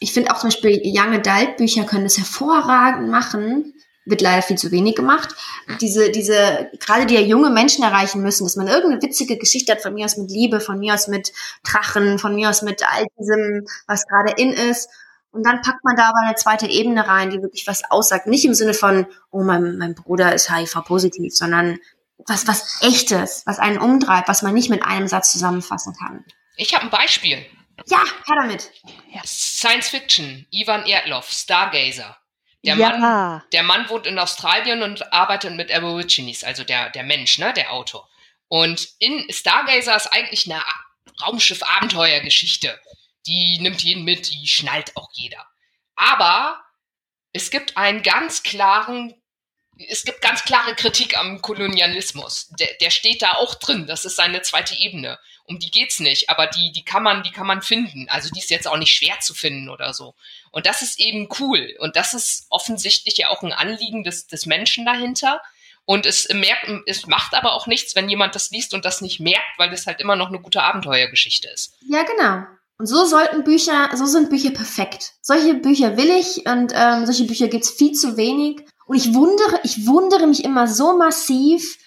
ich 0.00 0.12
finde 0.12 0.32
auch 0.32 0.40
zum 0.40 0.48
Beispiel 0.48 0.82
Young 0.84 1.14
Adult 1.14 1.56
Bücher 1.56 1.84
können 1.84 2.04
das 2.04 2.18
hervorragend 2.18 3.08
machen, 3.08 3.74
wird 4.04 4.20
leider 4.20 4.42
viel 4.42 4.58
zu 4.58 4.70
wenig 4.70 4.96
gemacht. 4.96 5.34
Diese, 5.80 6.10
diese, 6.10 6.70
gerade 6.80 7.06
die 7.06 7.14
ja 7.14 7.20
junge 7.20 7.50
Menschen 7.50 7.84
erreichen 7.84 8.22
müssen, 8.22 8.44
dass 8.44 8.56
man 8.56 8.66
irgendeine 8.66 9.02
witzige 9.02 9.38
Geschichte 9.38 9.72
hat, 9.72 9.82
von 9.82 9.94
mir 9.94 10.04
aus 10.04 10.16
mit 10.16 10.30
Liebe, 10.30 10.60
von 10.60 10.78
mir 10.78 10.94
aus 10.94 11.08
mit 11.08 11.32
Drachen, 11.64 12.18
von 12.18 12.34
mir 12.34 12.50
aus 12.50 12.62
mit 12.62 12.82
all 12.82 13.06
diesem, 13.18 13.66
was 13.86 14.06
gerade 14.06 14.32
in 14.40 14.52
ist. 14.52 14.88
Und 15.30 15.46
dann 15.46 15.62
packt 15.62 15.82
man 15.82 15.96
da 15.96 16.08
aber 16.08 16.26
eine 16.26 16.34
zweite 16.34 16.66
Ebene 16.66 17.06
rein, 17.06 17.30
die 17.30 17.40
wirklich 17.40 17.66
was 17.66 17.82
aussagt. 17.90 18.26
Nicht 18.26 18.44
im 18.44 18.54
Sinne 18.54 18.74
von, 18.74 19.06
oh, 19.30 19.42
mein, 19.42 19.78
mein 19.78 19.94
Bruder 19.94 20.34
ist 20.34 20.50
HIV-positiv, 20.50 21.34
sondern 21.34 21.78
was, 22.26 22.46
was 22.46 22.82
echtes, 22.82 23.42
was 23.46 23.58
einen 23.58 23.78
umtreibt, 23.78 24.28
was 24.28 24.42
man 24.42 24.54
nicht 24.54 24.68
mit 24.68 24.84
einem 24.84 25.08
Satz 25.08 25.32
zusammenfassen 25.32 25.94
kann. 25.98 26.24
Ich 26.56 26.74
habe 26.74 26.84
ein 26.84 26.90
Beispiel. 26.90 27.44
Ja, 27.86 28.04
her 28.26 28.36
damit. 28.40 28.70
Ja. 29.12 29.22
Science 29.24 29.88
Fiction, 29.88 30.46
Ivan 30.50 30.84
Erdloff, 30.84 31.30
Stargazer. 31.30 32.16
Der, 32.64 32.76
ja. 32.76 32.96
Mann, 32.96 33.42
der 33.52 33.62
Mann 33.64 33.88
wohnt 33.88 34.06
in 34.06 34.18
Australien 34.18 34.82
und 34.82 35.12
arbeitet 35.12 35.54
mit 35.54 35.72
Aborigines, 35.72 36.44
also 36.44 36.62
der, 36.62 36.90
der 36.90 37.02
Mensch, 37.02 37.38
ne, 37.38 37.52
der 37.52 37.72
Autor. 37.72 38.08
Und 38.48 38.88
in 38.98 39.26
Stargazer 39.32 39.96
ist 39.96 40.08
eigentlich 40.08 40.50
eine 40.50 40.62
Raumschiff-Abenteuergeschichte. 41.22 42.78
Die 43.26 43.58
nimmt 43.60 43.82
jeden 43.82 44.04
mit, 44.04 44.30
die 44.32 44.46
schnallt 44.46 44.96
auch 44.96 45.08
jeder. 45.14 45.44
Aber 45.96 46.62
es 47.32 47.50
gibt 47.50 47.76
einen 47.76 48.02
ganz 48.02 48.42
klaren 48.42 49.14
es 49.78 50.04
gibt 50.04 50.20
ganz 50.20 50.44
klare 50.44 50.74
Kritik 50.74 51.16
am 51.16 51.40
Kolonialismus. 51.40 52.48
Der, 52.58 52.68
der 52.80 52.90
steht 52.90 53.22
da 53.22 53.32
auch 53.32 53.54
drin. 53.54 53.86
Das 53.86 54.04
ist 54.04 54.16
seine 54.16 54.42
zweite 54.42 54.74
Ebene. 54.74 55.18
Um 55.44 55.58
die 55.58 55.70
geht's 55.70 55.98
nicht, 55.98 56.30
aber 56.30 56.46
die, 56.46 56.72
die 56.72 56.84
kann 56.84 57.02
man, 57.02 57.22
die 57.22 57.32
kann 57.32 57.46
man 57.46 57.62
finden. 57.62 58.06
Also 58.08 58.30
die 58.30 58.40
ist 58.40 58.50
jetzt 58.50 58.68
auch 58.68 58.76
nicht 58.76 58.94
schwer 58.94 59.18
zu 59.20 59.34
finden 59.34 59.68
oder 59.68 59.92
so. 59.92 60.14
Und 60.50 60.66
das 60.66 60.82
ist 60.82 61.00
eben 61.00 61.28
cool. 61.40 61.74
Und 61.78 61.96
das 61.96 62.14
ist 62.14 62.46
offensichtlich 62.50 63.16
ja 63.16 63.28
auch 63.28 63.42
ein 63.42 63.52
Anliegen 63.52 64.04
des, 64.04 64.26
des 64.26 64.46
Menschen 64.46 64.84
dahinter. 64.84 65.42
Und 65.84 66.06
es 66.06 66.28
merkt, 66.32 66.68
es 66.86 67.06
macht 67.06 67.34
aber 67.34 67.54
auch 67.54 67.66
nichts, 67.66 67.96
wenn 67.96 68.08
jemand 68.08 68.34
das 68.34 68.50
liest 68.50 68.72
und 68.72 68.84
das 68.84 69.00
nicht 69.00 69.18
merkt, 69.18 69.58
weil 69.58 69.70
das 69.70 69.86
halt 69.86 70.00
immer 70.00 70.14
noch 70.14 70.28
eine 70.28 70.40
gute 70.40 70.62
Abenteuergeschichte 70.62 71.48
ist. 71.48 71.74
Ja, 71.88 72.04
genau. 72.04 72.46
Und 72.78 72.86
so 72.86 73.04
sollten 73.04 73.44
Bücher, 73.44 73.90
so 73.94 74.06
sind 74.06 74.30
Bücher 74.30 74.50
perfekt. 74.50 75.12
Solche 75.20 75.54
Bücher 75.54 75.96
will 75.96 76.10
ich 76.10 76.46
und 76.46 76.72
ähm, 76.74 77.06
solche 77.06 77.24
Bücher 77.24 77.48
gibt's 77.48 77.70
viel 77.70 77.92
zu 77.92 78.16
wenig. 78.16 78.60
Und 78.92 78.98
ich 78.98 79.14
wundere, 79.14 79.58
ich 79.62 79.86
wundere 79.86 80.26
mich 80.26 80.44
immer 80.44 80.68
so 80.68 80.98
massiv 80.98 81.78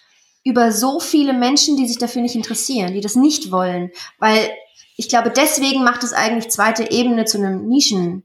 über 0.43 0.71
so 0.71 0.99
viele 0.99 1.33
Menschen, 1.33 1.77
die 1.77 1.87
sich 1.87 1.99
dafür 1.99 2.23
nicht 2.23 2.33
interessieren, 2.33 2.95
die 2.95 3.01
das 3.01 3.15
nicht 3.15 3.51
wollen. 3.51 3.91
Weil 4.17 4.49
ich 4.97 5.07
glaube, 5.07 5.29
deswegen 5.29 5.83
macht 5.83 6.03
es 6.03 6.13
eigentlich 6.13 6.49
zweite 6.49 6.89
Ebene 6.89 7.25
zu 7.25 7.37
einem 7.37 7.67
Nischending. 7.67 8.23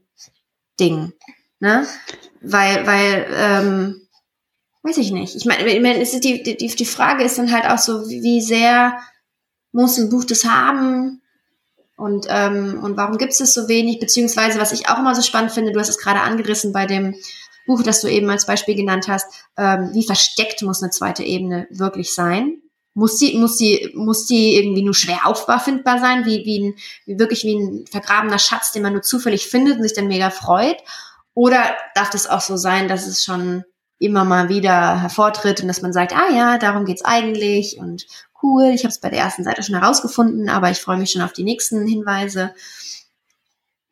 Ne? 1.59 1.85
Weil, 2.41 2.87
weil, 2.87 3.27
ähm, 3.31 4.07
weiß 4.81 4.97
ich 4.97 5.11
nicht. 5.11 5.35
Ich 5.35 5.45
meine, 5.45 5.63
ich 5.71 5.79
meine 5.79 6.03
die, 6.03 6.41
die, 6.41 6.55
die 6.55 6.85
Frage 6.85 7.23
ist 7.23 7.37
dann 7.37 7.51
halt 7.51 7.65
auch 7.65 7.77
so, 7.77 8.09
wie 8.09 8.41
sehr 8.41 8.97
muss 9.71 9.99
ein 9.99 10.09
Buch 10.09 10.23
das 10.23 10.43
haben? 10.43 11.21
Und, 11.97 12.25
ähm, 12.29 12.79
und 12.81 12.97
warum 12.97 13.19
gibt 13.19 13.33
es 13.33 13.37
das 13.37 13.53
so 13.53 13.67
wenig? 13.67 13.99
Beziehungsweise, 13.99 14.59
was 14.59 14.71
ich 14.71 14.89
auch 14.89 14.97
immer 14.97 15.13
so 15.13 15.21
spannend 15.21 15.51
finde, 15.51 15.71
du 15.71 15.79
hast 15.79 15.89
es 15.89 15.99
gerade 15.99 16.21
angerissen 16.21 16.73
bei 16.73 16.87
dem 16.87 17.13
Buch, 17.71 17.83
das 17.83 18.01
du 18.01 18.07
eben 18.07 18.29
als 18.29 18.45
Beispiel 18.45 18.75
genannt 18.75 19.07
hast, 19.07 19.27
ähm, 19.57 19.91
wie 19.93 20.05
versteckt 20.05 20.61
muss 20.61 20.83
eine 20.83 20.91
zweite 20.91 21.23
Ebene 21.23 21.67
wirklich 21.71 22.13
sein? 22.13 22.61
Muss 22.93 23.17
die, 23.17 23.37
muss 23.37 23.55
die, 23.55 23.91
muss 23.95 24.25
die 24.25 24.57
irgendwie 24.57 24.83
nur 24.83 24.93
schwer 24.93 25.25
auffindbar 25.25 25.99
sein, 25.99 26.25
wie, 26.25 26.43
wie, 26.45 26.59
ein, 26.59 26.75
wie 27.05 27.17
wirklich 27.17 27.45
wie 27.45 27.55
ein 27.55 27.85
vergrabener 27.89 28.39
Schatz, 28.39 28.73
den 28.73 28.83
man 28.83 28.91
nur 28.91 29.01
zufällig 29.01 29.47
findet 29.47 29.77
und 29.77 29.83
sich 29.83 29.93
dann 29.93 30.07
mega 30.07 30.29
freut? 30.29 30.77
Oder 31.33 31.63
darf 31.95 32.09
das 32.09 32.27
auch 32.27 32.41
so 32.41 32.57
sein, 32.57 32.89
dass 32.89 33.07
es 33.07 33.23
schon 33.23 33.63
immer 33.97 34.25
mal 34.25 34.49
wieder 34.49 34.99
hervortritt 34.99 35.61
und 35.61 35.69
dass 35.69 35.81
man 35.81 35.93
sagt, 35.93 36.13
ah 36.13 36.29
ja, 36.35 36.57
darum 36.57 36.83
geht's 36.83 37.05
eigentlich 37.05 37.77
und 37.77 38.07
cool, 38.43 38.71
ich 38.73 38.83
habe 38.83 38.89
es 38.89 38.99
bei 38.99 39.09
der 39.09 39.19
ersten 39.19 39.43
Seite 39.43 39.63
schon 39.63 39.79
herausgefunden, 39.79 40.49
aber 40.49 40.71
ich 40.71 40.79
freue 40.79 40.97
mich 40.97 41.11
schon 41.11 41.21
auf 41.21 41.33
die 41.33 41.43
nächsten 41.43 41.87
Hinweise. 41.87 42.53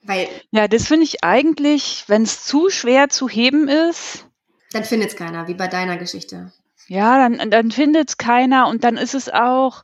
Weil 0.10 0.28
ja, 0.49 0.68
das 0.68 0.88
finde 0.88 1.03
ich 1.03 1.24
eigentlich, 1.24 2.05
wenn 2.07 2.24
es 2.24 2.43
zu 2.43 2.72
schwer 2.72 3.10
zu 3.10 3.30
heben 3.30 3.68
ist. 3.68 4.26
Dann 4.72 4.84
findet 4.84 5.12
es 5.12 5.16
keiner, 5.16 5.47
wie 5.47 5.53
bei 5.53 5.68
deiner 5.68 5.97
Geschichte. 5.97 6.51
Ja, 6.88 7.20
dann, 7.20 7.51
dann 7.51 7.70
findet 7.70 8.10
es 8.10 8.18
keiner 8.18 8.68
und 8.70 8.84
dann 8.84 8.97
ist 8.97 9.14
es 9.14 9.30
auch. 9.30 9.84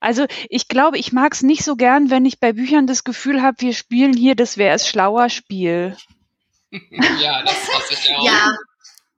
Also 0.00 0.24
ich 0.48 0.68
glaube, 0.68 0.96
ich 0.96 1.12
mag 1.12 1.34
es 1.34 1.42
nicht 1.42 1.64
so 1.64 1.76
gern, 1.76 2.08
wenn 2.08 2.24
ich 2.24 2.40
bei 2.40 2.54
Büchern 2.54 2.86
das 2.86 3.04
Gefühl 3.04 3.42
habe, 3.42 3.60
wir 3.60 3.74
spielen 3.74 4.16
hier, 4.16 4.34
das 4.34 4.56
wäre 4.56 4.74
es 4.74 4.88
schlauer 4.88 5.28
Spiel. 5.28 5.94
ja, 6.70 7.42
das 7.42 7.68
hasse 7.68 7.92
ich 7.92 8.16
auch. 8.16 8.24
Ja, 8.24 8.56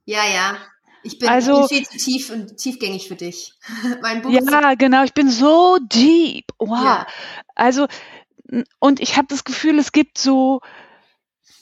ja, 0.04 0.24
ja. 0.34 0.56
Ich 1.04 1.20
bin, 1.20 1.28
also, 1.28 1.68
viel 1.68 1.86
zu 1.86 1.96
tief 1.96 2.30
und 2.30 2.56
tiefgängig 2.56 3.06
für 3.06 3.14
dich. 3.14 3.54
mein 4.02 4.20
Buch 4.20 4.30
ja, 4.32 4.74
genau. 4.74 5.04
Ich 5.04 5.14
bin 5.14 5.30
so 5.30 5.78
deep. 5.80 6.46
Wow. 6.58 6.82
Ja. 6.82 7.06
Also 7.54 7.86
und 8.78 9.00
ich 9.00 9.16
habe 9.16 9.26
das 9.28 9.44
Gefühl, 9.44 9.78
es 9.78 9.92
gibt 9.92 10.18
so, 10.18 10.60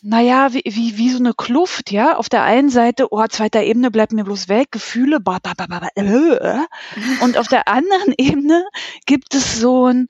naja, 0.03 0.53
wie, 0.53 0.62
wie, 0.64 0.97
wie 0.97 1.11
so 1.11 1.18
eine 1.18 1.34
Kluft, 1.34 1.91
ja. 1.91 2.16
Auf 2.16 2.28
der 2.28 2.45
einen 2.45 2.70
Seite, 2.70 3.12
oh, 3.12 3.26
zweiter 3.28 3.62
Ebene 3.62 3.91
bleibt 3.91 4.12
mir 4.12 4.24
bloß 4.24 4.49
weg, 4.49 4.70
Gefühle, 4.70 5.20
ba, 5.20 5.39
ba, 5.43 5.55
ba, 5.57 5.66
ba, 5.66 5.89
äh. 5.95 6.61
und 7.22 7.36
auf 7.36 7.49
der 7.49 7.68
anderen 7.68 8.14
Ebene 8.16 8.64
gibt 9.07 9.34
es 9.34 9.59
so 9.61 9.86
ein, 9.86 10.09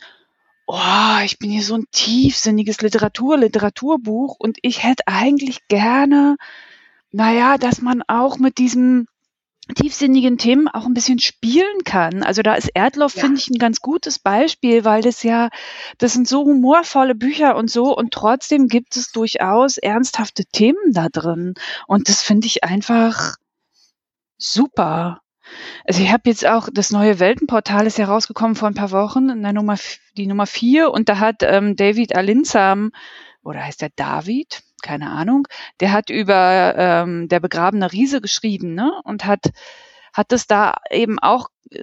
oh, 0.67 1.19
ich 1.25 1.39
bin 1.39 1.51
hier 1.51 1.63
so 1.63 1.75
ein 1.75 1.87
tiefsinniges 1.91 2.83
Literatur, 2.83 3.39
Literaturbuch 3.39 4.37
und 4.39 4.59
ich 4.63 4.83
hätte 4.83 5.05
eigentlich 5.07 5.67
gerne, 5.69 6.37
naja, 7.11 7.57
dass 7.57 7.81
man 7.81 8.03
auch 8.07 8.39
mit 8.39 8.59
diesem 8.59 9.07
tiefsinnigen 9.75 10.39
Themen 10.39 10.69
auch 10.69 10.87
ein 10.87 10.95
bisschen 10.95 11.19
spielen 11.19 11.85
kann. 11.85 12.23
Also 12.23 12.43
da 12.43 12.55
ist 12.55 12.71
Erdloff, 12.75 13.15
ja. 13.17 13.23
finde 13.23 13.39
ich, 13.41 13.49
ein 13.49 13.59
ganz 13.59 13.81
gutes 13.81 14.19
Beispiel, 14.19 14.85
weil 14.85 15.03
das 15.03 15.23
ja, 15.23 15.51
das 15.99 16.15
sind 16.15 16.27
so 16.27 16.45
humorvolle 16.45 17.15
Bücher 17.15 17.57
und 17.57 17.71
so 17.71 17.97
und 17.97 18.13
trotzdem 18.13 18.69
gibt 18.69 18.97
es 18.97 19.13
durchaus 19.13 19.77
ernsthafte 19.77 20.45
Themen 20.47 20.93
da 20.93 21.09
drin. 21.09 21.55
Und 21.87 22.09
das 22.09 22.23
finde 22.23 22.47
ich 22.47 22.65
einfach 22.65 23.37
super. 24.37 25.21
Also 25.87 26.03
ich 26.03 26.13
habe 26.13 26.23
jetzt 26.27 26.47
auch, 26.47 26.69
das 26.73 26.91
neue 26.91 27.19
Weltenportal 27.19 27.87
ist 27.87 27.99
ja 27.99 28.07
rausgekommen 28.07 28.55
vor 28.55 28.69
ein 28.69 28.75
paar 28.75 28.91
Wochen, 28.91 29.31
in 29.31 29.43
der 29.43 29.53
Nummer, 29.53 29.77
die 30.17 30.27
Nummer 30.27 30.47
vier, 30.47 30.91
und 30.91 31.09
da 31.09 31.19
hat 31.19 31.37
ähm, 31.43 31.77
David 31.77 32.15
Alinsam, 32.17 32.91
oder 33.43 33.65
heißt 33.65 33.81
der 33.81 33.91
David? 33.97 34.63
Keine 34.83 35.11
Ahnung, 35.11 35.49
der 35.81 35.93
hat 35.93 36.11
über 36.11 36.75
ähm, 36.77 37.29
der 37.29 37.41
begrabene 37.41 37.93
Riese 37.93 38.21
geschrieben 38.21 38.75
ne? 38.75 39.01
und 39.05 39.25
hat, 39.25 39.51
hat 40.13 40.33
es 40.33 40.47
da 40.47 40.77
eben 40.91 41.19
auch 41.19 41.49
äh, 41.71 41.83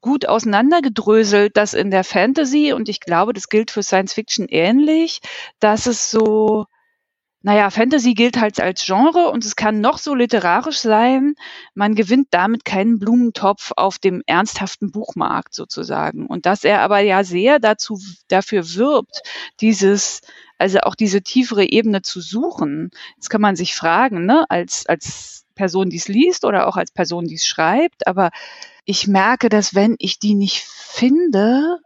gut 0.00 0.26
auseinandergedröselt, 0.26 1.56
dass 1.56 1.74
in 1.74 1.90
der 1.90 2.04
Fantasy, 2.04 2.72
und 2.72 2.88
ich 2.88 3.00
glaube, 3.00 3.32
das 3.32 3.48
gilt 3.48 3.70
für 3.70 3.82
Science 3.82 4.14
Fiction 4.14 4.46
ähnlich, 4.48 5.20
dass 5.60 5.86
es 5.86 6.10
so, 6.10 6.66
naja, 7.46 7.70
Fantasy 7.70 8.14
gilt 8.14 8.40
halt 8.40 8.58
als 8.58 8.84
Genre 8.84 9.30
und 9.30 9.44
es 9.44 9.54
kann 9.54 9.80
noch 9.80 9.98
so 9.98 10.16
literarisch 10.16 10.80
sein, 10.80 11.36
man 11.74 11.94
gewinnt 11.94 12.26
damit 12.32 12.64
keinen 12.64 12.98
Blumentopf 12.98 13.70
auf 13.76 14.00
dem 14.00 14.20
ernsthaften 14.26 14.90
Buchmarkt 14.90 15.54
sozusagen. 15.54 16.26
Und 16.26 16.44
dass 16.44 16.64
er 16.64 16.80
aber 16.80 16.98
ja 16.98 17.22
sehr 17.22 17.60
dazu, 17.60 18.00
dafür 18.26 18.74
wirbt, 18.74 19.22
dieses 19.60 20.22
also 20.58 20.80
auch 20.80 20.96
diese 20.96 21.22
tiefere 21.22 21.64
Ebene 21.70 22.02
zu 22.02 22.20
suchen. 22.20 22.90
Jetzt 23.14 23.30
kann 23.30 23.42
man 23.42 23.54
sich 23.54 23.76
fragen, 23.76 24.26
ne, 24.26 24.44
als, 24.48 24.84
als 24.86 25.44
Person, 25.54 25.88
die 25.88 25.98
es 25.98 26.08
liest 26.08 26.44
oder 26.44 26.66
auch 26.66 26.76
als 26.76 26.90
Person, 26.90 27.26
die 27.26 27.36
es 27.36 27.46
schreibt, 27.46 28.08
aber 28.08 28.30
ich 28.84 29.06
merke, 29.06 29.50
dass 29.50 29.72
wenn 29.72 29.94
ich 30.00 30.18
die 30.18 30.34
nicht 30.34 30.64
finde, 30.64 31.78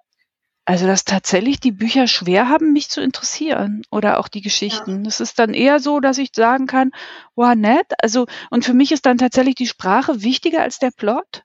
also 0.70 0.86
dass 0.86 1.04
tatsächlich 1.04 1.58
die 1.58 1.72
Bücher 1.72 2.06
schwer 2.06 2.48
haben, 2.48 2.72
mich 2.72 2.90
zu 2.90 3.00
interessieren 3.00 3.82
oder 3.90 4.20
auch 4.20 4.28
die 4.28 4.40
Geschichten. 4.40 4.98
Ja. 4.98 5.02
Das 5.02 5.18
ist 5.18 5.40
dann 5.40 5.52
eher 5.52 5.80
so, 5.80 5.98
dass 5.98 6.16
ich 6.16 6.30
sagen 6.32 6.68
kann, 6.68 6.92
wow, 7.34 7.56
nett. 7.56 7.86
Also, 8.00 8.26
und 8.50 8.64
für 8.64 8.72
mich 8.72 8.92
ist 8.92 9.04
dann 9.04 9.18
tatsächlich 9.18 9.56
die 9.56 9.66
Sprache 9.66 10.22
wichtiger 10.22 10.62
als 10.62 10.78
der 10.78 10.92
Plot. 10.92 11.42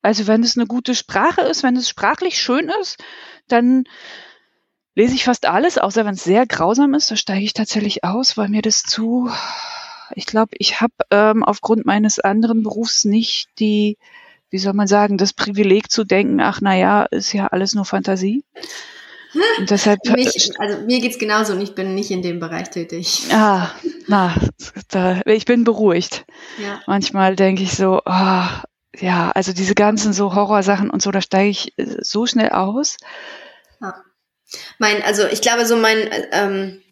Also 0.00 0.28
wenn 0.28 0.44
es 0.44 0.56
eine 0.56 0.68
gute 0.68 0.94
Sprache 0.94 1.40
ist, 1.40 1.64
wenn 1.64 1.74
es 1.74 1.88
sprachlich 1.88 2.40
schön 2.40 2.70
ist, 2.80 3.02
dann 3.48 3.82
lese 4.94 5.16
ich 5.16 5.24
fast 5.24 5.46
alles, 5.46 5.76
außer 5.76 6.04
wenn 6.04 6.14
es 6.14 6.22
sehr 6.22 6.46
grausam 6.46 6.94
ist. 6.94 7.10
Da 7.10 7.16
steige 7.16 7.44
ich 7.44 7.52
tatsächlich 7.52 8.04
aus, 8.04 8.36
weil 8.36 8.48
mir 8.48 8.62
das 8.62 8.84
zu. 8.84 9.28
Ich 10.14 10.26
glaube, 10.26 10.52
ich 10.56 10.80
habe 10.80 10.94
ähm, 11.10 11.42
aufgrund 11.42 11.84
meines 11.84 12.20
anderen 12.20 12.62
Berufs 12.62 13.04
nicht 13.04 13.48
die, 13.58 13.98
wie 14.50 14.58
soll 14.58 14.72
man 14.72 14.86
sagen, 14.86 15.16
das 15.16 15.32
Privileg 15.32 15.90
zu 15.90 16.04
denken, 16.04 16.40
ach 16.40 16.60
na 16.60 16.76
ja, 16.76 17.04
ist 17.04 17.32
ja 17.32 17.46
alles 17.48 17.74
nur 17.74 17.84
Fantasie. 17.84 18.44
Und 19.58 19.70
deshalb, 19.70 20.00
Mich, 20.16 20.50
also 20.58 20.80
mir 20.86 21.00
geht's 21.00 21.18
genauso 21.18 21.52
und 21.52 21.60
ich 21.60 21.74
bin 21.74 21.94
nicht 21.94 22.10
in 22.10 22.20
dem 22.20 22.40
Bereich 22.40 22.70
tätig. 22.70 23.22
Ah, 23.32 23.70
na, 24.08 24.34
da, 24.88 25.20
ich 25.24 25.44
bin 25.44 25.62
beruhigt. 25.62 26.24
Ja. 26.60 26.80
Manchmal 26.86 27.36
denke 27.36 27.62
ich 27.62 27.76
so, 27.76 28.00
oh, 28.04 28.44
ja, 28.98 29.30
also 29.34 29.52
diese 29.52 29.74
ganzen 29.74 30.12
so 30.12 30.34
Horrorsachen 30.34 30.90
und 30.90 31.00
so, 31.00 31.12
da 31.12 31.20
steige 31.20 31.50
ich 31.50 31.78
äh, 31.78 31.86
so 32.00 32.26
schnell 32.26 32.50
aus. 32.50 32.96
Ja. 33.80 33.94
Mein, 34.78 35.00
also 35.02 35.26
ich 35.26 35.40
glaube, 35.40 35.64
so 35.64 35.76
mein, 35.76 36.08
ähm, 36.32 36.82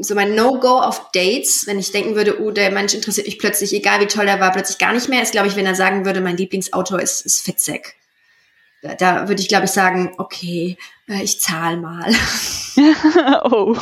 so 0.00 0.14
mein 0.14 0.34
No-Go 0.34 0.80
auf 0.80 1.10
Dates, 1.12 1.66
wenn 1.66 1.78
ich 1.78 1.92
denken 1.92 2.14
würde, 2.14 2.40
oh, 2.40 2.50
der 2.50 2.70
Mensch 2.70 2.94
interessiert 2.94 3.26
mich 3.26 3.38
plötzlich, 3.38 3.72
egal 3.74 4.00
wie 4.00 4.06
toll 4.06 4.26
der 4.26 4.40
war, 4.40 4.52
plötzlich 4.52 4.78
gar 4.78 4.92
nicht 4.92 5.08
mehr, 5.08 5.22
ist, 5.22 5.32
glaube 5.32 5.48
ich, 5.48 5.56
wenn 5.56 5.66
er 5.66 5.74
sagen 5.74 6.04
würde, 6.04 6.20
mein 6.20 6.36
Lieblingsautor 6.36 7.00
ist, 7.00 7.26
ist 7.26 7.44
Fitzek. 7.44 7.94
Da, 8.82 8.94
da 8.94 9.28
würde 9.28 9.42
ich, 9.42 9.48
glaube 9.48 9.66
ich, 9.66 9.72
sagen, 9.72 10.14
okay, 10.18 10.78
äh, 11.08 11.22
ich 11.22 11.40
zahle 11.40 11.76
mal. 11.78 12.12
oh. 13.44 13.76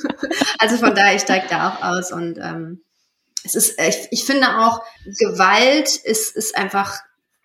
also 0.58 0.76
von 0.76 0.94
daher, 0.94 1.16
ich 1.16 1.22
steige 1.22 1.48
da 1.48 1.70
auch 1.70 1.82
aus 1.82 2.12
und 2.12 2.38
ähm, 2.38 2.82
es 3.44 3.56
ist, 3.56 3.80
ich, 3.80 4.08
ich 4.10 4.24
finde 4.24 4.60
auch, 4.60 4.82
Gewalt 5.18 5.96
ist, 5.96 6.36
ist 6.36 6.56
einfach 6.56 7.00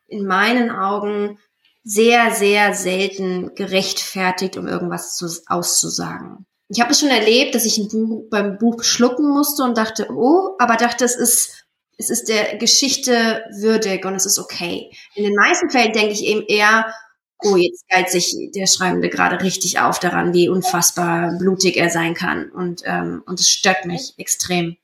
in 0.08 0.26
meinen 0.26 0.70
Augen 0.70 1.40
sehr, 1.84 2.32
sehr 2.32 2.74
selten 2.74 3.56
gerechtfertigt, 3.56 4.58
um 4.58 4.68
irgendwas 4.68 5.16
zu, 5.18 5.28
auszusagen. 5.48 6.46
Ich 6.70 6.82
habe 6.82 6.92
es 6.92 7.00
schon 7.00 7.10
erlebt, 7.10 7.56
dass 7.56 7.66
ich 7.66 7.78
ein 7.78 7.88
Buch, 7.88 8.26
beim 8.30 8.58
Buch 8.58 8.84
schlucken 8.84 9.30
musste 9.30 9.64
und 9.64 9.78
dachte, 9.78 10.08
oh, 10.12 10.56
aber 10.60 10.76
dachte, 10.76 11.06
es 11.06 11.16
ist, 11.16 11.66
es 11.98 12.10
ist 12.10 12.28
der 12.28 12.58
Geschichte 12.58 13.46
würdig 13.52 14.06
und 14.06 14.16
es 14.16 14.26
ist 14.26 14.38
okay. 14.38 14.92
In 15.16 15.24
den 15.24 15.36
meisten 15.36 15.70
Fällen 15.70 15.94
denke 15.94 16.14
ich 16.14 16.24
eben 16.24 16.46
eher, 16.46 16.94
oh, 17.40 17.56
jetzt 17.56 17.88
geilt 17.88 18.10
sich 18.10 18.36
der 18.54 18.68
Schreibende 18.68 19.10
gerade 19.10 19.42
richtig 19.44 19.80
auf 19.80 20.00
daran, 20.00 20.34
wie 20.34 20.50
unfassbar 20.50 21.38
blutig 21.38 21.78
er 21.78 21.90
sein 21.90 22.14
kann. 22.14 22.52
Und, 22.52 22.82
ähm, 22.86 23.24
und 23.26 23.40
es 23.40 23.50
stört 23.50 23.86
mich 23.86 24.14
extrem. 24.18 24.78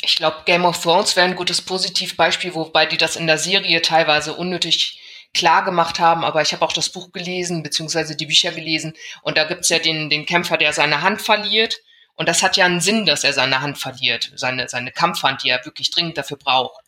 Ich 0.00 0.16
glaube, 0.16 0.38
Game 0.46 0.64
of 0.64 0.82
Thrones 0.82 1.14
wäre 1.14 1.26
ein 1.26 1.36
gutes 1.36 1.62
Positivbeispiel, 1.62 2.54
wobei 2.54 2.86
die 2.86 2.96
das 2.96 3.14
in 3.14 3.28
der 3.28 3.38
Serie 3.38 3.82
teilweise 3.82 4.34
unnötig 4.34 4.98
klar 5.34 5.64
gemacht 5.64 5.98
haben, 5.98 6.24
aber 6.24 6.42
ich 6.42 6.52
habe 6.52 6.64
auch 6.64 6.72
das 6.72 6.90
Buch 6.90 7.12
gelesen, 7.12 7.62
beziehungsweise 7.62 8.16
die 8.16 8.26
Bücher 8.26 8.52
gelesen, 8.52 8.94
und 9.22 9.36
da 9.36 9.44
gibt's 9.44 9.68
ja 9.68 9.78
den, 9.78 10.10
den 10.10 10.26
Kämpfer, 10.26 10.56
der 10.56 10.72
seine 10.72 11.02
Hand 11.02 11.22
verliert. 11.22 11.76
Und 12.14 12.28
das 12.28 12.42
hat 12.42 12.56
ja 12.56 12.66
einen 12.66 12.80
Sinn, 12.80 13.06
dass 13.06 13.24
er 13.24 13.32
seine 13.32 13.62
Hand 13.62 13.78
verliert, 13.78 14.32
seine, 14.36 14.68
seine 14.68 14.92
Kampfhand, 14.92 15.42
die 15.42 15.48
er 15.48 15.64
wirklich 15.64 15.90
dringend 15.90 16.18
dafür 16.18 16.36
braucht. 16.36 16.84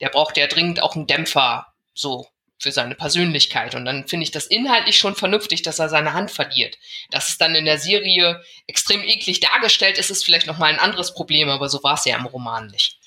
Der 0.00 0.08
braucht 0.08 0.36
ja 0.38 0.46
dringend 0.46 0.82
auch 0.82 0.96
einen 0.96 1.06
Dämpfer, 1.06 1.66
so 1.92 2.26
für 2.58 2.72
seine 2.72 2.94
Persönlichkeit. 2.94 3.74
Und 3.74 3.84
dann 3.84 4.08
finde 4.08 4.24
ich 4.24 4.30
das 4.30 4.46
inhaltlich 4.46 4.96
schon 4.96 5.14
vernünftig, 5.14 5.62
dass 5.62 5.78
er 5.78 5.88
seine 5.88 6.14
Hand 6.14 6.30
verliert. 6.30 6.78
Dass 7.10 7.28
es 7.28 7.38
dann 7.38 7.54
in 7.54 7.66
der 7.66 7.78
Serie 7.78 8.42
extrem 8.66 9.02
eklig 9.02 9.40
dargestellt 9.40 9.98
ist, 9.98 10.10
ist 10.10 10.24
vielleicht 10.24 10.46
nochmal 10.46 10.72
ein 10.72 10.78
anderes 10.78 11.14
Problem, 11.14 11.50
aber 11.50 11.68
so 11.68 11.82
war 11.82 11.94
es 11.94 12.04
ja 12.04 12.16
im 12.16 12.26
Roman 12.26 12.68
nicht. 12.68 12.98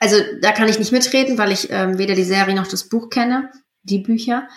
Also 0.00 0.20
da 0.42 0.52
kann 0.52 0.68
ich 0.68 0.78
nicht 0.78 0.92
mitreden, 0.92 1.38
weil 1.38 1.52
ich 1.52 1.70
ähm, 1.70 1.98
weder 1.98 2.14
die 2.14 2.24
Serie 2.24 2.54
noch 2.54 2.66
das 2.66 2.88
Buch 2.88 3.08
kenne, 3.08 3.50
die 3.86 3.98
Bücher. 3.98 4.48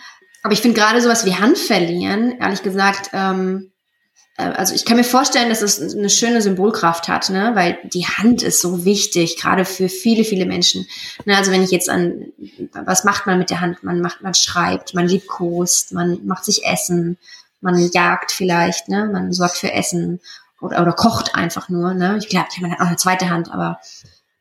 Aber 0.44 0.54
ich 0.54 0.62
finde 0.62 0.80
gerade 0.80 1.02
sowas 1.02 1.26
wie 1.26 1.36
Hand 1.36 1.58
verlieren, 1.58 2.38
ehrlich 2.40 2.64
gesagt, 2.64 3.10
ähm, 3.14 3.72
äh, 4.38 4.44
also 4.44 4.74
ich 4.74 4.86
kann 4.86 4.98
mir 4.98 5.04
vorstellen, 5.04 5.50
dass 5.50 5.62
es 5.62 5.96
eine 5.96 6.10
schöne 6.10 6.42
Symbolkraft 6.42 7.08
hat, 7.08 7.30
ne? 7.30 7.52
weil 7.54 7.78
die 7.84 8.06
Hand 8.06 8.42
ist 8.42 8.62
so 8.62 8.86
wichtig, 8.86 9.38
gerade 9.38 9.66
für 9.66 9.90
viele, 9.90 10.24
viele 10.24 10.46
Menschen. 10.46 10.88
Ne? 11.26 11.38
Also 11.38 11.52
wenn 11.52 11.64
ich 11.64 11.72
jetzt 11.72 11.90
an, 11.90 12.32
was 12.74 13.04
macht 13.04 13.28
man 13.28 13.38
mit 13.38 13.50
der 13.50 13.62
Hand? 13.62 13.84
Man 13.84 14.02
macht, 14.02 14.22
man 14.22 14.34
schreibt, 14.34 14.94
man 14.94 15.08
liebkost, 15.08 15.92
man 15.92 16.26
macht 16.26 16.46
sich 16.46 16.66
Essen, 16.66 17.18
man 17.62 17.78
jagt 17.92 18.32
vielleicht, 18.32 18.88
ne? 18.88 19.10
man 19.12 19.34
sorgt 19.34 19.58
für 19.58 19.74
Essen 19.74 20.22
oder, 20.62 20.82
oder 20.82 20.94
kocht 20.94 21.36
einfach 21.36 21.68
nur. 21.70 21.94
Ne? 21.94 22.18
Ich 22.18 22.30
glaube, 22.30 22.48
man 22.62 22.72
hat 22.72 22.80
auch 22.80 22.88
eine 22.88 22.96
zweite 22.96 23.30
Hand, 23.30 23.52
aber 23.52 23.80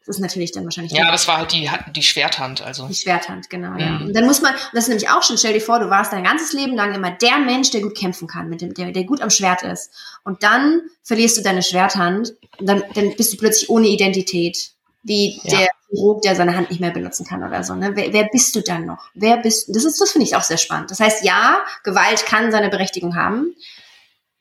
das 0.08 0.16
ist 0.16 0.22
natürlich 0.22 0.52
dann 0.52 0.64
wahrscheinlich. 0.64 0.92
Ja, 0.92 1.04
aber 1.04 1.14
es 1.14 1.28
war 1.28 1.36
halt 1.36 1.52
die, 1.52 1.70
die 1.94 2.02
Schwerthand, 2.02 2.62
also. 2.62 2.88
Die 2.88 2.94
Schwerthand, 2.94 3.50
genau, 3.50 3.72
mhm. 3.72 3.78
ja. 3.78 3.96
Und 3.98 4.14
dann 4.16 4.24
muss 4.24 4.40
man, 4.40 4.54
das 4.72 4.84
ist 4.84 4.88
nämlich 4.88 5.10
auch 5.10 5.22
schon, 5.22 5.36
stell 5.36 5.52
dir 5.52 5.60
vor, 5.60 5.80
du 5.80 5.90
warst 5.90 6.14
dein 6.14 6.24
ganzes 6.24 6.54
Leben 6.54 6.74
lang 6.74 6.94
immer 6.94 7.10
der 7.10 7.38
Mensch, 7.38 7.70
der 7.70 7.82
gut 7.82 7.94
kämpfen 7.94 8.26
kann, 8.26 8.48
mit 8.48 8.62
dem, 8.62 8.72
der, 8.72 8.90
der 8.90 9.04
gut 9.04 9.20
am 9.20 9.28
Schwert 9.28 9.62
ist. 9.62 9.92
Und 10.24 10.42
dann 10.42 10.80
verlierst 11.02 11.36
du 11.36 11.42
deine 11.42 11.62
Schwerthand, 11.62 12.32
und 12.58 12.66
dann, 12.66 12.82
dann 12.94 13.14
bist 13.16 13.34
du 13.34 13.36
plötzlich 13.36 13.68
ohne 13.68 13.86
Identität. 13.88 14.70
Wie 15.02 15.40
ja. 15.44 15.58
der 15.58 15.68
Chirurg, 15.90 16.22
der 16.22 16.34
seine 16.34 16.56
Hand 16.56 16.70
nicht 16.70 16.80
mehr 16.80 16.90
benutzen 16.90 17.26
kann 17.26 17.44
oder 17.44 17.62
so. 17.62 17.74
Ne? 17.74 17.92
Wer, 17.94 18.12
wer 18.12 18.28
bist 18.32 18.56
du 18.56 18.62
dann 18.62 18.86
noch? 18.86 19.10
Wer 19.14 19.36
bist? 19.36 19.68
Das 19.74 19.84
ist, 19.84 20.00
das 20.00 20.10
finde 20.10 20.26
ich 20.26 20.36
auch 20.36 20.42
sehr 20.42 20.56
spannend. 20.56 20.90
Das 20.90 21.00
heißt, 21.00 21.22
ja, 21.22 21.58
Gewalt 21.84 22.24
kann 22.24 22.50
seine 22.50 22.70
Berechtigung 22.70 23.14
haben, 23.14 23.54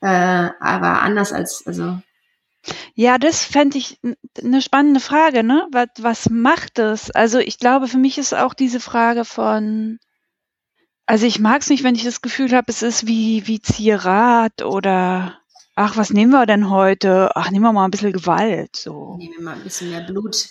äh, 0.00 0.06
aber 0.08 1.02
anders 1.02 1.32
als, 1.32 1.62
also 1.66 1.98
ja, 2.94 3.18
das 3.18 3.44
fände 3.44 3.78
ich 3.78 4.00
eine 4.42 4.62
spannende 4.62 5.00
Frage, 5.00 5.42
ne? 5.42 5.66
Was, 5.72 5.88
was 5.98 6.30
macht 6.30 6.78
es? 6.78 7.10
Also 7.10 7.38
ich 7.38 7.58
glaube, 7.58 7.88
für 7.88 7.98
mich 7.98 8.18
ist 8.18 8.34
auch 8.34 8.54
diese 8.54 8.80
Frage 8.80 9.24
von, 9.24 9.98
also 11.06 11.26
ich 11.26 11.38
mag 11.38 11.62
es 11.62 11.70
nicht, 11.70 11.84
wenn 11.84 11.94
ich 11.94 12.04
das 12.04 12.20
Gefühl 12.22 12.52
habe, 12.52 12.66
es 12.68 12.82
ist 12.82 13.06
wie, 13.06 13.46
wie 13.46 13.60
Zierat 13.60 14.62
oder 14.62 15.38
ach, 15.74 15.96
was 15.96 16.10
nehmen 16.10 16.32
wir 16.32 16.46
denn 16.46 16.70
heute? 16.70 17.30
Ach, 17.34 17.50
nehmen 17.50 17.64
wir 17.64 17.72
mal 17.72 17.84
ein 17.84 17.90
bisschen 17.90 18.12
Gewalt. 18.12 18.76
So. 18.76 19.16
Nehmen 19.16 19.34
wir 19.36 19.42
mal 19.42 19.54
ein 19.54 19.62
bisschen 19.62 19.90
mehr 19.90 20.02
Blut. 20.02 20.48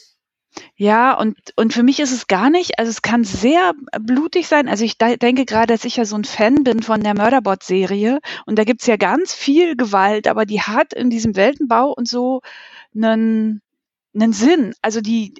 Ja, 0.75 1.17
und, 1.17 1.37
und 1.55 1.73
für 1.73 1.83
mich 1.83 1.99
ist 1.99 2.11
es 2.11 2.27
gar 2.27 2.49
nicht, 2.49 2.79
also 2.79 2.89
es 2.89 3.01
kann 3.01 3.23
sehr 3.23 3.73
blutig 3.99 4.47
sein. 4.47 4.67
Also 4.67 4.83
ich 4.85 4.97
denke 4.97 5.45
gerade, 5.45 5.73
dass 5.73 5.85
ich 5.85 5.97
ja 5.97 6.05
so 6.05 6.15
ein 6.15 6.23
Fan 6.23 6.63
bin 6.63 6.83
von 6.83 7.01
der 7.01 7.15
Murderbot-Serie 7.15 8.19
und 8.45 8.57
da 8.59 8.63
gibt's 8.63 8.87
ja 8.87 8.97
ganz 8.97 9.33
viel 9.33 9.75
Gewalt, 9.75 10.27
aber 10.27 10.45
die 10.45 10.61
hat 10.61 10.93
in 10.93 11.09
diesem 11.09 11.35
Weltenbau 11.35 11.91
und 11.91 12.07
so 12.07 12.41
einen, 12.95 13.61
einen 14.13 14.33
Sinn. 14.33 14.73
Also 14.81 15.01
die, 15.01 15.33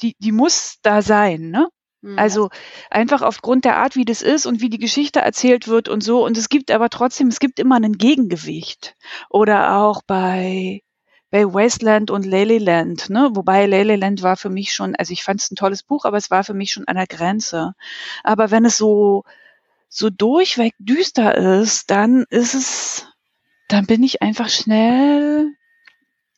die, 0.00 0.16
die 0.18 0.32
muss 0.32 0.78
da 0.82 1.02
sein, 1.02 1.50
ne? 1.50 1.68
Mhm. 2.02 2.18
Also 2.18 2.50
einfach 2.90 3.22
aufgrund 3.22 3.64
der 3.64 3.76
Art, 3.76 3.96
wie 3.96 4.04
das 4.04 4.22
ist 4.22 4.46
und 4.46 4.60
wie 4.60 4.68
die 4.68 4.78
Geschichte 4.78 5.20
erzählt 5.20 5.68
wird 5.68 5.88
und 5.88 6.02
so. 6.02 6.24
Und 6.24 6.36
es 6.36 6.48
gibt 6.48 6.70
aber 6.70 6.90
trotzdem, 6.90 7.28
es 7.28 7.38
gibt 7.38 7.58
immer 7.58 7.76
ein 7.76 7.92
Gegengewicht. 7.92 8.96
Oder 9.30 9.76
auch 9.76 10.02
bei 10.06 10.82
bei 11.32 11.52
Wasteland 11.52 12.12
und 12.12 12.24
Lelyland, 12.24 13.10
ne? 13.10 13.30
Wobei 13.32 13.66
Lelyland 13.66 14.22
war 14.22 14.36
für 14.36 14.50
mich 14.50 14.72
schon, 14.72 14.94
also 14.94 15.12
ich 15.12 15.24
fand 15.24 15.40
es 15.40 15.50
ein 15.50 15.56
tolles 15.56 15.82
Buch, 15.82 16.04
aber 16.04 16.18
es 16.18 16.30
war 16.30 16.44
für 16.44 16.54
mich 16.54 16.70
schon 16.70 16.86
an 16.86 16.96
der 16.96 17.08
Grenze. 17.08 17.74
Aber 18.22 18.52
wenn 18.52 18.64
es 18.64 18.76
so 18.76 19.24
so 19.88 20.08
durchweg 20.08 20.74
düster 20.78 21.36
ist, 21.36 21.90
dann 21.90 22.24
ist 22.30 22.54
es, 22.54 23.06
dann 23.68 23.86
bin 23.86 24.02
ich 24.02 24.22
einfach 24.22 24.48
schnell 24.48 25.54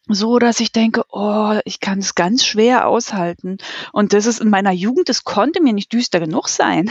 so, 0.09 0.38
dass 0.38 0.61
ich 0.61 0.72
denke, 0.72 1.05
oh, 1.11 1.59
ich 1.64 1.80
kann 1.80 2.01
es 2.01 2.14
ganz 2.14 2.45
schwer 2.45 2.86
aushalten. 2.86 3.59
Und 3.92 4.12
das 4.12 4.26
ist 4.26 4.40
in 4.40 4.51
meiner 4.51 4.72
Jugend, 4.72 5.09
das 5.09 5.24
konnte 5.24 5.62
mir 5.62 5.72
nicht 5.72 5.92
düster 5.92 6.20
genug 6.20 6.49
sein. 6.49 6.90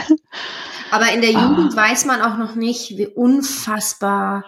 Aber 0.90 1.12
in 1.12 1.20
der 1.20 1.32
Jugend 1.32 1.74
ah. 1.74 1.76
weiß 1.76 2.06
man 2.06 2.22
auch 2.22 2.38
noch 2.38 2.54
nicht, 2.54 2.96
wie 2.96 3.06
unfassbar 3.06 4.44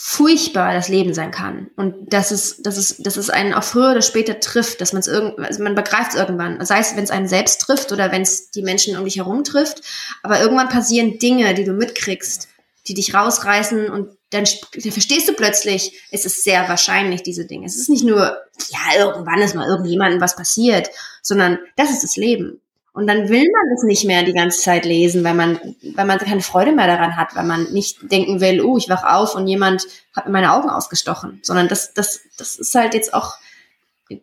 furchtbar 0.00 0.74
das 0.74 0.88
Leben 0.88 1.12
sein 1.12 1.32
kann 1.32 1.70
und 1.74 2.12
dass 2.12 2.30
es, 2.30 2.62
dass 2.62 2.76
es, 2.76 2.98
dass 2.98 3.16
es 3.16 3.30
einen 3.30 3.52
auch 3.52 3.64
früher 3.64 3.90
oder 3.90 4.00
später 4.00 4.38
trifft, 4.38 4.80
dass 4.80 4.92
man 4.92 5.00
es 5.00 5.08
irgend, 5.08 5.40
also 5.40 5.60
man 5.60 5.74
begreift 5.74 6.12
es 6.12 6.14
irgendwann, 6.14 6.64
sei 6.64 6.78
es, 6.78 6.94
wenn 6.94 7.02
es 7.02 7.10
einen 7.10 7.26
selbst 7.26 7.62
trifft 7.62 7.90
oder 7.90 8.12
wenn 8.12 8.22
es 8.22 8.52
die 8.52 8.62
Menschen 8.62 8.96
um 8.96 9.04
dich 9.04 9.16
herum 9.16 9.42
trifft, 9.42 9.82
aber 10.22 10.40
irgendwann 10.40 10.68
passieren 10.68 11.18
Dinge, 11.18 11.52
die 11.52 11.64
du 11.64 11.72
mitkriegst, 11.72 12.46
die 12.86 12.94
dich 12.94 13.12
rausreißen 13.12 13.90
und 13.90 14.16
dann, 14.30 14.44
dann 14.72 14.92
verstehst 14.92 15.28
du 15.28 15.32
plötzlich, 15.32 16.00
es 16.12 16.24
ist 16.24 16.44
sehr 16.44 16.68
wahrscheinlich 16.68 17.24
diese 17.24 17.46
Dinge. 17.46 17.66
Es 17.66 17.76
ist 17.76 17.90
nicht 17.90 18.04
nur, 18.04 18.36
ja, 18.68 18.98
irgendwann 18.98 19.40
ist 19.40 19.56
mal 19.56 19.68
irgendjemandem 19.68 20.20
was 20.20 20.36
passiert, 20.36 20.90
sondern 21.22 21.58
das 21.74 21.90
ist 21.90 22.04
das 22.04 22.16
Leben. 22.16 22.60
Und 22.98 23.06
dann 23.06 23.28
will 23.28 23.44
man 23.52 23.76
es 23.76 23.84
nicht 23.84 24.04
mehr 24.06 24.24
die 24.24 24.32
ganze 24.32 24.60
Zeit 24.60 24.84
lesen, 24.84 25.22
weil 25.22 25.34
man, 25.34 25.60
weil 25.94 26.04
man 26.04 26.18
keine 26.18 26.40
Freude 26.40 26.72
mehr 26.72 26.88
daran 26.88 27.16
hat, 27.16 27.36
weil 27.36 27.44
man 27.44 27.70
nicht 27.72 28.10
denken 28.10 28.40
will, 28.40 28.60
oh, 28.60 28.76
ich 28.76 28.88
wach 28.88 29.04
auf 29.04 29.36
und 29.36 29.46
jemand 29.46 29.86
hat 30.16 30.26
mir 30.26 30.32
meine 30.32 30.52
Augen 30.52 30.68
ausgestochen. 30.68 31.38
Sondern 31.44 31.68
das, 31.68 31.94
das, 31.94 32.22
das 32.38 32.56
ist 32.56 32.74
halt 32.74 32.94
jetzt 32.94 33.14
auch, 33.14 33.36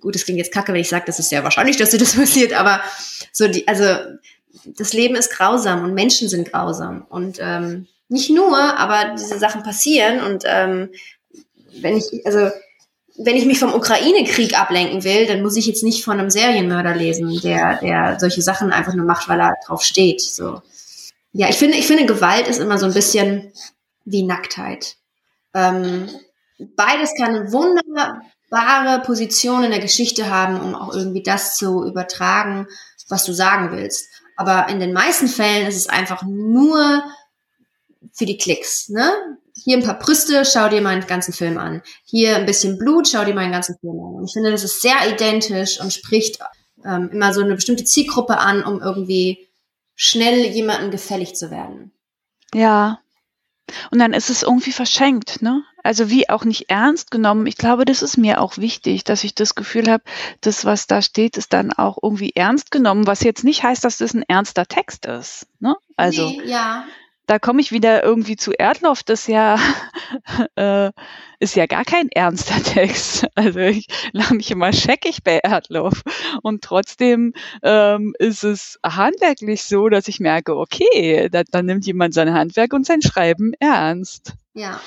gut, 0.02 0.18
es 0.18 0.26
klingt 0.26 0.40
jetzt 0.40 0.52
kacke, 0.52 0.74
wenn 0.74 0.82
ich 0.82 0.90
sage, 0.90 1.06
das 1.08 1.20
ist 1.20 1.30
sehr 1.30 1.46
wahrscheinlich, 1.46 1.78
dass 1.78 1.92
dir 1.92 2.00
das 2.00 2.16
passiert, 2.18 2.52
aber 2.52 2.82
so 3.32 3.48
die, 3.48 3.66
also 3.66 3.86
das 4.66 4.92
Leben 4.92 5.16
ist 5.16 5.32
grausam 5.32 5.86
und 5.86 5.94
Menschen 5.94 6.28
sind 6.28 6.52
grausam. 6.52 7.06
Und 7.08 7.38
ähm, 7.40 7.88
nicht 8.10 8.30
nur, 8.30 8.58
aber 8.58 9.16
diese 9.18 9.40
Sachen 9.40 9.64
passieren 9.64 10.20
und 10.20 10.44
ähm, 10.46 10.90
wenn 11.80 11.96
ich, 11.96 12.26
also 12.26 12.50
wenn 13.18 13.36
ich 13.36 13.46
mich 13.46 13.60
vom 13.60 13.74
Ukraine-Krieg 13.74 14.60
ablenken 14.60 15.04
will, 15.04 15.26
dann 15.26 15.42
muss 15.42 15.56
ich 15.56 15.66
jetzt 15.66 15.84
nicht 15.84 16.04
von 16.04 16.20
einem 16.20 16.30
Serienmörder 16.30 16.96
lesen, 16.96 17.40
der, 17.42 17.80
der 17.80 18.20
solche 18.20 18.42
Sachen 18.42 18.72
einfach 18.72 18.94
nur 18.94 19.06
macht, 19.06 19.30
weil 19.30 19.40
er 19.40 19.56
drauf 19.66 19.84
steht. 19.84 20.22
So. 20.22 20.62
Ja, 21.32 21.50
ich 21.50 21.56
finde, 21.56 21.78
ich 21.78 21.88
finde, 21.88 22.06
Gewalt 22.06 22.48
ist 22.48 22.60
immer 22.60 22.78
so 22.78 22.86
ein 22.86 22.94
bisschen 22.94 23.54
wie 24.04 24.24
Nacktheit. 24.24 24.98
Ähm, 25.54 26.10
beides 26.76 27.12
kann 27.18 27.36
eine 27.36 27.52
wunderbare 27.52 29.02
Position 29.06 29.64
in 29.64 29.72
der 29.72 29.80
Geschichte 29.80 30.30
haben, 30.30 30.60
um 30.60 30.76
auch 30.76 30.94
irgendwie 30.94 31.24
das 31.24 31.56
zu 31.56 31.86
übertragen, 31.86 32.68
was 33.08 33.26
du 33.26 33.34
sagen 33.34 33.72
willst. 33.72 34.10
Aber 34.36 34.68
in 34.68 34.80
den 34.80 34.92
meisten 34.92 35.28
Fällen 35.28 35.68
ist 35.68 35.78
es 35.78 35.88
einfach 35.88 36.24
nur 36.24 37.04
für 38.12 38.26
die 38.26 38.38
Klicks. 38.38 38.90
Ne? 38.90 39.10
Hier 39.66 39.78
ein 39.78 39.84
paar 39.84 39.98
Brüste, 39.98 40.46
schau 40.46 40.70
dir 40.70 40.82
meinen 40.82 41.08
ganzen 41.08 41.34
Film 41.34 41.58
an. 41.58 41.82
Hier 42.06 42.36
ein 42.36 42.46
bisschen 42.46 42.78
Blut, 42.78 43.08
schau 43.08 43.26
dir 43.26 43.34
meinen 43.34 43.52
ganzen 43.52 43.76
Film 43.80 44.00
an. 44.00 44.14
Und 44.14 44.26
ich 44.26 44.34
finde, 44.34 44.52
das 44.52 44.64
ist 44.64 44.80
sehr 44.80 45.12
identisch 45.12 45.82
und 45.82 45.92
spricht 45.92 46.38
ähm, 46.86 47.10
immer 47.12 47.34
so 47.34 47.42
eine 47.42 47.56
bestimmte 47.56 47.84
Zielgruppe 47.84 48.38
an, 48.38 48.64
um 48.64 48.80
irgendwie 48.80 49.48
schnell 49.96 50.46
jemandem 50.46 50.92
gefällig 50.92 51.36
zu 51.36 51.50
werden. 51.50 51.92
Ja. 52.54 53.00
Und 53.90 53.98
dann 53.98 54.14
ist 54.14 54.30
es 54.30 54.44
irgendwie 54.44 54.72
verschenkt, 54.72 55.42
ne? 55.42 55.64
Also 55.82 56.12
wie 56.12 56.30
auch 56.30 56.46
nicht 56.46 56.70
ernst 56.70 57.10
genommen. 57.10 57.48
Ich 57.48 57.58
glaube, 57.58 57.86
das 57.86 58.04
ist 58.04 58.18
mir 58.18 58.42
auch 58.42 58.60
wichtig, 58.60 59.04
dass 59.04 59.24
ich 59.24 59.34
das 59.34 59.56
Gefühl 59.56 59.90
habe, 59.90 60.04
das, 60.42 60.66
was 60.66 60.86
da 60.86 61.02
steht, 61.02 61.38
ist 61.38 61.54
dann 61.54 61.74
auch 61.74 61.98
irgendwie 62.04 62.34
ernst 62.36 62.70
genommen, 62.70 63.08
was 63.08 63.24
jetzt 63.24 63.44
nicht 63.44 63.64
heißt, 63.64 63.84
dass 63.84 63.98
das 63.98 64.14
ein 64.14 64.24
ernster 64.28 64.68
Text 64.68 65.08
ist. 65.08 65.48
Ne? 65.60 65.76
Also 65.98 66.30
nee, 66.30 66.44
ja 66.46 66.86
da 67.28 67.40
komme 67.40 67.62
ich 67.62 67.72
wieder 67.72 68.04
irgendwie 68.04 68.36
zu 68.36 68.52
Erdloff, 68.52 69.04
das 69.04 69.28
ja 69.28 69.58
äh, 70.56 70.92
ist 71.40 71.56
ja 71.56 71.66
gar 71.66 71.84
kein 71.84 72.10
ernster 72.10 72.62
Text. 72.64 73.28
Also 73.36 73.60
ich 73.60 73.88
lache 74.12 74.36
mich 74.36 74.52
immer 74.52 74.74
scheckig 74.74 75.24
bei 75.24 75.40
Erdloff. 75.40 76.04
Und 76.42 76.64
trotzdem 76.64 77.34
ähm, 77.64 78.14
ist 78.20 78.44
es 78.44 78.80
handwerklich 78.84 79.64
so, 79.64 79.90
dass 79.90 80.08
ich 80.08 80.20
merke, 80.20 80.56
okay, 80.56 81.30
da, 81.30 81.44
da 81.44 81.62
nimmt 81.62 81.86
jemand 81.86 82.14
sein 82.14 82.34
Handwerk 82.34 82.74
und 82.74 82.86
sein 82.86 83.02
Schreiben 83.02 83.54
ernst. 83.60 84.34
Ja. 84.56 84.80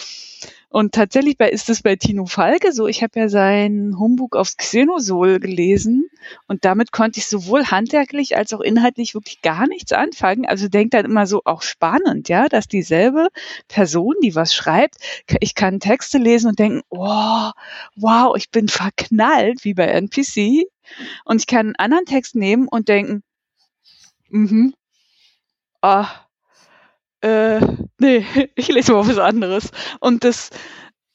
Und 0.71 0.95
tatsächlich 0.95 1.37
bei, 1.37 1.49
ist 1.51 1.69
es 1.69 1.83
bei 1.83 1.97
Tino 1.97 2.27
Falke 2.27 2.73
so. 2.73 2.87
Ich 2.87 3.03
habe 3.03 3.21
ja 3.21 3.29
sein 3.29 3.97
Humbug 3.99 4.35
aufs 4.37 4.57
Xenosol 4.57 5.41
gelesen 5.41 6.09
und 6.47 6.65
damit 6.65 6.93
konnte 6.93 7.21
ich 7.21 7.27
sowohl 7.27 7.67
handwerklich 7.67 8.37
als 8.37 8.53
auch 8.53 8.61
inhaltlich 8.61 9.15
wirklich 9.15 9.43
gar 9.43 9.67
nichts 9.67 9.93
anfangen. 9.93 10.47
Also 10.47 10.69
denkt 10.69 10.95
dann 10.95 11.05
immer 11.05 11.27
so 11.27 11.43
auch 11.45 11.63
spannend, 11.63 12.29
ja, 12.29 12.49
dass 12.49 12.67
dieselbe 12.67 13.29
Person, 13.67 14.15
die 14.23 14.35
was 14.35 14.55
schreibt, 14.55 14.97
ich 15.41 15.55
kann 15.55 15.81
Texte 15.81 16.19
lesen 16.19 16.49
und 16.49 16.59
denken, 16.59 16.83
oh, 16.91 17.51
wow, 17.97 18.37
ich 18.37 18.51
bin 18.51 18.69
verknallt, 18.69 19.65
wie 19.65 19.75
bei 19.75 19.87
NPC. 19.87 20.67
Und 21.25 21.41
ich 21.41 21.47
kann 21.47 21.67
einen 21.67 21.77
anderen 21.77 22.05
Text 22.07 22.35
nehmen 22.37 22.69
und 22.69 22.89
denken, 22.89 23.23
mhm, 24.31 24.75
ah, 25.83 26.09
äh, 27.21 27.61
nee, 27.99 28.25
ich 28.55 28.69
lese 28.69 28.93
mal 28.93 29.07
was 29.07 29.19
anderes. 29.19 29.71
Und 30.01 30.25
das, 30.25 30.51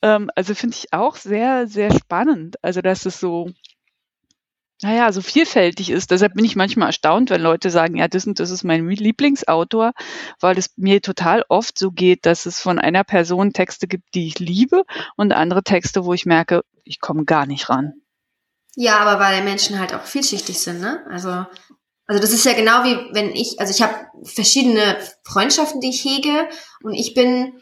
ähm, 0.02 0.30
also 0.36 0.56
finde 0.56 0.76
ich 0.78 0.94
auch 0.94 1.16
sehr, 1.16 1.68
sehr 1.68 1.94
spannend. 1.94 2.58
Also, 2.62 2.82
dass 2.82 3.06
es 3.06 3.20
so, 3.20 3.50
naja, 4.82 5.12
so 5.12 5.22
vielfältig 5.22 5.90
ist. 5.90 6.12
Deshalb 6.12 6.34
bin 6.34 6.46
ich 6.46 6.56
manchmal 6.56 6.90
erstaunt, 6.90 7.30
wenn 7.30 7.42
Leute 7.42 7.70
sagen, 7.70 7.96
ja, 7.96 8.08
das 8.08 8.28
und 8.28 8.40
das 8.40 8.52
ist 8.52 8.64
mein 8.64 8.88
Lieblingsautor, 8.90 9.94
weil 10.40 10.58
es 10.58 10.72
mir 10.76 11.02
total 11.02 11.46
oft 11.48 11.80
so 11.80 11.92
geht, 11.92 12.26
dass 12.26 12.46
es 12.46 12.60
von 12.60 12.80
einer 12.80 13.04
Person 13.04 13.54
Texte 13.54 13.88
gibt, 13.88 14.14
die 14.14 14.28
ich 14.28 14.40
liebe 14.40 14.84
und 15.16 15.32
andere 15.32 15.64
Texte, 15.64 16.06
wo 16.06 16.14
ich 16.14 16.26
merke, 16.26 16.64
ich 16.84 17.00
komme 17.00 17.24
gar 17.24 17.46
nicht 17.46 17.70
ran. 17.70 17.94
Ja, 18.76 18.98
aber 18.98 19.24
weil 19.24 19.44
Menschen 19.44 19.80
halt 19.80 19.94
auch 19.94 20.04
vielschichtig 20.04 20.60
sind, 20.60 20.82
ne? 20.82 21.06
Also 21.10 21.46
also 22.08 22.22
das 22.22 22.32
ist 22.32 22.46
ja 22.46 22.54
genau 22.54 22.84
wie 22.84 22.98
wenn 23.14 23.32
ich, 23.32 23.60
also 23.60 23.72
ich 23.72 23.82
habe 23.82 23.94
verschiedene 24.24 24.98
Freundschaften, 25.24 25.82
die 25.82 25.90
ich 25.90 26.04
hege 26.04 26.48
und 26.84 26.94
ich 26.94 27.14
bin 27.14 27.54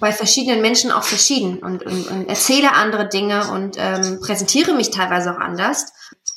bei 0.00 0.12
verschiedenen 0.12 0.62
Menschen 0.62 0.90
auch 0.90 1.02
verschieden 1.02 1.58
und, 1.58 1.84
und, 1.84 2.08
und 2.08 2.28
erzähle 2.28 2.72
andere 2.72 3.08
Dinge 3.08 3.50
und 3.52 3.76
ähm, 3.78 4.18
präsentiere 4.20 4.74
mich 4.74 4.90
teilweise 4.90 5.32
auch 5.32 5.38
anders. 5.38 5.86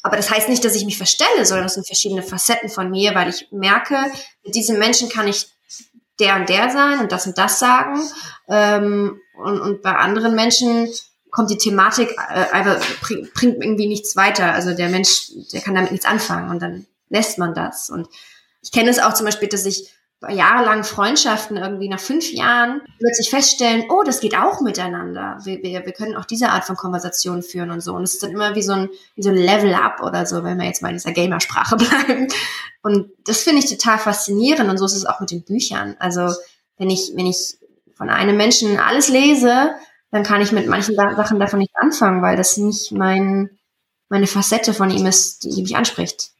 Aber 0.03 0.17
das 0.17 0.29
heißt 0.29 0.49
nicht, 0.49 0.65
dass 0.65 0.75
ich 0.75 0.85
mich 0.85 0.97
verstelle, 0.97 1.45
sondern 1.45 1.65
das 1.65 1.75
sind 1.75 1.87
verschiedene 1.87 2.23
Facetten 2.23 2.69
von 2.69 2.91
mir, 2.91 3.15
weil 3.15 3.29
ich 3.29 3.47
merke, 3.51 3.95
mit 4.43 4.53
diesem 4.53 4.79
Menschen 4.79 5.07
kann 5.07 5.29
ich 5.29 5.47
der 6.19 6.35
und 6.35 6.49
der 6.49 6.69
sein 6.69 6.99
und 6.99 7.11
das 7.11 7.25
und 7.25 7.37
das 7.37 7.59
sagen. 7.59 8.01
Ähm, 8.49 9.19
und, 9.37 9.61
und 9.61 9.81
bei 9.81 9.95
anderen 9.95 10.35
Menschen 10.35 10.89
kommt 11.31 11.49
die 11.49 11.57
Thematik 11.57 12.11
äh, 12.11 12.51
einfach 12.51 12.79
bringt 13.01 13.63
irgendwie 13.63 13.87
nichts 13.87 14.15
weiter. 14.15 14.53
Also 14.53 14.73
der 14.73 14.89
Mensch, 14.89 15.31
der 15.53 15.61
kann 15.61 15.73
damit 15.73 15.91
nichts 15.91 16.05
anfangen 16.05 16.49
und 16.49 16.61
dann 16.61 16.85
lässt 17.13 17.37
man 17.37 17.53
das. 17.53 17.89
Und 17.89 18.09
ich 18.61 18.71
kenne 18.71 18.89
es 18.89 18.99
auch 18.99 19.13
zum 19.13 19.25
Beispiel, 19.25 19.47
dass 19.47 19.65
ich 19.65 19.93
bei 20.23 20.33
jahrelangen 20.33 20.85
Freundschaften 20.85 21.57
irgendwie 21.57 21.89
nach 21.89 21.99
fünf 21.99 22.31
Jahren 22.31 22.81
plötzlich 22.97 23.29
feststellen, 23.29 23.85
oh, 23.89 24.03
das 24.03 24.21
geht 24.21 24.37
auch 24.37 24.61
miteinander. 24.61 25.37
Wir, 25.43 25.61
wir, 25.61 25.85
wir 25.85 25.91
können 25.91 26.15
auch 26.15 26.23
diese 26.23 26.47
Art 26.47 26.63
von 26.63 26.77
Konversation 26.77 27.43
führen 27.43 27.71
und 27.71 27.81
so. 27.81 27.93
Und 27.93 28.03
es 28.03 28.13
ist 28.13 28.23
dann 28.23 28.31
immer 28.31 28.55
wie 28.55 28.61
so 28.61 28.71
ein, 28.71 28.89
wie 29.15 29.21
so 29.21 29.31
ein 29.31 29.35
Level-Up 29.35 30.01
oder 30.01 30.25
so, 30.25 30.45
wenn 30.45 30.57
wir 30.57 30.65
jetzt 30.65 30.81
mal 30.81 30.89
in 30.89 30.95
dieser 30.95 31.11
Gamersprache 31.11 31.75
bleiben. 32.07 32.29
Und 32.83 33.11
das 33.25 33.41
finde 33.41 33.59
ich 33.59 33.69
total 33.69 33.99
faszinierend. 33.99 34.69
Und 34.69 34.77
so 34.77 34.85
ist 34.85 34.95
es 34.95 35.05
auch 35.05 35.19
mit 35.19 35.29
den 35.29 35.43
Büchern. 35.43 35.97
Also 35.99 36.33
wenn 36.77 36.89
ich, 36.89 37.11
wenn 37.15 37.27
ich 37.27 37.57
von 37.93 38.09
einem 38.09 38.37
Menschen 38.37 38.79
alles 38.79 39.09
lese, 39.09 39.71
dann 40.11 40.23
kann 40.23 40.41
ich 40.41 40.53
mit 40.53 40.67
manchen 40.67 40.95
Sachen 40.95 41.39
davon 41.39 41.59
nicht 41.59 41.75
anfangen, 41.75 42.21
weil 42.21 42.37
das 42.37 42.55
nicht 42.55 42.93
mein, 42.93 43.49
meine 44.07 44.27
Facette 44.27 44.73
von 44.73 44.89
ihm 44.89 45.05
ist, 45.05 45.43
die 45.43 45.61
mich 45.61 45.75
anspricht. 45.75 46.32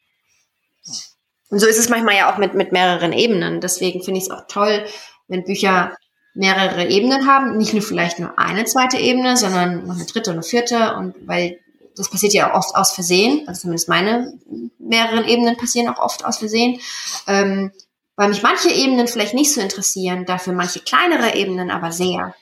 Und 1.50 1.60
so 1.60 1.68
ist 1.68 1.78
es 1.78 1.89
manchmal 1.89 2.16
ja 2.16 2.34
auch 2.34 2.38
mit, 2.38 2.54
mit 2.54 2.72
mehreren 2.72 3.14
Ebenen. 3.14 3.62
Deswegen 3.62 4.04
finde 4.04 4.20
ich 4.20 4.26
es 4.26 4.32
auch 4.32 4.48
toll, 4.48 4.86
wenn 5.28 5.44
Bücher 5.44 5.96
mehrere 6.34 6.88
Ebenen 6.88 7.28
haben. 7.28 7.58
Nicht 7.58 7.74
nur 7.74 7.84
vielleicht 7.84 8.20
nur 8.20 8.38
eine 8.39 8.66
zweite 8.66 8.98
Ebene, 8.98 9.38
sondern 9.38 9.86
noch 9.86 9.96
eine 9.96 10.06
dritte 10.06 10.32
und 10.32 10.38
eine 10.38 10.44
vierte. 10.44 10.96
Und 10.96 11.16
weil 11.28 11.60
das 11.96 12.10
passiert 12.10 12.34
ja 12.34 12.52
auch 12.52 12.58
oft 12.58 12.76
aus 12.76 12.94
Versehen, 12.94 13.48
also 13.48 13.62
zumindest 13.62 13.88
meine 13.88 14.34
mehreren 14.80 15.28
Ebenen 15.28 15.58
passieren 15.58 15.94
auch 15.94 16.00
oft 16.00 16.26
aus 16.26 16.39
Versehen. 16.39 16.80
Ähm, 17.28 17.72
weil 18.16 18.30
mich 18.30 18.44
manche 18.44 18.70
Ebenen 18.70 19.08
vielleicht 19.08 19.34
nicht 19.34 19.54
so 19.54 19.62
interessieren, 19.62 20.26
dafür 20.26 20.54
manche 20.54 20.80
kleinere 20.80 21.36
Ebenen 21.36 21.72
aber 21.72 21.91
sehr. 21.91 22.36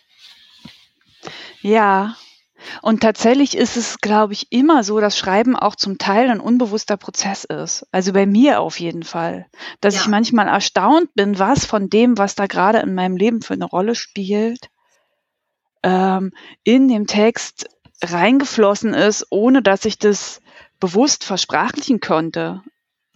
Ja, 1.61 2.15
und 2.81 3.01
tatsächlich 3.01 3.57
ist 3.57 3.77
es, 3.77 3.99
glaube 3.99 4.33
ich, 4.33 4.51
immer 4.51 4.83
so, 4.83 4.99
dass 4.99 5.17
Schreiben 5.17 5.55
auch 5.55 5.75
zum 5.75 5.97
Teil 5.97 6.29
ein 6.29 6.39
unbewusster 6.39 6.97
Prozess 6.97 7.43
ist. 7.43 7.85
Also 7.91 8.13
bei 8.13 8.25
mir 8.25 8.61
auf 8.61 8.79
jeden 8.79 9.03
Fall. 9.03 9.47
Dass 9.79 9.95
ja. 9.95 10.01
ich 10.01 10.07
manchmal 10.07 10.47
erstaunt 10.47 11.13
bin, 11.13 11.39
was 11.39 11.65
von 11.65 11.89
dem, 11.89 12.17
was 12.17 12.35
da 12.35 12.47
gerade 12.47 12.79
in 12.79 12.93
meinem 12.93 13.17
Leben 13.17 13.41
für 13.41 13.53
eine 13.53 13.65
Rolle 13.65 13.95
spielt, 13.95 14.69
ähm, 15.83 16.31
in 16.63 16.87
dem 16.87 17.07
Text 17.07 17.67
reingeflossen 18.03 18.93
ist, 18.93 19.27
ohne 19.29 19.61
dass 19.61 19.85
ich 19.85 19.97
das 19.97 20.41
bewusst 20.79 21.23
versprachlichen 21.23 21.99
konnte. 21.99 22.61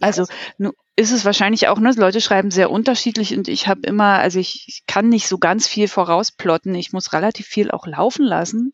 Also 0.00 0.26
nu, 0.58 0.70
ist 0.98 1.12
es 1.12 1.26
wahrscheinlich 1.26 1.68
auch, 1.68 1.78
ne, 1.78 1.92
Leute 1.94 2.22
schreiben 2.22 2.50
sehr 2.50 2.70
unterschiedlich 2.70 3.36
und 3.36 3.48
ich 3.48 3.68
habe 3.68 3.82
immer, 3.82 4.18
also 4.18 4.38
ich, 4.38 4.64
ich 4.66 4.86
kann 4.86 5.10
nicht 5.10 5.28
so 5.28 5.36
ganz 5.36 5.68
viel 5.68 5.88
vorausplotten. 5.88 6.74
Ich 6.74 6.94
muss 6.94 7.12
relativ 7.12 7.46
viel 7.46 7.70
auch 7.70 7.86
laufen 7.86 8.24
lassen. 8.24 8.72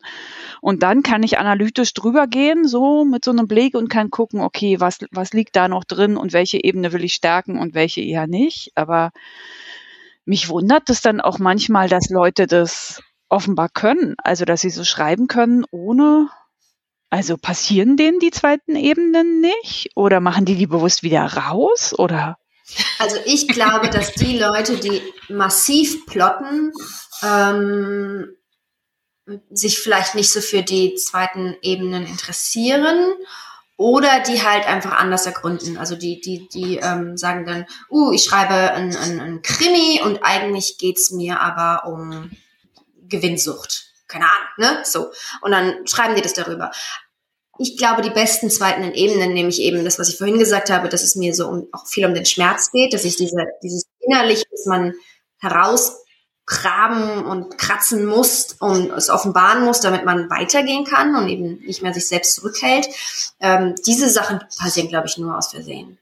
Und 0.60 0.84
dann 0.84 1.02
kann 1.02 1.24
ich 1.24 1.38
analytisch 1.38 1.92
drüber 1.94 2.28
gehen, 2.28 2.66
so 2.66 3.04
mit 3.04 3.24
so 3.24 3.32
einem 3.32 3.48
Blick 3.48 3.74
und 3.74 3.88
kann 3.88 4.10
gucken, 4.10 4.40
okay, 4.40 4.78
was, 4.78 5.00
was 5.10 5.32
liegt 5.32 5.56
da 5.56 5.66
noch 5.66 5.82
drin 5.82 6.16
und 6.16 6.32
welche 6.32 6.62
Ebene 6.62 6.92
will 6.92 7.02
ich 7.02 7.14
stärken 7.14 7.58
und 7.58 7.74
welche 7.74 8.02
eher 8.02 8.28
nicht. 8.28 8.70
Aber 8.76 9.10
mich 10.24 10.48
wundert 10.48 10.90
es 10.90 11.02
dann 11.02 11.20
auch 11.20 11.40
manchmal, 11.40 11.88
dass 11.88 12.08
Leute 12.08 12.46
das 12.46 13.02
offenbar 13.28 13.68
können. 13.68 14.14
Also, 14.22 14.44
dass 14.44 14.60
sie 14.60 14.70
so 14.70 14.84
schreiben 14.84 15.26
können, 15.26 15.64
ohne 15.72 16.28
also 17.12 17.36
passieren 17.36 17.98
denen 17.98 18.20
die 18.20 18.30
zweiten 18.30 18.74
Ebenen 18.74 19.42
nicht? 19.42 19.90
Oder 19.94 20.20
machen 20.20 20.46
die 20.46 20.54
die 20.54 20.66
bewusst 20.66 21.02
wieder 21.02 21.24
raus? 21.24 21.92
Oder? 21.98 22.38
Also 22.98 23.18
ich 23.26 23.48
glaube, 23.48 23.90
dass 23.90 24.14
die 24.14 24.38
Leute, 24.38 24.78
die 24.78 25.02
massiv 25.28 26.06
plotten, 26.06 26.72
ähm, 27.22 28.34
sich 29.50 29.78
vielleicht 29.78 30.14
nicht 30.14 30.32
so 30.32 30.40
für 30.40 30.62
die 30.62 30.94
zweiten 30.94 31.54
Ebenen 31.60 32.06
interessieren 32.06 33.12
oder 33.76 34.20
die 34.20 34.42
halt 34.42 34.66
einfach 34.66 34.92
anders 34.92 35.26
ergründen. 35.26 35.76
Also 35.76 35.96
die, 35.96 36.18
die, 36.18 36.48
die 36.48 36.78
ähm, 36.78 37.18
sagen 37.18 37.44
dann, 37.44 37.66
uh, 37.90 38.10
ich 38.12 38.24
schreibe 38.24 38.72
ein, 38.72 38.96
ein, 38.96 39.20
ein 39.20 39.42
Krimi 39.42 40.00
und 40.02 40.20
eigentlich 40.22 40.78
geht's 40.78 41.10
mir 41.10 41.40
aber 41.40 41.86
um 41.86 42.30
Gewinnsucht 43.06 43.92
keine 44.12 44.26
Ahnung, 44.26 44.48
ne? 44.58 44.82
So. 44.84 45.10
Und 45.40 45.52
dann 45.52 45.86
schreiben 45.86 46.14
die 46.14 46.22
das 46.22 46.34
darüber. 46.34 46.70
Ich 47.58 47.76
glaube, 47.76 48.02
die 48.02 48.10
besten 48.10 48.50
zweiten 48.50 48.92
Ebenen, 48.94 49.34
nämlich 49.34 49.60
eben 49.60 49.84
das, 49.84 49.98
was 49.98 50.08
ich 50.08 50.16
vorhin 50.16 50.38
gesagt 50.38 50.70
habe, 50.70 50.88
dass 50.88 51.02
es 51.02 51.16
mir 51.16 51.34
so 51.34 51.48
um, 51.48 51.68
auch 51.72 51.86
viel 51.86 52.06
um 52.06 52.14
den 52.14 52.24
Schmerz 52.24 52.70
geht, 52.70 52.94
dass 52.94 53.04
ich 53.04 53.16
diese, 53.16 53.46
dieses 53.62 53.84
innerlich, 54.00 54.44
dass 54.50 54.64
man 54.66 54.94
herausgraben 55.38 57.26
und 57.26 57.58
kratzen 57.58 58.06
muss 58.06 58.54
und 58.58 58.90
es 58.92 59.10
offenbaren 59.10 59.64
muss, 59.64 59.80
damit 59.80 60.04
man 60.04 60.30
weitergehen 60.30 60.84
kann 60.84 61.14
und 61.14 61.28
eben 61.28 61.58
nicht 61.58 61.82
mehr 61.82 61.92
sich 61.92 62.08
selbst 62.08 62.36
zurückhält. 62.36 62.88
Ähm, 63.40 63.74
diese 63.86 64.08
Sachen 64.08 64.40
passieren, 64.58 64.88
glaube 64.88 65.08
ich, 65.08 65.18
nur 65.18 65.36
aus 65.36 65.50
Versehen. 65.50 65.98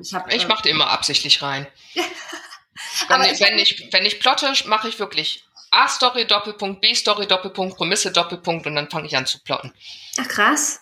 ich 0.00 0.14
ich 0.30 0.44
äh, 0.44 0.48
mache 0.48 0.62
die 0.62 0.70
immer 0.70 0.88
absichtlich 0.88 1.42
rein. 1.42 1.66
wenn, 3.08 3.22
ich, 3.22 3.40
wenn, 3.40 3.58
ich, 3.58 3.88
wenn 3.92 4.06
ich 4.06 4.18
plotte, 4.18 4.50
mache 4.66 4.88
ich 4.88 4.98
wirklich 4.98 5.45
A-Story, 5.70 6.26
Doppelpunkt, 6.26 6.80
B-Story, 6.80 7.26
Doppelpunkt, 7.26 7.76
Prämisse, 7.76 8.10
Doppelpunkt 8.10 8.66
und 8.66 8.74
dann 8.76 8.90
fange 8.90 9.06
ich 9.06 9.16
an 9.16 9.26
zu 9.26 9.42
plotten. 9.42 9.72
Ach 10.18 10.28
krass. 10.28 10.80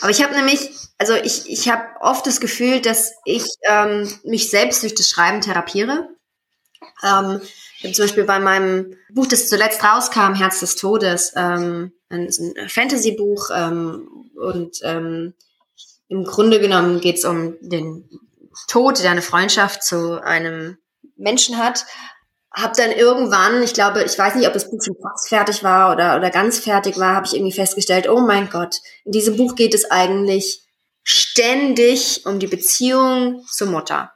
Aber 0.00 0.10
ich 0.10 0.22
habe 0.22 0.34
nämlich, 0.34 0.70
also 0.98 1.14
ich, 1.14 1.48
ich 1.48 1.68
habe 1.68 1.82
oft 2.00 2.26
das 2.26 2.40
Gefühl, 2.40 2.80
dass 2.80 3.12
ich 3.24 3.44
ähm, 3.68 4.12
mich 4.24 4.48
selbst 4.48 4.82
durch 4.82 4.94
das 4.94 5.10
Schreiben 5.10 5.40
therapiere. 5.40 6.08
Ähm, 7.02 7.40
zum 7.80 8.04
Beispiel 8.04 8.24
bei 8.24 8.38
meinem 8.38 8.96
Buch, 9.10 9.26
das 9.26 9.48
zuletzt 9.48 9.82
rauskam, 9.82 10.34
Herz 10.34 10.60
des 10.60 10.76
Todes, 10.76 11.32
ähm, 11.36 11.92
ein, 12.10 12.28
ein 12.28 12.68
Fantasy-Buch 12.68 13.50
ähm, 13.54 14.30
und 14.36 14.78
ähm, 14.82 15.34
im 16.08 16.24
Grunde 16.24 16.60
genommen 16.60 17.00
geht 17.00 17.18
es 17.18 17.24
um 17.24 17.56
den 17.60 18.08
Tod, 18.68 19.02
der 19.02 19.10
eine 19.10 19.22
Freundschaft 19.22 19.82
zu 19.82 20.22
einem 20.22 20.78
Menschen 21.16 21.58
hat 21.58 21.86
habe 22.54 22.74
dann 22.76 22.92
irgendwann, 22.92 23.62
ich 23.62 23.72
glaube, 23.72 24.02
ich 24.02 24.18
weiß 24.18 24.34
nicht, 24.34 24.46
ob 24.46 24.52
das 24.52 24.70
Buch 24.70 24.80
schon 24.84 24.96
fast 25.00 25.28
fertig 25.28 25.64
war 25.64 25.92
oder, 25.92 26.16
oder 26.16 26.30
ganz 26.30 26.58
fertig 26.58 26.98
war, 26.98 27.14
habe 27.14 27.26
ich 27.26 27.34
irgendwie 27.34 27.52
festgestellt, 27.52 28.08
oh 28.08 28.20
mein 28.20 28.50
Gott, 28.50 28.76
in 29.04 29.12
diesem 29.12 29.36
Buch 29.36 29.54
geht 29.54 29.74
es 29.74 29.90
eigentlich 29.90 30.62
ständig 31.02 32.26
um 32.26 32.38
die 32.38 32.46
Beziehung 32.46 33.44
zur 33.50 33.68
Mutter. 33.68 34.12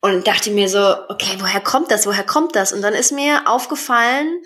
Und 0.00 0.26
dachte 0.26 0.50
mir 0.50 0.68
so, 0.68 0.96
okay, 1.08 1.36
woher 1.38 1.60
kommt 1.60 1.90
das, 1.90 2.06
woher 2.06 2.24
kommt 2.24 2.54
das? 2.54 2.72
Und 2.72 2.82
dann 2.82 2.94
ist 2.94 3.10
mir 3.10 3.48
aufgefallen, 3.48 4.42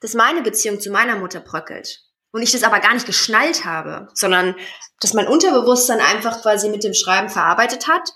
dass 0.00 0.14
meine 0.14 0.42
Beziehung 0.42 0.78
zu 0.78 0.90
meiner 0.90 1.16
Mutter 1.16 1.40
bröckelt. 1.40 2.02
Und 2.30 2.42
ich 2.42 2.52
das 2.52 2.62
aber 2.62 2.78
gar 2.78 2.92
nicht 2.92 3.06
geschnallt 3.06 3.64
habe, 3.64 4.08
sondern 4.14 4.54
dass 5.00 5.14
mein 5.14 5.26
Unterbewusstsein 5.26 6.00
einfach 6.00 6.42
quasi 6.42 6.68
mit 6.68 6.84
dem 6.84 6.92
Schreiben 6.92 7.30
verarbeitet 7.30 7.88
hat 7.88 8.12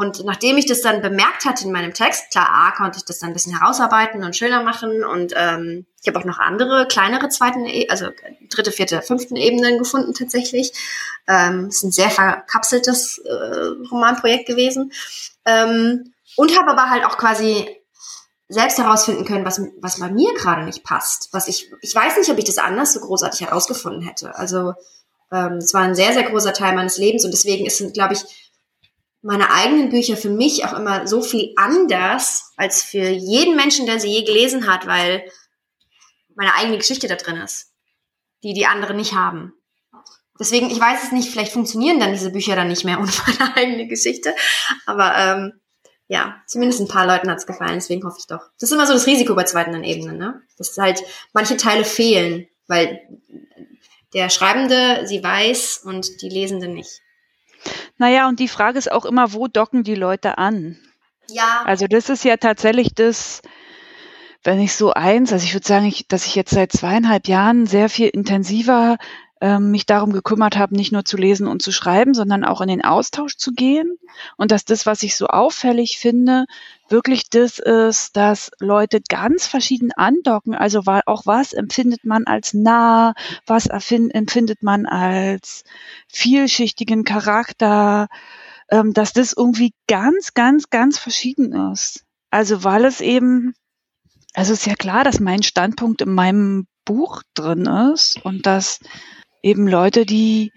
Und 0.00 0.24
nachdem 0.24 0.56
ich 0.56 0.64
das 0.64 0.80
dann 0.80 1.02
bemerkt 1.02 1.44
hatte 1.44 1.66
in 1.66 1.72
meinem 1.72 1.92
Text, 1.92 2.30
klar, 2.30 2.48
A, 2.48 2.70
konnte 2.70 2.96
ich 2.96 3.04
das 3.04 3.18
dann 3.18 3.30
ein 3.30 3.32
bisschen 3.34 3.58
herausarbeiten 3.58 4.24
und 4.24 4.34
schöner 4.34 4.62
machen. 4.62 5.04
Und 5.04 5.34
ähm, 5.36 5.84
ich 6.00 6.08
habe 6.08 6.18
auch 6.18 6.24
noch 6.24 6.38
andere, 6.38 6.88
kleinere 6.88 7.28
zweiten, 7.28 7.66
e 7.66 7.86
also 7.90 8.06
dritte, 8.48 8.72
vierte, 8.72 9.02
fünften 9.02 9.36
Ebenen 9.36 9.76
gefunden 9.76 10.14
tatsächlich. 10.14 10.72
Ähm, 11.28 11.66
ist 11.68 11.82
ein 11.82 11.92
sehr 11.92 12.08
verkapseltes 12.08 13.18
äh, 13.18 13.88
Romanprojekt 13.90 14.46
gewesen. 14.46 14.90
Ähm, 15.44 16.14
und 16.36 16.58
habe 16.58 16.70
aber 16.70 16.88
halt 16.88 17.04
auch 17.04 17.18
quasi 17.18 17.68
selbst 18.48 18.78
herausfinden 18.78 19.26
können, 19.26 19.44
was, 19.44 19.60
was 19.82 20.00
bei 20.00 20.08
mir 20.10 20.32
gerade 20.32 20.64
nicht 20.64 20.82
passt. 20.82 21.28
Was 21.32 21.46
ich, 21.46 21.70
ich 21.82 21.94
weiß 21.94 22.16
nicht, 22.16 22.30
ob 22.30 22.38
ich 22.38 22.44
das 22.44 22.56
anders 22.56 22.94
so 22.94 23.00
großartig 23.00 23.42
herausgefunden 23.42 24.00
hätte. 24.00 24.34
Also 24.34 24.72
ähm, 25.30 25.58
es 25.58 25.74
war 25.74 25.82
ein 25.82 25.94
sehr, 25.94 26.14
sehr 26.14 26.22
großer 26.22 26.54
Teil 26.54 26.74
meines 26.74 26.96
Lebens 26.96 27.26
und 27.26 27.32
deswegen 27.32 27.66
ist, 27.66 27.92
glaube 27.92 28.14
ich, 28.14 28.49
meine 29.22 29.50
eigenen 29.50 29.90
Bücher 29.90 30.16
für 30.16 30.30
mich 30.30 30.64
auch 30.64 30.72
immer 30.72 31.06
so 31.06 31.22
viel 31.22 31.52
anders 31.56 32.52
als 32.56 32.82
für 32.82 33.08
jeden 33.08 33.56
Menschen, 33.56 33.86
der 33.86 34.00
sie 34.00 34.08
je 34.08 34.24
gelesen 34.24 34.66
hat, 34.66 34.86
weil 34.86 35.24
meine 36.34 36.54
eigene 36.54 36.78
Geschichte 36.78 37.06
da 37.06 37.16
drin 37.16 37.36
ist, 37.36 37.72
die 38.42 38.54
die 38.54 38.66
anderen 38.66 38.96
nicht 38.96 39.14
haben. 39.14 39.52
Deswegen, 40.38 40.70
ich 40.70 40.80
weiß 40.80 41.04
es 41.04 41.12
nicht, 41.12 41.28
vielleicht 41.28 41.52
funktionieren 41.52 42.00
dann 42.00 42.12
diese 42.12 42.30
Bücher 42.30 42.56
dann 42.56 42.68
nicht 42.68 42.84
mehr 42.84 42.98
ohne 43.00 43.12
meine 43.26 43.56
eigene 43.56 43.86
Geschichte, 43.86 44.34
aber 44.86 45.14
ähm, 45.16 45.60
ja, 46.08 46.42
zumindest 46.46 46.80
ein 46.80 46.88
paar 46.88 47.06
Leuten 47.06 47.30
hat's 47.30 47.46
gefallen, 47.46 47.74
deswegen 47.74 48.04
hoffe 48.04 48.16
ich 48.18 48.26
doch. 48.26 48.50
Das 48.58 48.70
ist 48.70 48.72
immer 48.72 48.86
so 48.86 48.94
das 48.94 49.06
Risiko 49.06 49.34
bei 49.34 49.44
zweiten 49.44 49.84
Ebenen, 49.84 50.18
ne? 50.18 50.42
Dass 50.58 50.76
halt 50.76 51.04
manche 51.32 51.56
Teile 51.56 51.84
fehlen, 51.84 52.48
weil 52.66 53.00
der 54.12 54.28
Schreibende 54.28 55.06
sie 55.06 55.22
weiß 55.22 55.82
und 55.84 56.20
die 56.22 56.28
Lesende 56.28 56.66
nicht. 56.66 57.00
Naja, 57.98 58.28
und 58.28 58.40
die 58.40 58.48
Frage 58.48 58.78
ist 58.78 58.90
auch 58.90 59.04
immer, 59.04 59.32
wo 59.32 59.46
docken 59.48 59.84
die 59.84 59.94
Leute 59.94 60.38
an? 60.38 60.78
Ja. 61.28 61.62
Also 61.64 61.86
das 61.86 62.08
ist 62.08 62.24
ja 62.24 62.36
tatsächlich 62.36 62.94
das, 62.94 63.42
wenn 64.42 64.60
ich 64.60 64.74
so 64.74 64.92
eins, 64.92 65.32
also 65.32 65.44
ich 65.44 65.54
würde 65.54 65.66
sagen, 65.66 65.86
ich, 65.86 66.08
dass 66.08 66.26
ich 66.26 66.34
jetzt 66.34 66.50
seit 66.50 66.72
zweieinhalb 66.72 67.28
Jahren 67.28 67.66
sehr 67.66 67.88
viel 67.88 68.08
intensiver 68.08 68.96
ähm, 69.40 69.70
mich 69.70 69.86
darum 69.86 70.12
gekümmert 70.12 70.58
habe, 70.58 70.76
nicht 70.76 70.92
nur 70.92 71.04
zu 71.04 71.16
lesen 71.16 71.46
und 71.46 71.62
zu 71.62 71.72
schreiben, 71.72 72.12
sondern 72.12 72.44
auch 72.44 72.60
in 72.60 72.68
den 72.68 72.84
Austausch 72.84 73.36
zu 73.36 73.52
gehen. 73.52 73.96
Und 74.36 74.50
dass 74.50 74.64
das, 74.64 74.84
was 74.86 75.02
ich 75.02 75.16
so 75.16 75.28
auffällig 75.28 75.98
finde, 75.98 76.44
wirklich 76.88 77.30
das 77.30 77.58
ist, 77.58 78.16
dass 78.16 78.50
Leute 78.58 79.00
ganz 79.08 79.46
verschieden 79.46 79.92
andocken. 79.92 80.54
Also 80.54 80.82
auch 81.06 81.26
was 81.26 81.52
empfindet 81.52 82.04
man 82.04 82.26
als 82.26 82.52
nah, 82.52 83.14
was 83.46 83.66
empfindet 83.66 84.62
man 84.62 84.86
als 84.86 85.64
vielschichtigen 86.08 87.04
Charakter, 87.04 88.08
ähm, 88.70 88.92
dass 88.92 89.12
das 89.12 89.32
irgendwie 89.32 89.72
ganz, 89.88 90.34
ganz, 90.34 90.68
ganz 90.70 90.98
verschieden 90.98 91.72
ist. 91.72 92.04
Also 92.30 92.62
weil 92.62 92.84
es 92.84 93.00
eben, 93.00 93.54
also 94.34 94.52
ist 94.52 94.66
ja 94.66 94.74
klar, 94.74 95.02
dass 95.04 95.18
mein 95.18 95.42
Standpunkt 95.42 96.02
in 96.02 96.12
meinem 96.12 96.66
Buch 96.84 97.22
drin 97.34 97.66
ist 97.94 98.24
und 98.24 98.46
dass 98.46 98.80
eben 99.42 99.66
Leute, 99.66 100.06
die, 100.06 100.52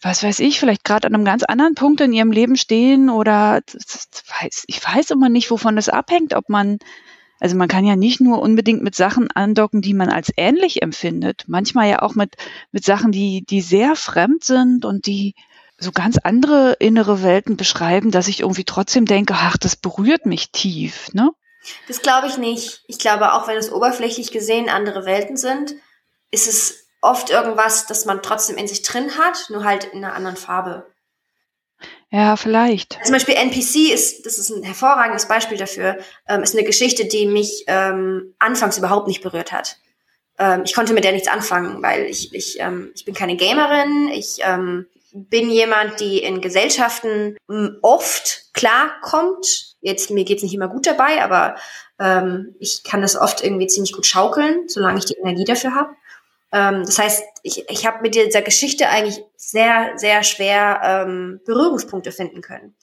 was 0.00 0.22
weiß 0.22 0.40
ich, 0.40 0.60
vielleicht 0.60 0.84
gerade 0.84 1.06
an 1.06 1.14
einem 1.14 1.24
ganz 1.24 1.42
anderen 1.42 1.74
Punkt 1.74 2.00
in 2.00 2.12
ihrem 2.12 2.32
Leben 2.32 2.56
stehen 2.56 3.10
oder 3.10 3.60
weiß, 4.40 4.64
ich 4.66 4.84
weiß 4.84 5.10
immer 5.10 5.28
nicht, 5.28 5.50
wovon 5.50 5.76
das 5.76 5.88
abhängt, 5.88 6.34
ob 6.34 6.48
man, 6.48 6.78
also 7.40 7.56
man 7.56 7.68
kann 7.68 7.84
ja 7.84 7.96
nicht 7.96 8.20
nur 8.20 8.40
unbedingt 8.40 8.82
mit 8.82 8.94
Sachen 8.94 9.30
andocken, 9.30 9.80
die 9.80 9.94
man 9.94 10.08
als 10.08 10.32
ähnlich 10.36 10.82
empfindet, 10.82 11.44
manchmal 11.46 11.88
ja 11.88 12.02
auch 12.02 12.14
mit, 12.14 12.36
mit 12.72 12.84
Sachen, 12.84 13.12
die, 13.12 13.44
die 13.44 13.60
sehr 13.60 13.96
fremd 13.96 14.44
sind 14.44 14.84
und 14.84 15.06
die 15.06 15.34
so 15.78 15.92
ganz 15.92 16.18
andere 16.18 16.72
innere 16.80 17.22
Welten 17.22 17.56
beschreiben, 17.56 18.10
dass 18.10 18.28
ich 18.28 18.40
irgendwie 18.40 18.64
trotzdem 18.64 19.04
denke, 19.04 19.34
ach, 19.36 19.56
das 19.56 19.76
berührt 19.76 20.26
mich 20.26 20.50
tief, 20.50 21.12
ne? 21.12 21.30
Das 21.86 22.02
glaube 22.02 22.26
ich 22.28 22.38
nicht. 22.38 22.82
Ich 22.86 22.98
glaube, 22.98 23.32
auch 23.32 23.46
wenn 23.46 23.56
es 23.56 23.70
oberflächlich 23.70 24.32
gesehen 24.32 24.68
andere 24.68 25.04
Welten 25.04 25.36
sind, 25.36 25.74
ist 26.30 26.48
es 26.48 26.87
oft 27.00 27.30
irgendwas, 27.30 27.86
das 27.86 28.04
man 28.04 28.22
trotzdem 28.22 28.56
in 28.56 28.68
sich 28.68 28.82
drin 28.82 29.18
hat, 29.18 29.50
nur 29.50 29.64
halt 29.64 29.84
in 29.84 30.04
einer 30.04 30.14
anderen 30.14 30.36
Farbe. 30.36 30.86
Ja, 32.10 32.36
vielleicht. 32.36 32.98
Zum 33.04 33.12
Beispiel 33.12 33.34
NPC 33.34 33.92
ist, 33.92 34.24
das 34.24 34.38
ist 34.38 34.50
ein 34.50 34.62
hervorragendes 34.62 35.28
Beispiel 35.28 35.58
dafür, 35.58 35.98
ähm, 36.26 36.42
ist 36.42 36.56
eine 36.56 36.64
Geschichte, 36.64 37.04
die 37.04 37.26
mich 37.26 37.64
ähm, 37.66 38.34
anfangs 38.38 38.78
überhaupt 38.78 39.06
nicht 39.06 39.22
berührt 39.22 39.52
hat. 39.52 39.76
Ähm, 40.38 40.62
ich 40.64 40.74
konnte 40.74 40.94
mit 40.94 41.04
der 41.04 41.12
nichts 41.12 41.28
anfangen, 41.28 41.82
weil 41.82 42.06
ich, 42.06 42.34
ich, 42.34 42.58
ähm, 42.60 42.92
ich 42.94 43.04
bin 43.04 43.14
keine 43.14 43.36
Gamerin, 43.36 44.08
ich 44.08 44.38
ähm, 44.40 44.86
bin 45.12 45.50
jemand, 45.50 46.00
die 46.00 46.18
in 46.18 46.40
Gesellschaften 46.40 47.36
oft 47.82 48.44
klarkommt. 48.52 49.76
Jetzt, 49.80 50.10
mir 50.10 50.24
geht's 50.24 50.42
nicht 50.42 50.54
immer 50.54 50.68
gut 50.68 50.86
dabei, 50.86 51.22
aber 51.22 51.56
ähm, 51.98 52.54
ich 52.58 52.84
kann 52.84 53.02
das 53.02 53.16
oft 53.16 53.42
irgendwie 53.42 53.66
ziemlich 53.66 53.92
gut 53.92 54.06
schaukeln, 54.06 54.68
solange 54.68 54.98
ich 54.98 55.06
die 55.06 55.16
Energie 55.16 55.44
dafür 55.44 55.74
habe. 55.74 55.90
Ähm, 56.52 56.84
das 56.84 56.98
heißt, 56.98 57.22
ich, 57.42 57.68
ich 57.68 57.86
habe 57.86 58.00
mit 58.02 58.14
dieser 58.14 58.42
Geschichte 58.42 58.88
eigentlich 58.88 59.22
sehr, 59.36 59.92
sehr 59.96 60.22
schwer 60.22 60.80
ähm, 60.82 61.40
Berührungspunkte 61.44 62.12
finden 62.12 62.40
können. 62.40 62.74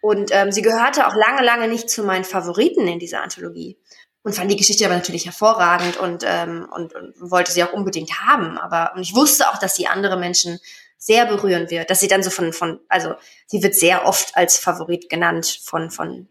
Und 0.00 0.30
ähm, 0.32 0.50
sie 0.50 0.62
gehörte 0.62 1.06
auch 1.06 1.14
lange, 1.14 1.42
lange 1.42 1.68
nicht 1.68 1.88
zu 1.88 2.02
meinen 2.02 2.24
Favoriten 2.24 2.88
in 2.88 2.98
dieser 2.98 3.22
Anthologie. 3.22 3.78
Und 4.24 4.34
fand 4.34 4.50
die 4.50 4.56
Geschichte 4.56 4.84
aber 4.84 4.94
natürlich 4.94 5.26
hervorragend 5.26 5.96
und, 5.96 6.24
ähm, 6.26 6.68
und, 6.72 6.94
und 6.94 7.14
wollte 7.18 7.52
sie 7.52 7.62
auch 7.64 7.72
unbedingt 7.72 8.20
haben. 8.20 8.56
Aber 8.56 8.92
und 8.94 9.02
ich 9.02 9.14
wusste 9.14 9.48
auch, 9.48 9.58
dass 9.58 9.74
sie 9.74 9.88
andere 9.88 10.16
Menschen 10.16 10.60
sehr 10.96 11.26
berühren 11.26 11.70
wird, 11.70 11.90
dass 11.90 11.98
sie 11.98 12.06
dann 12.06 12.22
so 12.22 12.30
von, 12.30 12.52
von, 12.52 12.78
also 12.88 13.14
sie 13.46 13.62
wird 13.62 13.74
sehr 13.74 14.06
oft 14.06 14.36
als 14.36 14.58
Favorit 14.58 15.08
genannt 15.08 15.60
von, 15.64 15.90
von 15.90 16.28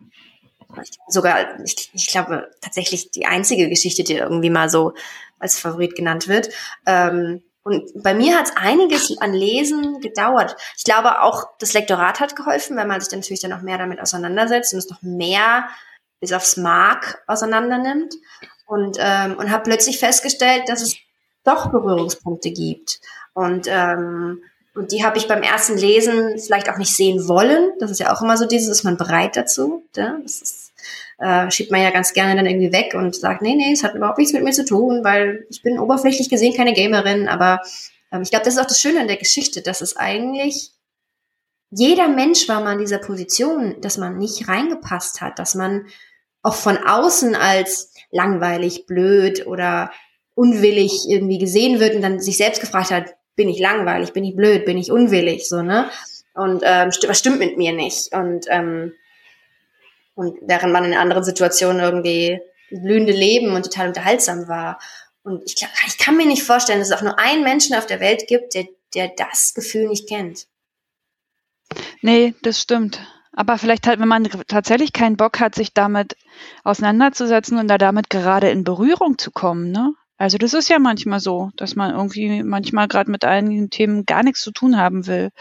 sogar, 1.08 1.60
ich, 1.64 1.90
ich 1.94 2.08
glaube, 2.08 2.50
tatsächlich 2.62 3.12
die 3.12 3.26
einzige 3.26 3.70
Geschichte, 3.70 4.04
die 4.04 4.16
irgendwie 4.16 4.50
mal 4.50 4.70
so 4.70 4.94
als 5.40 5.60
Favorit 5.60 5.96
genannt 5.96 6.28
wird. 6.28 6.50
Ähm, 6.86 7.42
und 7.64 7.92
bei 8.02 8.14
mir 8.14 8.38
hat 8.38 8.46
es 8.46 8.58
einiges 8.58 9.18
an 9.20 9.34
Lesen 9.34 10.00
gedauert. 10.02 10.56
Ich 10.78 10.84
glaube 10.84 11.22
auch, 11.22 11.46
das 11.60 11.74
Lektorat 11.74 12.20
hat 12.20 12.36
geholfen, 12.36 12.76
weil 12.76 12.88
man 12.88 13.00
sich 13.00 13.10
dann 13.10 13.20
natürlich 13.20 13.42
dann 13.42 13.52
noch 13.52 13.62
mehr 13.62 13.78
damit 13.78 14.02
auseinandersetzt 14.02 14.74
und 14.74 14.80
es 14.80 14.90
noch 14.90 15.02
mehr 15.04 15.68
bis 16.20 16.34
aufs 16.34 16.58
Mark 16.58 17.22
auseinander 17.28 17.78
nimmt. 17.78 18.16
Und, 18.66 18.98
ähm, 19.00 19.38
und 19.38 19.52
habe 19.52 19.64
plötzlich 19.64 20.00
festgestellt, 20.00 20.64
dass 20.68 20.82
es 20.82 20.96
doch 21.44 21.72
Berührungspunkte 21.72 22.52
gibt. 22.52 23.02
Und, 23.34 23.68
ähm, 23.68 24.42
und 24.74 24.92
die 24.92 25.04
habe 25.04 25.18
ich 25.18 25.28
beim 25.28 25.44
ersten 25.44 25.78
Lesen 25.78 26.40
vielleicht 26.40 26.70
auch 26.70 26.78
nicht 26.78 26.96
sehen 26.96 27.28
wollen. 27.28 27.72
Das 27.80 27.92
ist 27.92 28.00
ja 28.00 28.14
auch 28.14 28.22
immer 28.22 28.38
so 28.38 28.46
dieses, 28.46 28.70
ist 28.70 28.84
man 28.84 28.98
bereit 28.98 29.36
dazu. 29.36 29.84
Ja? 29.96 30.18
Das 30.24 30.42
ist 30.42 30.61
äh, 31.22 31.52
schiebt 31.52 31.72
man 31.72 31.82
ja 31.82 31.92
ganz 31.92 32.14
gerne 32.14 32.36
dann 32.36 32.46
irgendwie 32.46 32.74
weg 32.74 32.94
und 32.96 33.16
sagt, 33.16 33.42
nee, 33.42 33.56
nee, 33.56 33.72
es 33.72 33.84
hat 33.84 33.96
überhaupt 33.96 34.18
nichts 34.18 34.34
mit 34.34 34.44
mir 34.44 34.54
zu 34.54 34.66
tun, 34.66 35.04
weil 35.04 35.46
ich 35.50 35.62
bin 35.62 35.80
oberflächlich 35.80 36.30
gesehen 36.30 36.56
keine 36.56 36.74
Gamerin, 36.74 37.28
aber 37.28 37.62
ähm, 38.12 38.24
ich 38.24 38.32
glaube, 38.32 38.46
das 38.46 38.56
ist 38.56 38.60
auch 38.60 38.68
das 38.68 38.82
Schöne 38.82 39.02
an 39.02 39.08
der 39.08 39.18
Geschichte, 39.18 39.62
dass 39.62 39.82
es 39.82 39.96
eigentlich 39.96 40.72
jeder 41.70 42.10
Mensch 42.10 42.50
war 42.50 42.62
mal 42.62 42.74
in 42.74 42.80
dieser 42.80 42.98
Position, 42.98 43.80
dass 43.80 43.98
man 43.98 44.18
nicht 44.18 44.48
reingepasst 44.48 45.22
hat, 45.22 45.40
dass 45.40 45.56
man 45.56 45.86
auch 46.44 46.56
von 46.56 46.78
außen 46.78 47.36
als 47.36 47.94
langweilig, 48.12 48.88
blöd 48.88 49.48
oder 49.48 49.92
unwillig 50.36 51.06
irgendwie 51.08 51.38
gesehen 51.38 51.80
wird 51.80 51.96
und 51.96 52.02
dann 52.02 52.20
sich 52.20 52.38
selbst 52.38 52.60
gefragt 52.60 52.92
hat, 52.92 53.16
bin 53.36 53.48
ich 53.48 53.60
langweilig, 53.60 54.12
bin 54.12 54.26
ich 54.26 54.36
blöd, 54.36 54.66
bin 54.66 54.78
ich 54.78 54.92
unwillig, 54.92 55.48
so, 55.48 55.62
ne? 55.62 55.90
Und 56.34 56.62
ähm, 56.66 56.90
was 57.08 57.20
stimmt 57.20 57.40
mit 57.40 57.58
mir 57.58 57.74
nicht? 57.74 58.14
Und 58.14 58.46
ähm, 58.50 58.94
und 60.16 60.38
während 60.42 60.74
man 60.74 60.86
in 60.86 60.94
anderen 60.94 61.24
Situationen 61.24 61.82
irgendwie 61.82 62.40
blühende 62.70 63.14
Leben 63.14 63.54
und 63.54 63.64
total 63.64 63.90
unterhaltsam 63.90 64.48
war. 64.48 64.80
Und 65.24 65.44
ich, 65.46 65.56
ich 65.88 65.98
kann 65.98 66.18
mir 66.18 66.26
nicht 66.26 66.44
vorstellen, 66.44 66.80
dass 66.80 66.90
es 66.90 66.98
auch 66.98 67.04
nur 67.04 67.20
einen 67.20 67.44
Menschen 67.44 67.76
auf 67.76 67.86
der 67.86 68.00
Welt 68.00 68.28
gibt, 68.28 68.56
der, 68.56 68.66
der 68.96 69.10
das 69.10 69.54
Gefühl 69.54 69.88
nicht 69.88 70.08
kennt. 70.08 70.48
Nee, 72.02 72.34
das 72.42 72.60
stimmt. 72.62 73.00
Aber 73.34 73.58
vielleicht 73.58 73.88
halt, 73.88 74.00
wenn 74.00 74.08
man 74.08 74.26
tatsächlich 74.48 74.92
keinen 74.92 75.16
Bock 75.16 75.40
hat, 75.40 75.56
sich 75.56 75.74
damit 75.74 76.18
auseinanderzusetzen 76.64 77.58
und 77.58 77.68
da 77.68 77.78
damit 77.78 78.10
gerade 78.10 78.50
in 78.50 78.64
Berührung 78.64 79.18
zu 79.18 79.32
kommen, 79.32 79.72
ne? 79.72 79.94
Also 80.18 80.38
das 80.38 80.54
ist 80.54 80.70
ja 80.70 80.78
manchmal 80.78 81.20
so, 81.20 81.50
dass 81.56 81.76
man 81.76 81.96
irgendwie 81.96 82.44
manchmal 82.44 82.88
gerade 82.88 83.10
mit 83.10 83.26
einigen 83.26 83.72
Themen 83.72 84.06
gar 84.06 84.22
nichts 84.22 84.42
zu 84.42 84.52
tun 84.52 84.78
haben 84.78 85.08
will, 85.08 85.32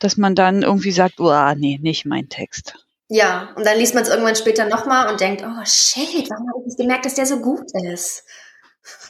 dass 0.00 0.16
man 0.16 0.34
dann 0.34 0.62
irgendwie 0.62 0.90
sagt, 0.90 1.20
oh, 1.20 1.52
nee, 1.54 1.78
nicht 1.80 2.06
mein 2.06 2.28
Text. 2.28 2.85
Ja, 3.08 3.52
und 3.54 3.64
dann 3.64 3.78
liest 3.78 3.94
man 3.94 4.02
es 4.02 4.08
irgendwann 4.08 4.36
später 4.36 4.64
nochmal 4.64 5.08
und 5.08 5.20
denkt, 5.20 5.42
oh 5.42 5.64
shit, 5.64 6.28
warum 6.28 6.48
habe 6.48 6.60
ich 6.60 6.66
nicht 6.66 6.78
gemerkt, 6.78 7.06
dass 7.06 7.14
der 7.14 7.26
so 7.26 7.40
gut 7.40 7.70
ist? 7.84 8.24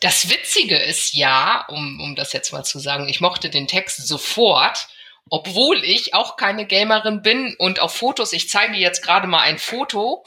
Das 0.00 0.28
Witzige 0.30 0.76
ist 0.76 1.14
ja, 1.14 1.64
um, 1.68 2.00
um 2.00 2.14
das 2.14 2.32
jetzt 2.32 2.52
mal 2.52 2.64
zu 2.64 2.78
sagen, 2.78 3.08
ich 3.08 3.20
mochte 3.20 3.50
den 3.50 3.66
Text 3.66 4.06
sofort, 4.06 4.88
obwohl 5.30 5.82
ich 5.84 6.14
auch 6.14 6.36
keine 6.36 6.66
Gamerin 6.66 7.22
bin 7.22 7.56
und 7.58 7.80
auf 7.80 7.94
Fotos, 7.94 8.32
ich 8.32 8.48
zeige 8.48 8.76
jetzt 8.76 9.02
gerade 9.02 9.26
mal 9.26 9.40
ein 9.40 9.58
Foto, 9.58 10.24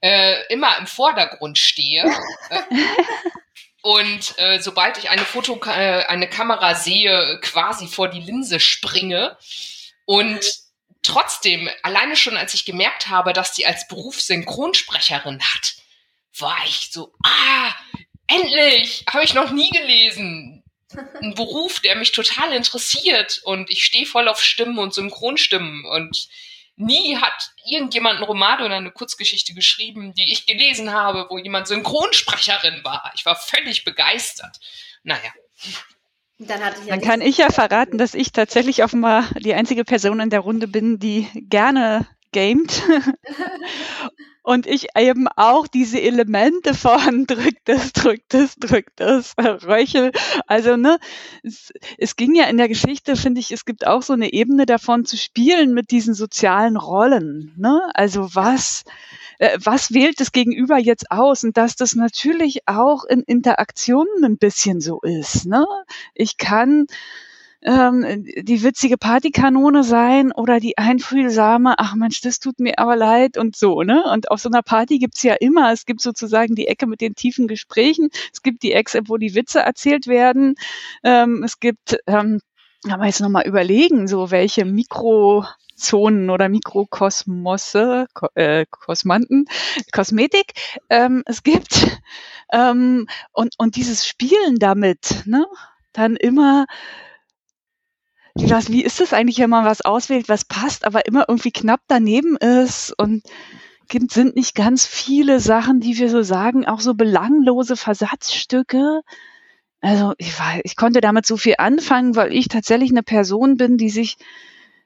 äh, 0.00 0.46
immer 0.48 0.76
im 0.78 0.86
Vordergrund 0.86 1.58
stehe. 1.58 2.04
Und 3.82 4.38
äh, 4.38 4.60
sobald 4.60 4.96
ich 4.98 5.10
eine 5.10 5.24
Foto, 5.24 5.60
äh, 5.66 6.04
eine 6.04 6.28
Kamera 6.28 6.76
sehe, 6.76 7.40
quasi 7.42 7.88
vor 7.88 8.08
die 8.08 8.20
Linse 8.20 8.60
springe. 8.60 9.36
Und 10.04 10.40
trotzdem, 11.02 11.68
alleine 11.82 12.16
schon 12.16 12.36
als 12.36 12.54
ich 12.54 12.64
gemerkt 12.64 13.08
habe, 13.08 13.32
dass 13.32 13.52
die 13.52 13.66
als 13.66 13.88
Beruf 13.88 14.20
Synchronsprecherin 14.20 15.42
hat, 15.42 15.74
war 16.38 16.58
ich 16.66 16.90
so, 16.90 17.12
ah, 17.24 17.74
endlich, 18.26 19.04
habe 19.08 19.24
ich 19.24 19.34
noch 19.34 19.50
nie 19.50 19.70
gelesen. 19.70 20.64
Ein 21.20 21.34
Beruf, 21.36 21.80
der 21.80 21.96
mich 21.96 22.12
total 22.12 22.52
interessiert 22.52 23.40
und 23.44 23.70
ich 23.70 23.84
stehe 23.84 24.06
voll 24.06 24.28
auf 24.28 24.42
Stimmen 24.42 24.78
und 24.78 24.94
Synchronstimmen 24.94 25.84
und 25.86 26.28
nie 26.76 27.16
hat 27.16 27.50
irgendjemand 27.64 28.16
einen 28.16 28.24
Roman 28.24 28.62
oder 28.62 28.76
eine 28.76 28.90
Kurzgeschichte 28.90 29.54
geschrieben, 29.54 30.14
die 30.14 30.32
ich 30.32 30.46
gelesen 30.46 30.92
habe, 30.92 31.26
wo 31.30 31.38
jemand 31.38 31.68
Synchronsprecherin 31.68 32.82
war. 32.84 33.12
Ich 33.14 33.24
war 33.24 33.36
völlig 33.36 33.84
begeistert. 33.84 34.58
Naja. 35.02 35.32
Dann, 36.46 36.60
ja 36.60 36.70
Dann 36.88 37.00
kann 37.00 37.20
ich 37.20 37.38
ja 37.38 37.50
verraten, 37.50 37.98
dass 37.98 38.14
ich 38.14 38.32
tatsächlich 38.32 38.82
offenbar 38.82 39.24
die 39.38 39.54
einzige 39.54 39.84
Person 39.84 40.20
in 40.20 40.30
der 40.30 40.40
Runde 40.40 40.68
bin, 40.68 40.98
die 40.98 41.28
gerne 41.34 42.06
gamet. 42.32 42.82
und 44.42 44.66
ich 44.66 44.88
eben 44.96 45.28
auch 45.28 45.66
diese 45.66 46.00
Elemente 46.00 46.74
von 46.74 47.26
drückt 47.26 47.68
es, 47.68 47.92
drückt 47.92 48.34
es, 48.34 48.56
drückt 48.56 49.00
es, 49.00 49.34
Röchel. 49.38 50.12
Also, 50.46 50.76
ne, 50.76 50.98
es, 51.42 51.72
es 51.98 52.16
ging 52.16 52.34
ja 52.34 52.44
in 52.44 52.56
der 52.56 52.68
Geschichte, 52.68 53.16
finde 53.16 53.40
ich, 53.40 53.52
es 53.52 53.64
gibt 53.64 53.86
auch 53.86 54.02
so 54.02 54.12
eine 54.12 54.32
Ebene 54.32 54.66
davon 54.66 55.04
zu 55.04 55.16
spielen 55.16 55.74
mit 55.74 55.90
diesen 55.90 56.14
sozialen 56.14 56.76
Rollen. 56.76 57.54
Ne? 57.56 57.80
Also 57.94 58.34
was, 58.34 58.84
äh, 59.38 59.58
was 59.62 59.92
wählt 59.92 60.20
das 60.20 60.32
Gegenüber 60.32 60.78
jetzt 60.78 61.10
aus? 61.10 61.44
Und 61.44 61.56
dass 61.56 61.76
das 61.76 61.94
natürlich 61.94 62.62
auch 62.66 63.04
in 63.04 63.22
Interaktionen 63.22 64.24
ein 64.24 64.38
bisschen 64.38 64.80
so 64.80 65.00
ist. 65.00 65.46
Ne? 65.46 65.64
Ich 66.14 66.36
kann 66.36 66.86
ähm, 67.64 68.24
die 68.24 68.62
witzige 68.62 68.98
Partykanone 68.98 69.84
sein 69.84 70.32
oder 70.32 70.60
die 70.60 70.78
einfühlsame, 70.78 71.74
ach 71.78 71.94
Mensch, 71.94 72.20
das 72.20 72.40
tut 72.40 72.58
mir 72.58 72.78
aber 72.78 72.96
leid 72.96 73.38
und 73.38 73.56
so, 73.56 73.82
ne? 73.82 74.04
Und 74.12 74.30
auf 74.30 74.40
so 74.40 74.48
einer 74.48 74.62
Party 74.62 74.98
gibt's 74.98 75.22
ja 75.22 75.34
immer, 75.34 75.72
es 75.72 75.86
gibt 75.86 76.00
sozusagen 76.00 76.54
die 76.54 76.66
Ecke 76.66 76.86
mit 76.86 77.00
den 77.00 77.14
tiefen 77.14 77.48
Gesprächen, 77.48 78.10
es 78.32 78.42
gibt 78.42 78.62
die 78.62 78.72
Ecke, 78.72 79.02
wo 79.06 79.16
die 79.16 79.34
Witze 79.34 79.60
erzählt 79.60 80.06
werden, 80.06 80.56
ähm, 81.04 81.42
es 81.44 81.60
gibt, 81.60 81.98
ähm, 82.06 82.40
kann 82.88 82.98
man 82.98 83.08
jetzt 83.08 83.20
nochmal 83.20 83.46
überlegen, 83.46 84.08
so 84.08 84.30
welche 84.30 84.64
Mikro 84.64 85.44
Zonen 85.76 86.30
oder 86.30 86.48
Mikrokosmosse, 86.48 88.06
Ko 88.14 88.28
äh, 88.34 88.66
Kosmanten, 88.70 89.46
Kosmetik 89.92 90.52
ähm, 90.90 91.22
es 91.26 91.42
gibt. 91.42 91.98
Ähm, 92.52 93.08
und, 93.32 93.54
und 93.58 93.76
dieses 93.76 94.06
Spielen 94.06 94.58
damit, 94.58 95.22
ne? 95.26 95.46
dann 95.92 96.16
immer 96.16 96.66
wie, 98.34 98.50
was, 98.50 98.70
wie 98.70 98.82
ist 98.82 99.00
es 99.00 99.12
eigentlich, 99.12 99.38
wenn 99.38 99.50
man 99.50 99.64
was 99.64 99.82
auswählt, 99.82 100.28
was 100.28 100.44
passt, 100.44 100.84
aber 100.84 101.06
immer 101.06 101.26
irgendwie 101.28 101.50
knapp 101.50 101.80
daneben 101.88 102.36
ist 102.36 102.94
und 102.98 103.22
gibt, 103.88 104.12
sind 104.12 104.36
nicht 104.36 104.54
ganz 104.54 104.86
viele 104.86 105.40
Sachen, 105.40 105.80
die 105.80 105.98
wir 105.98 106.08
so 106.08 106.22
sagen, 106.22 106.66
auch 106.66 106.80
so 106.80 106.94
belanglose 106.94 107.76
Versatzstücke. 107.76 109.02
Also 109.80 110.14
ich, 110.18 110.38
war, 110.38 110.60
ich 110.64 110.76
konnte 110.76 111.00
damit 111.00 111.26
so 111.26 111.36
viel 111.36 111.56
anfangen, 111.58 112.16
weil 112.16 112.32
ich 112.32 112.48
tatsächlich 112.48 112.90
eine 112.90 113.02
Person 113.02 113.56
bin, 113.56 113.76
die 113.76 113.90
sich 113.90 114.16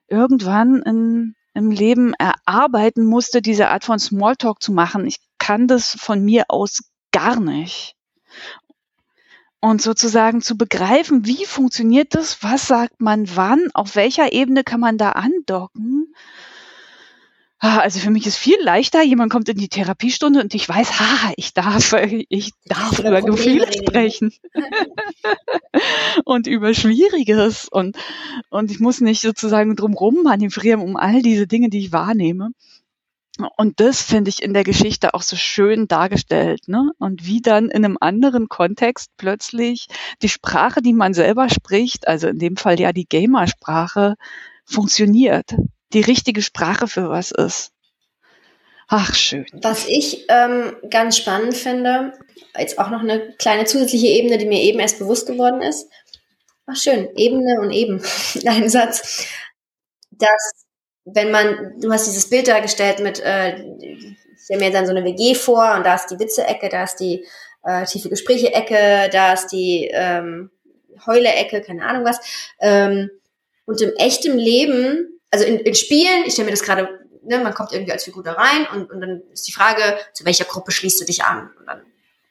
irgendwann 0.08 0.82
in, 0.82 1.34
im 1.54 1.70
Leben 1.70 2.14
erarbeiten 2.14 3.04
musste, 3.04 3.42
diese 3.42 3.68
Art 3.68 3.84
von 3.84 3.98
Smalltalk 3.98 4.62
zu 4.62 4.72
machen. 4.72 5.06
Ich 5.06 5.18
kann 5.38 5.68
das 5.68 5.96
von 6.00 6.24
mir 6.24 6.46
aus 6.48 6.90
gar 7.12 7.38
nicht 7.38 7.96
und 9.60 9.82
sozusagen 9.82 10.42
zu 10.42 10.56
begreifen, 10.56 11.26
wie 11.26 11.44
funktioniert 11.44 12.14
das, 12.14 12.42
was 12.42 12.66
sagt 12.66 13.00
man 13.00 13.26
wann, 13.36 13.70
auf 13.74 13.96
welcher 13.96 14.32
Ebene 14.32 14.64
kann 14.64 14.80
man 14.80 14.98
da 14.98 15.12
andocken. 15.12 16.14
Ah, 17.58 17.78
also 17.78 18.00
für 18.00 18.10
mich 18.10 18.26
ist 18.26 18.36
viel 18.36 18.58
leichter, 18.60 19.02
jemand 19.02 19.32
kommt 19.32 19.48
in 19.48 19.56
die 19.56 19.68
Therapiestunde 19.68 20.40
und 20.40 20.54
ich 20.54 20.68
weiß, 20.68 21.00
ha, 21.00 21.32
ich 21.36 21.54
darf, 21.54 21.94
ich 22.28 22.52
darf 22.66 22.98
über 22.98 23.22
Gefühle 23.22 23.66
sprechen 23.72 24.32
und 26.24 26.46
über 26.46 26.74
Schwieriges 26.74 27.66
und, 27.66 27.96
und 28.50 28.70
ich 28.70 28.78
muss 28.78 29.00
nicht 29.00 29.22
sozusagen 29.22 29.74
drumrum 29.74 30.22
manövrieren 30.22 30.82
um 30.82 30.96
all 30.96 31.22
diese 31.22 31.46
Dinge, 31.46 31.70
die 31.70 31.78
ich 31.78 31.92
wahrnehme. 31.92 32.50
Und 33.56 33.80
das 33.80 34.02
finde 34.02 34.30
ich 34.30 34.42
in 34.42 34.54
der 34.54 34.64
Geschichte 34.64 35.14
auch 35.14 35.22
so 35.22 35.36
schön 35.36 35.88
dargestellt, 35.88 36.68
ne? 36.68 36.92
Und 36.98 37.26
wie 37.26 37.42
dann 37.42 37.68
in 37.68 37.84
einem 37.84 37.98
anderen 38.00 38.48
Kontext 38.48 39.10
plötzlich 39.16 39.88
die 40.22 40.28
Sprache, 40.28 40.80
die 40.80 40.94
man 40.94 41.12
selber 41.12 41.48
spricht, 41.50 42.08
also 42.08 42.28
in 42.28 42.38
dem 42.38 42.56
Fall 42.56 42.80
ja 42.80 42.92
die 42.92 43.06
Gamersprache, 43.06 44.14
funktioniert. 44.64 45.54
Die 45.92 46.00
richtige 46.00 46.42
Sprache 46.42 46.88
für 46.88 47.10
was 47.10 47.30
ist. 47.30 47.72
Ach, 48.88 49.14
schön. 49.14 49.46
Was 49.52 49.86
ich 49.86 50.26
ähm, 50.28 50.76
ganz 50.90 51.16
spannend 51.16 51.56
finde, 51.56 52.12
jetzt 52.56 52.78
auch 52.78 52.90
noch 52.90 53.00
eine 53.00 53.32
kleine 53.38 53.64
zusätzliche 53.64 54.06
Ebene, 54.06 54.38
die 54.38 54.46
mir 54.46 54.62
eben 54.62 54.78
erst 54.78 54.98
bewusst 54.98 55.26
geworden 55.26 55.60
ist. 55.60 55.90
Ach, 56.66 56.76
schön. 56.76 57.08
Ebene 57.16 57.60
und 57.60 57.70
eben. 57.70 58.02
Ein 58.46 58.68
Satz. 58.68 59.26
Dass 60.10 60.65
wenn 61.06 61.30
man, 61.30 61.80
du 61.80 61.90
hast 61.92 62.06
dieses 62.06 62.28
Bild 62.28 62.48
dargestellt 62.48 62.98
mit, 62.98 63.20
äh, 63.20 63.56
ich 63.78 64.16
stelle 64.42 64.60
mir 64.60 64.70
dann 64.70 64.86
so 64.86 64.90
eine 64.92 65.04
WG 65.04 65.34
vor 65.34 65.74
und 65.76 65.86
da 65.86 65.94
ist 65.94 66.08
die 66.08 66.18
Witze-Ecke, 66.18 66.68
da 66.68 66.84
ist 66.84 66.96
die 66.96 67.24
äh, 67.64 67.84
tiefe 67.84 68.08
Gespräche-Ecke, 68.08 69.08
da 69.12 69.32
ist 69.32 69.48
die 69.48 69.88
ähm, 69.92 70.50
Heule-Ecke, 71.06 71.62
keine 71.62 71.84
Ahnung 71.86 72.04
was. 72.04 72.18
Ähm, 72.60 73.10
und 73.66 73.80
im 73.80 73.92
echten 73.96 74.36
Leben, 74.36 75.20
also 75.30 75.44
in, 75.44 75.60
in 75.60 75.74
Spielen, 75.74 76.24
ich 76.26 76.32
stelle 76.32 76.46
mir 76.46 76.52
das 76.52 76.62
gerade, 76.62 76.88
ne, 77.22 77.38
man 77.38 77.54
kommt 77.54 77.72
irgendwie 77.72 77.92
als 77.92 78.04
Figur 78.04 78.24
da 78.24 78.32
rein 78.32 78.66
und, 78.72 78.90
und 78.90 79.00
dann 79.00 79.22
ist 79.32 79.46
die 79.46 79.52
Frage, 79.52 79.82
zu 80.12 80.24
welcher 80.24 80.44
Gruppe 80.44 80.72
schließt 80.72 81.00
du 81.00 81.04
dich 81.04 81.24
an? 81.24 81.50
Und 81.58 81.66
dann 81.66 81.82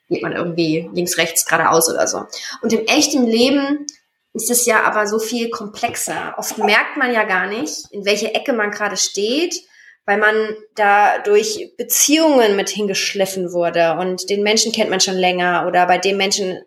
geht 0.09 0.21
man 0.21 0.33
irgendwie 0.33 0.89
links, 0.93 1.17
rechts, 1.17 1.45
geradeaus 1.45 1.89
oder 1.89 2.07
so. 2.07 2.25
Und 2.61 2.73
im 2.73 2.85
echten 2.87 3.25
Leben 3.25 3.85
ist 4.35 4.51
es 4.51 4.65
ja 4.65 4.83
aber 4.83 5.07
so 5.07 5.17
viel 5.17 5.49
komplexer. 5.49 6.35
Oft 6.37 6.57
merkt 6.57 6.97
man 6.97 7.13
ja 7.13 7.23
gar 7.23 7.47
nicht, 7.47 7.85
in 7.91 8.05
welche 8.05 8.35
Ecke 8.35 8.51
man 8.53 8.69
gerade 8.69 8.97
steht, 8.97 9.55
weil 10.05 10.17
man 10.17 10.35
da 10.75 11.19
durch 11.19 11.71
Beziehungen 11.77 12.55
mit 12.55 12.69
hingeschliffen 12.69 13.53
wurde 13.53 13.93
und 13.93 14.29
den 14.29 14.43
Menschen 14.43 14.71
kennt 14.71 14.89
man 14.89 14.99
schon 14.99 15.15
länger 15.15 15.65
oder 15.67 15.87
bei 15.87 15.97
dem 15.97 16.17
Menschen, 16.17 16.61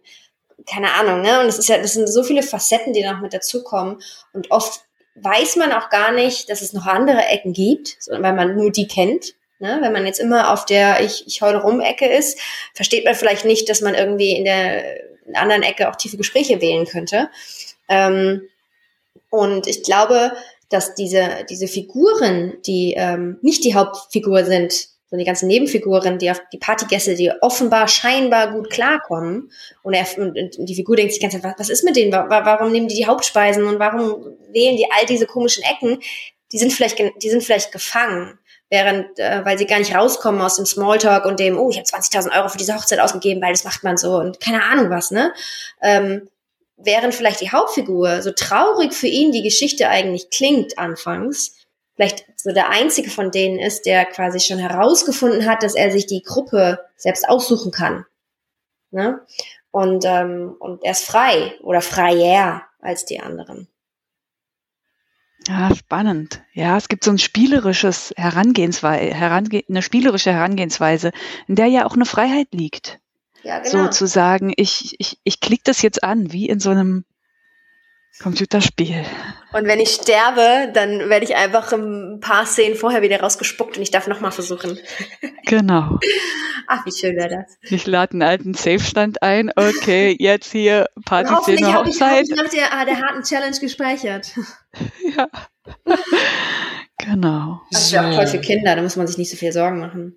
keine 0.66 0.92
Ahnung, 0.94 1.20
ne? 1.20 1.40
Und 1.40 1.46
es 1.46 1.58
ist 1.58 1.68
ja, 1.68 1.78
das 1.78 1.92
sind 1.92 2.08
so 2.08 2.22
viele 2.22 2.42
Facetten, 2.42 2.94
die 2.94 3.04
noch 3.04 3.20
mit 3.20 3.34
dazukommen 3.34 4.02
und 4.32 4.50
oft 4.50 4.80
weiß 5.14 5.56
man 5.56 5.72
auch 5.72 5.90
gar 5.90 6.12
nicht, 6.12 6.48
dass 6.48 6.62
es 6.62 6.72
noch 6.72 6.86
andere 6.86 7.24
Ecken 7.26 7.52
gibt, 7.52 7.98
weil 8.08 8.32
man 8.32 8.56
nur 8.56 8.70
die 8.70 8.88
kennt. 8.88 9.34
Ne? 9.58 9.78
Wenn 9.82 9.92
man 9.92 10.06
jetzt 10.06 10.20
immer 10.20 10.52
auf 10.52 10.64
der 10.64 11.00
Ich, 11.00 11.26
ich 11.26 11.42
heule 11.42 11.60
rum 11.60 11.80
Ecke 11.80 12.06
ist, 12.06 12.38
versteht 12.72 13.04
man 13.04 13.16
vielleicht 13.16 13.44
nicht, 13.44 13.68
dass 13.68 13.80
man 13.80 13.94
irgendwie 13.94 14.36
in 14.36 14.44
der 14.44 14.84
anderen 15.34 15.62
Ecke 15.62 15.88
auch 15.88 15.96
tiefe 15.96 16.16
Gespräche 16.16 16.60
wählen 16.60 16.86
könnte. 16.86 17.28
Ähm, 17.88 18.42
und 19.30 19.66
ich 19.66 19.82
glaube, 19.82 20.32
dass 20.68 20.94
diese, 20.94 21.46
diese 21.48 21.68
Figuren, 21.68 22.54
die 22.66 22.94
ähm, 22.96 23.38
nicht 23.42 23.64
die 23.64 23.74
Hauptfigur 23.74 24.44
sind, 24.44 24.72
sondern 25.10 25.24
die 25.24 25.26
ganzen 25.26 25.48
Nebenfiguren, 25.48 26.18
die 26.18 26.30
auf 26.30 26.42
die 26.52 26.58
Partygäste, 26.58 27.14
die 27.14 27.32
offenbar 27.40 27.88
scheinbar 27.88 28.52
gut 28.52 28.68
klarkommen, 28.68 29.50
und, 29.82 29.94
er, 29.94 30.06
und, 30.18 30.58
und 30.58 30.66
die 30.66 30.74
Figur 30.74 30.96
denkt 30.96 31.12
sich 31.12 31.22
ganz 31.22 31.34
einfach, 31.34 31.54
was 31.58 31.70
ist 31.70 31.84
mit 31.84 31.96
denen? 31.96 32.12
Warum 32.12 32.72
nehmen 32.72 32.88
die 32.88 32.96
die 32.96 33.06
Hauptspeisen 33.06 33.64
und 33.64 33.78
warum 33.78 34.36
wählen 34.52 34.76
die 34.76 34.86
all 34.90 35.06
diese 35.06 35.26
komischen 35.26 35.62
Ecken? 35.62 35.98
Die 36.52 36.58
sind 36.58 36.72
vielleicht, 36.72 36.98
die 36.98 37.30
sind 37.30 37.42
vielleicht 37.42 37.72
gefangen 37.72 38.38
während, 38.70 39.18
äh, 39.18 39.44
weil 39.44 39.58
sie 39.58 39.66
gar 39.66 39.78
nicht 39.78 39.94
rauskommen 39.94 40.40
aus 40.40 40.56
dem 40.56 40.66
Smalltalk 40.66 41.24
und 41.24 41.40
dem, 41.40 41.58
oh, 41.58 41.70
ich 41.70 41.78
habe 41.78 41.86
20.000 41.86 42.36
Euro 42.36 42.48
für 42.48 42.58
diese 42.58 42.74
Hochzeit 42.74 43.00
ausgegeben, 43.00 43.40
weil 43.40 43.52
das 43.52 43.64
macht 43.64 43.84
man 43.84 43.96
so 43.96 44.16
und 44.16 44.40
keine 44.40 44.62
Ahnung 44.62 44.90
was, 44.90 45.10
ne? 45.10 45.32
Ähm, 45.82 46.28
während 46.76 47.14
vielleicht 47.14 47.40
die 47.40 47.50
Hauptfigur, 47.50 48.22
so 48.22 48.30
traurig 48.30 48.92
für 48.92 49.06
ihn 49.06 49.32
die 49.32 49.42
Geschichte 49.42 49.88
eigentlich 49.88 50.30
klingt 50.30 50.78
anfangs, 50.78 51.56
vielleicht 51.96 52.26
so 52.36 52.52
der 52.52 52.70
einzige 52.70 53.10
von 53.10 53.30
denen 53.30 53.58
ist, 53.58 53.86
der 53.86 54.04
quasi 54.04 54.38
schon 54.38 54.58
herausgefunden 54.58 55.46
hat, 55.46 55.62
dass 55.62 55.74
er 55.74 55.90
sich 55.90 56.06
die 56.06 56.22
Gruppe 56.22 56.78
selbst 56.96 57.28
aussuchen 57.28 57.72
kann. 57.72 58.04
Ne? 58.90 59.20
Und, 59.70 60.04
ähm, 60.06 60.54
und 60.60 60.84
er 60.84 60.92
ist 60.92 61.04
frei 61.04 61.54
oder 61.62 61.80
freier 61.80 62.62
als 62.80 63.04
die 63.04 63.20
anderen. 63.20 63.68
Ja, 65.48 65.74
spannend. 65.74 66.42
Ja, 66.52 66.76
es 66.76 66.88
gibt 66.88 67.04
so 67.04 67.10
ein 67.10 67.18
spielerisches 67.18 68.12
Herangehensweise, 68.16 69.14
herange 69.14 69.64
eine 69.68 69.82
spielerische 69.82 70.32
Herangehensweise, 70.32 71.10
in 71.46 71.54
der 71.54 71.66
ja 71.66 71.86
auch 71.86 71.94
eine 71.94 72.04
Freiheit 72.04 72.48
liegt. 72.52 73.00
Ja, 73.42 73.60
genau. 73.60 73.84
Sozusagen, 73.84 74.52
ich, 74.56 74.96
ich, 74.98 75.18
ich 75.24 75.40
klicke 75.40 75.62
das 75.64 75.80
jetzt 75.80 76.04
an, 76.04 76.32
wie 76.32 76.48
in 76.48 76.60
so 76.60 76.70
einem 76.70 77.04
Computerspiel. 78.20 79.04
Und 79.52 79.66
wenn 79.66 79.80
ich 79.80 79.90
sterbe, 79.90 80.70
dann 80.72 81.08
werde 81.08 81.24
ich 81.24 81.36
einfach 81.36 81.72
ein 81.72 82.18
paar 82.20 82.46
Szenen 82.46 82.76
vorher 82.76 83.00
wieder 83.00 83.20
rausgespuckt 83.20 83.76
und 83.76 83.82
ich 83.82 83.90
darf 83.90 84.08
nochmal 84.08 84.32
versuchen. 84.32 84.78
Genau. 85.46 85.98
Ach, 86.66 86.84
wie 86.84 86.92
schön 86.92 87.16
wäre 87.16 87.28
das. 87.28 87.56
Ich 87.70 87.86
lade 87.86 88.12
einen 88.12 88.22
alten 88.22 88.54
Safe-Stand 88.54 89.22
ein. 89.22 89.50
Okay, 89.54 90.14
jetzt 90.18 90.52
hier 90.52 90.88
Partyszene 91.04 91.74
Hochzeit. 91.74 92.26
Ich, 92.28 92.36
hab 92.36 92.46
ich 92.46 92.60
nach 92.60 92.70
der, 92.70 92.84
der 92.84 93.00
harten 93.00 93.22
Challenge 93.22 93.58
gespeichert. 93.58 94.32
ja. 95.16 95.28
Genau. 96.98 97.62
Das 97.70 97.84
ist 97.84 97.92
ja 97.92 98.08
auch 98.08 98.14
toll 98.14 98.26
für 98.26 98.40
Kinder, 98.40 98.76
da 98.76 98.82
muss 98.82 98.96
man 98.96 99.06
sich 99.06 99.16
nicht 99.16 99.30
so 99.30 99.36
viel 99.36 99.52
Sorgen 99.52 99.78
machen. 99.78 100.16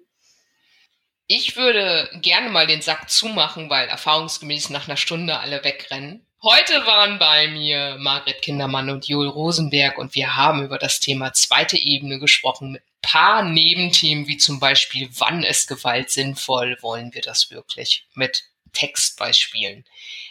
Ich 1.28 1.56
würde 1.56 2.10
gerne 2.22 2.50
mal 2.50 2.68
den 2.68 2.82
Sack 2.82 3.10
zumachen, 3.10 3.70
weil 3.70 3.88
erfahrungsgemäß 3.88 4.70
nach 4.72 4.90
einer 4.90 4.98
Stunde 4.98 5.40
alle 5.40 5.64
wegrennen. 5.64 6.26
Heute 6.44 6.86
waren 6.88 7.20
bei 7.20 7.48
mir 7.50 7.98
Margret 8.00 8.42
Kindermann 8.42 8.90
und 8.90 9.08
Joel 9.08 9.30
Rosenberg 9.30 10.00
und 10.00 10.16
wir 10.16 10.36
haben 10.36 10.64
über 10.64 10.80
das 10.80 11.00
Thema 11.00 11.34
zweite 11.34 11.78
Ebene 11.78 12.18
gesprochen 12.18 12.72
mit 12.72 12.84
paar 13.02 13.44
Nebenthemen 13.44 14.28
wie 14.28 14.38
zum 14.38 14.60
Beispiel, 14.60 15.10
wann 15.18 15.44
ist 15.44 15.68
Gewalt 15.68 16.10
sinnvoll, 16.10 16.78
wollen 16.82 17.14
wir 17.14 17.22
das 17.22 17.52
wirklich 17.52 18.08
mit 18.16 18.46
Textbeispielen. 18.74 19.86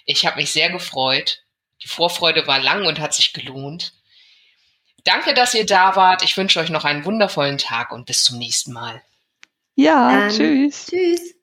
Ich 0.04 0.26
habe 0.26 0.36
mich 0.36 0.52
sehr 0.52 0.70
gefreut. 0.70 1.42
Die 1.82 1.88
Vorfreude 1.88 2.46
war 2.46 2.58
lang 2.58 2.86
und 2.86 2.98
hat 2.98 3.14
sich 3.14 3.32
gelohnt. 3.32 3.92
Danke, 5.04 5.32
dass 5.34 5.54
ihr 5.54 5.66
da 5.66 5.96
wart. 5.96 6.22
Ich 6.22 6.36
wünsche 6.36 6.60
euch 6.60 6.70
noch 6.70 6.84
einen 6.84 7.04
wundervollen 7.04 7.58
Tag 7.58 7.92
und 7.92 8.06
bis 8.06 8.24
zum 8.24 8.38
nächsten 8.38 8.72
Mal. 8.72 9.02
Ja, 9.76 10.26
ähm, 10.26 10.30
tschüss. 10.30 10.86
Tschüss. 10.86 11.34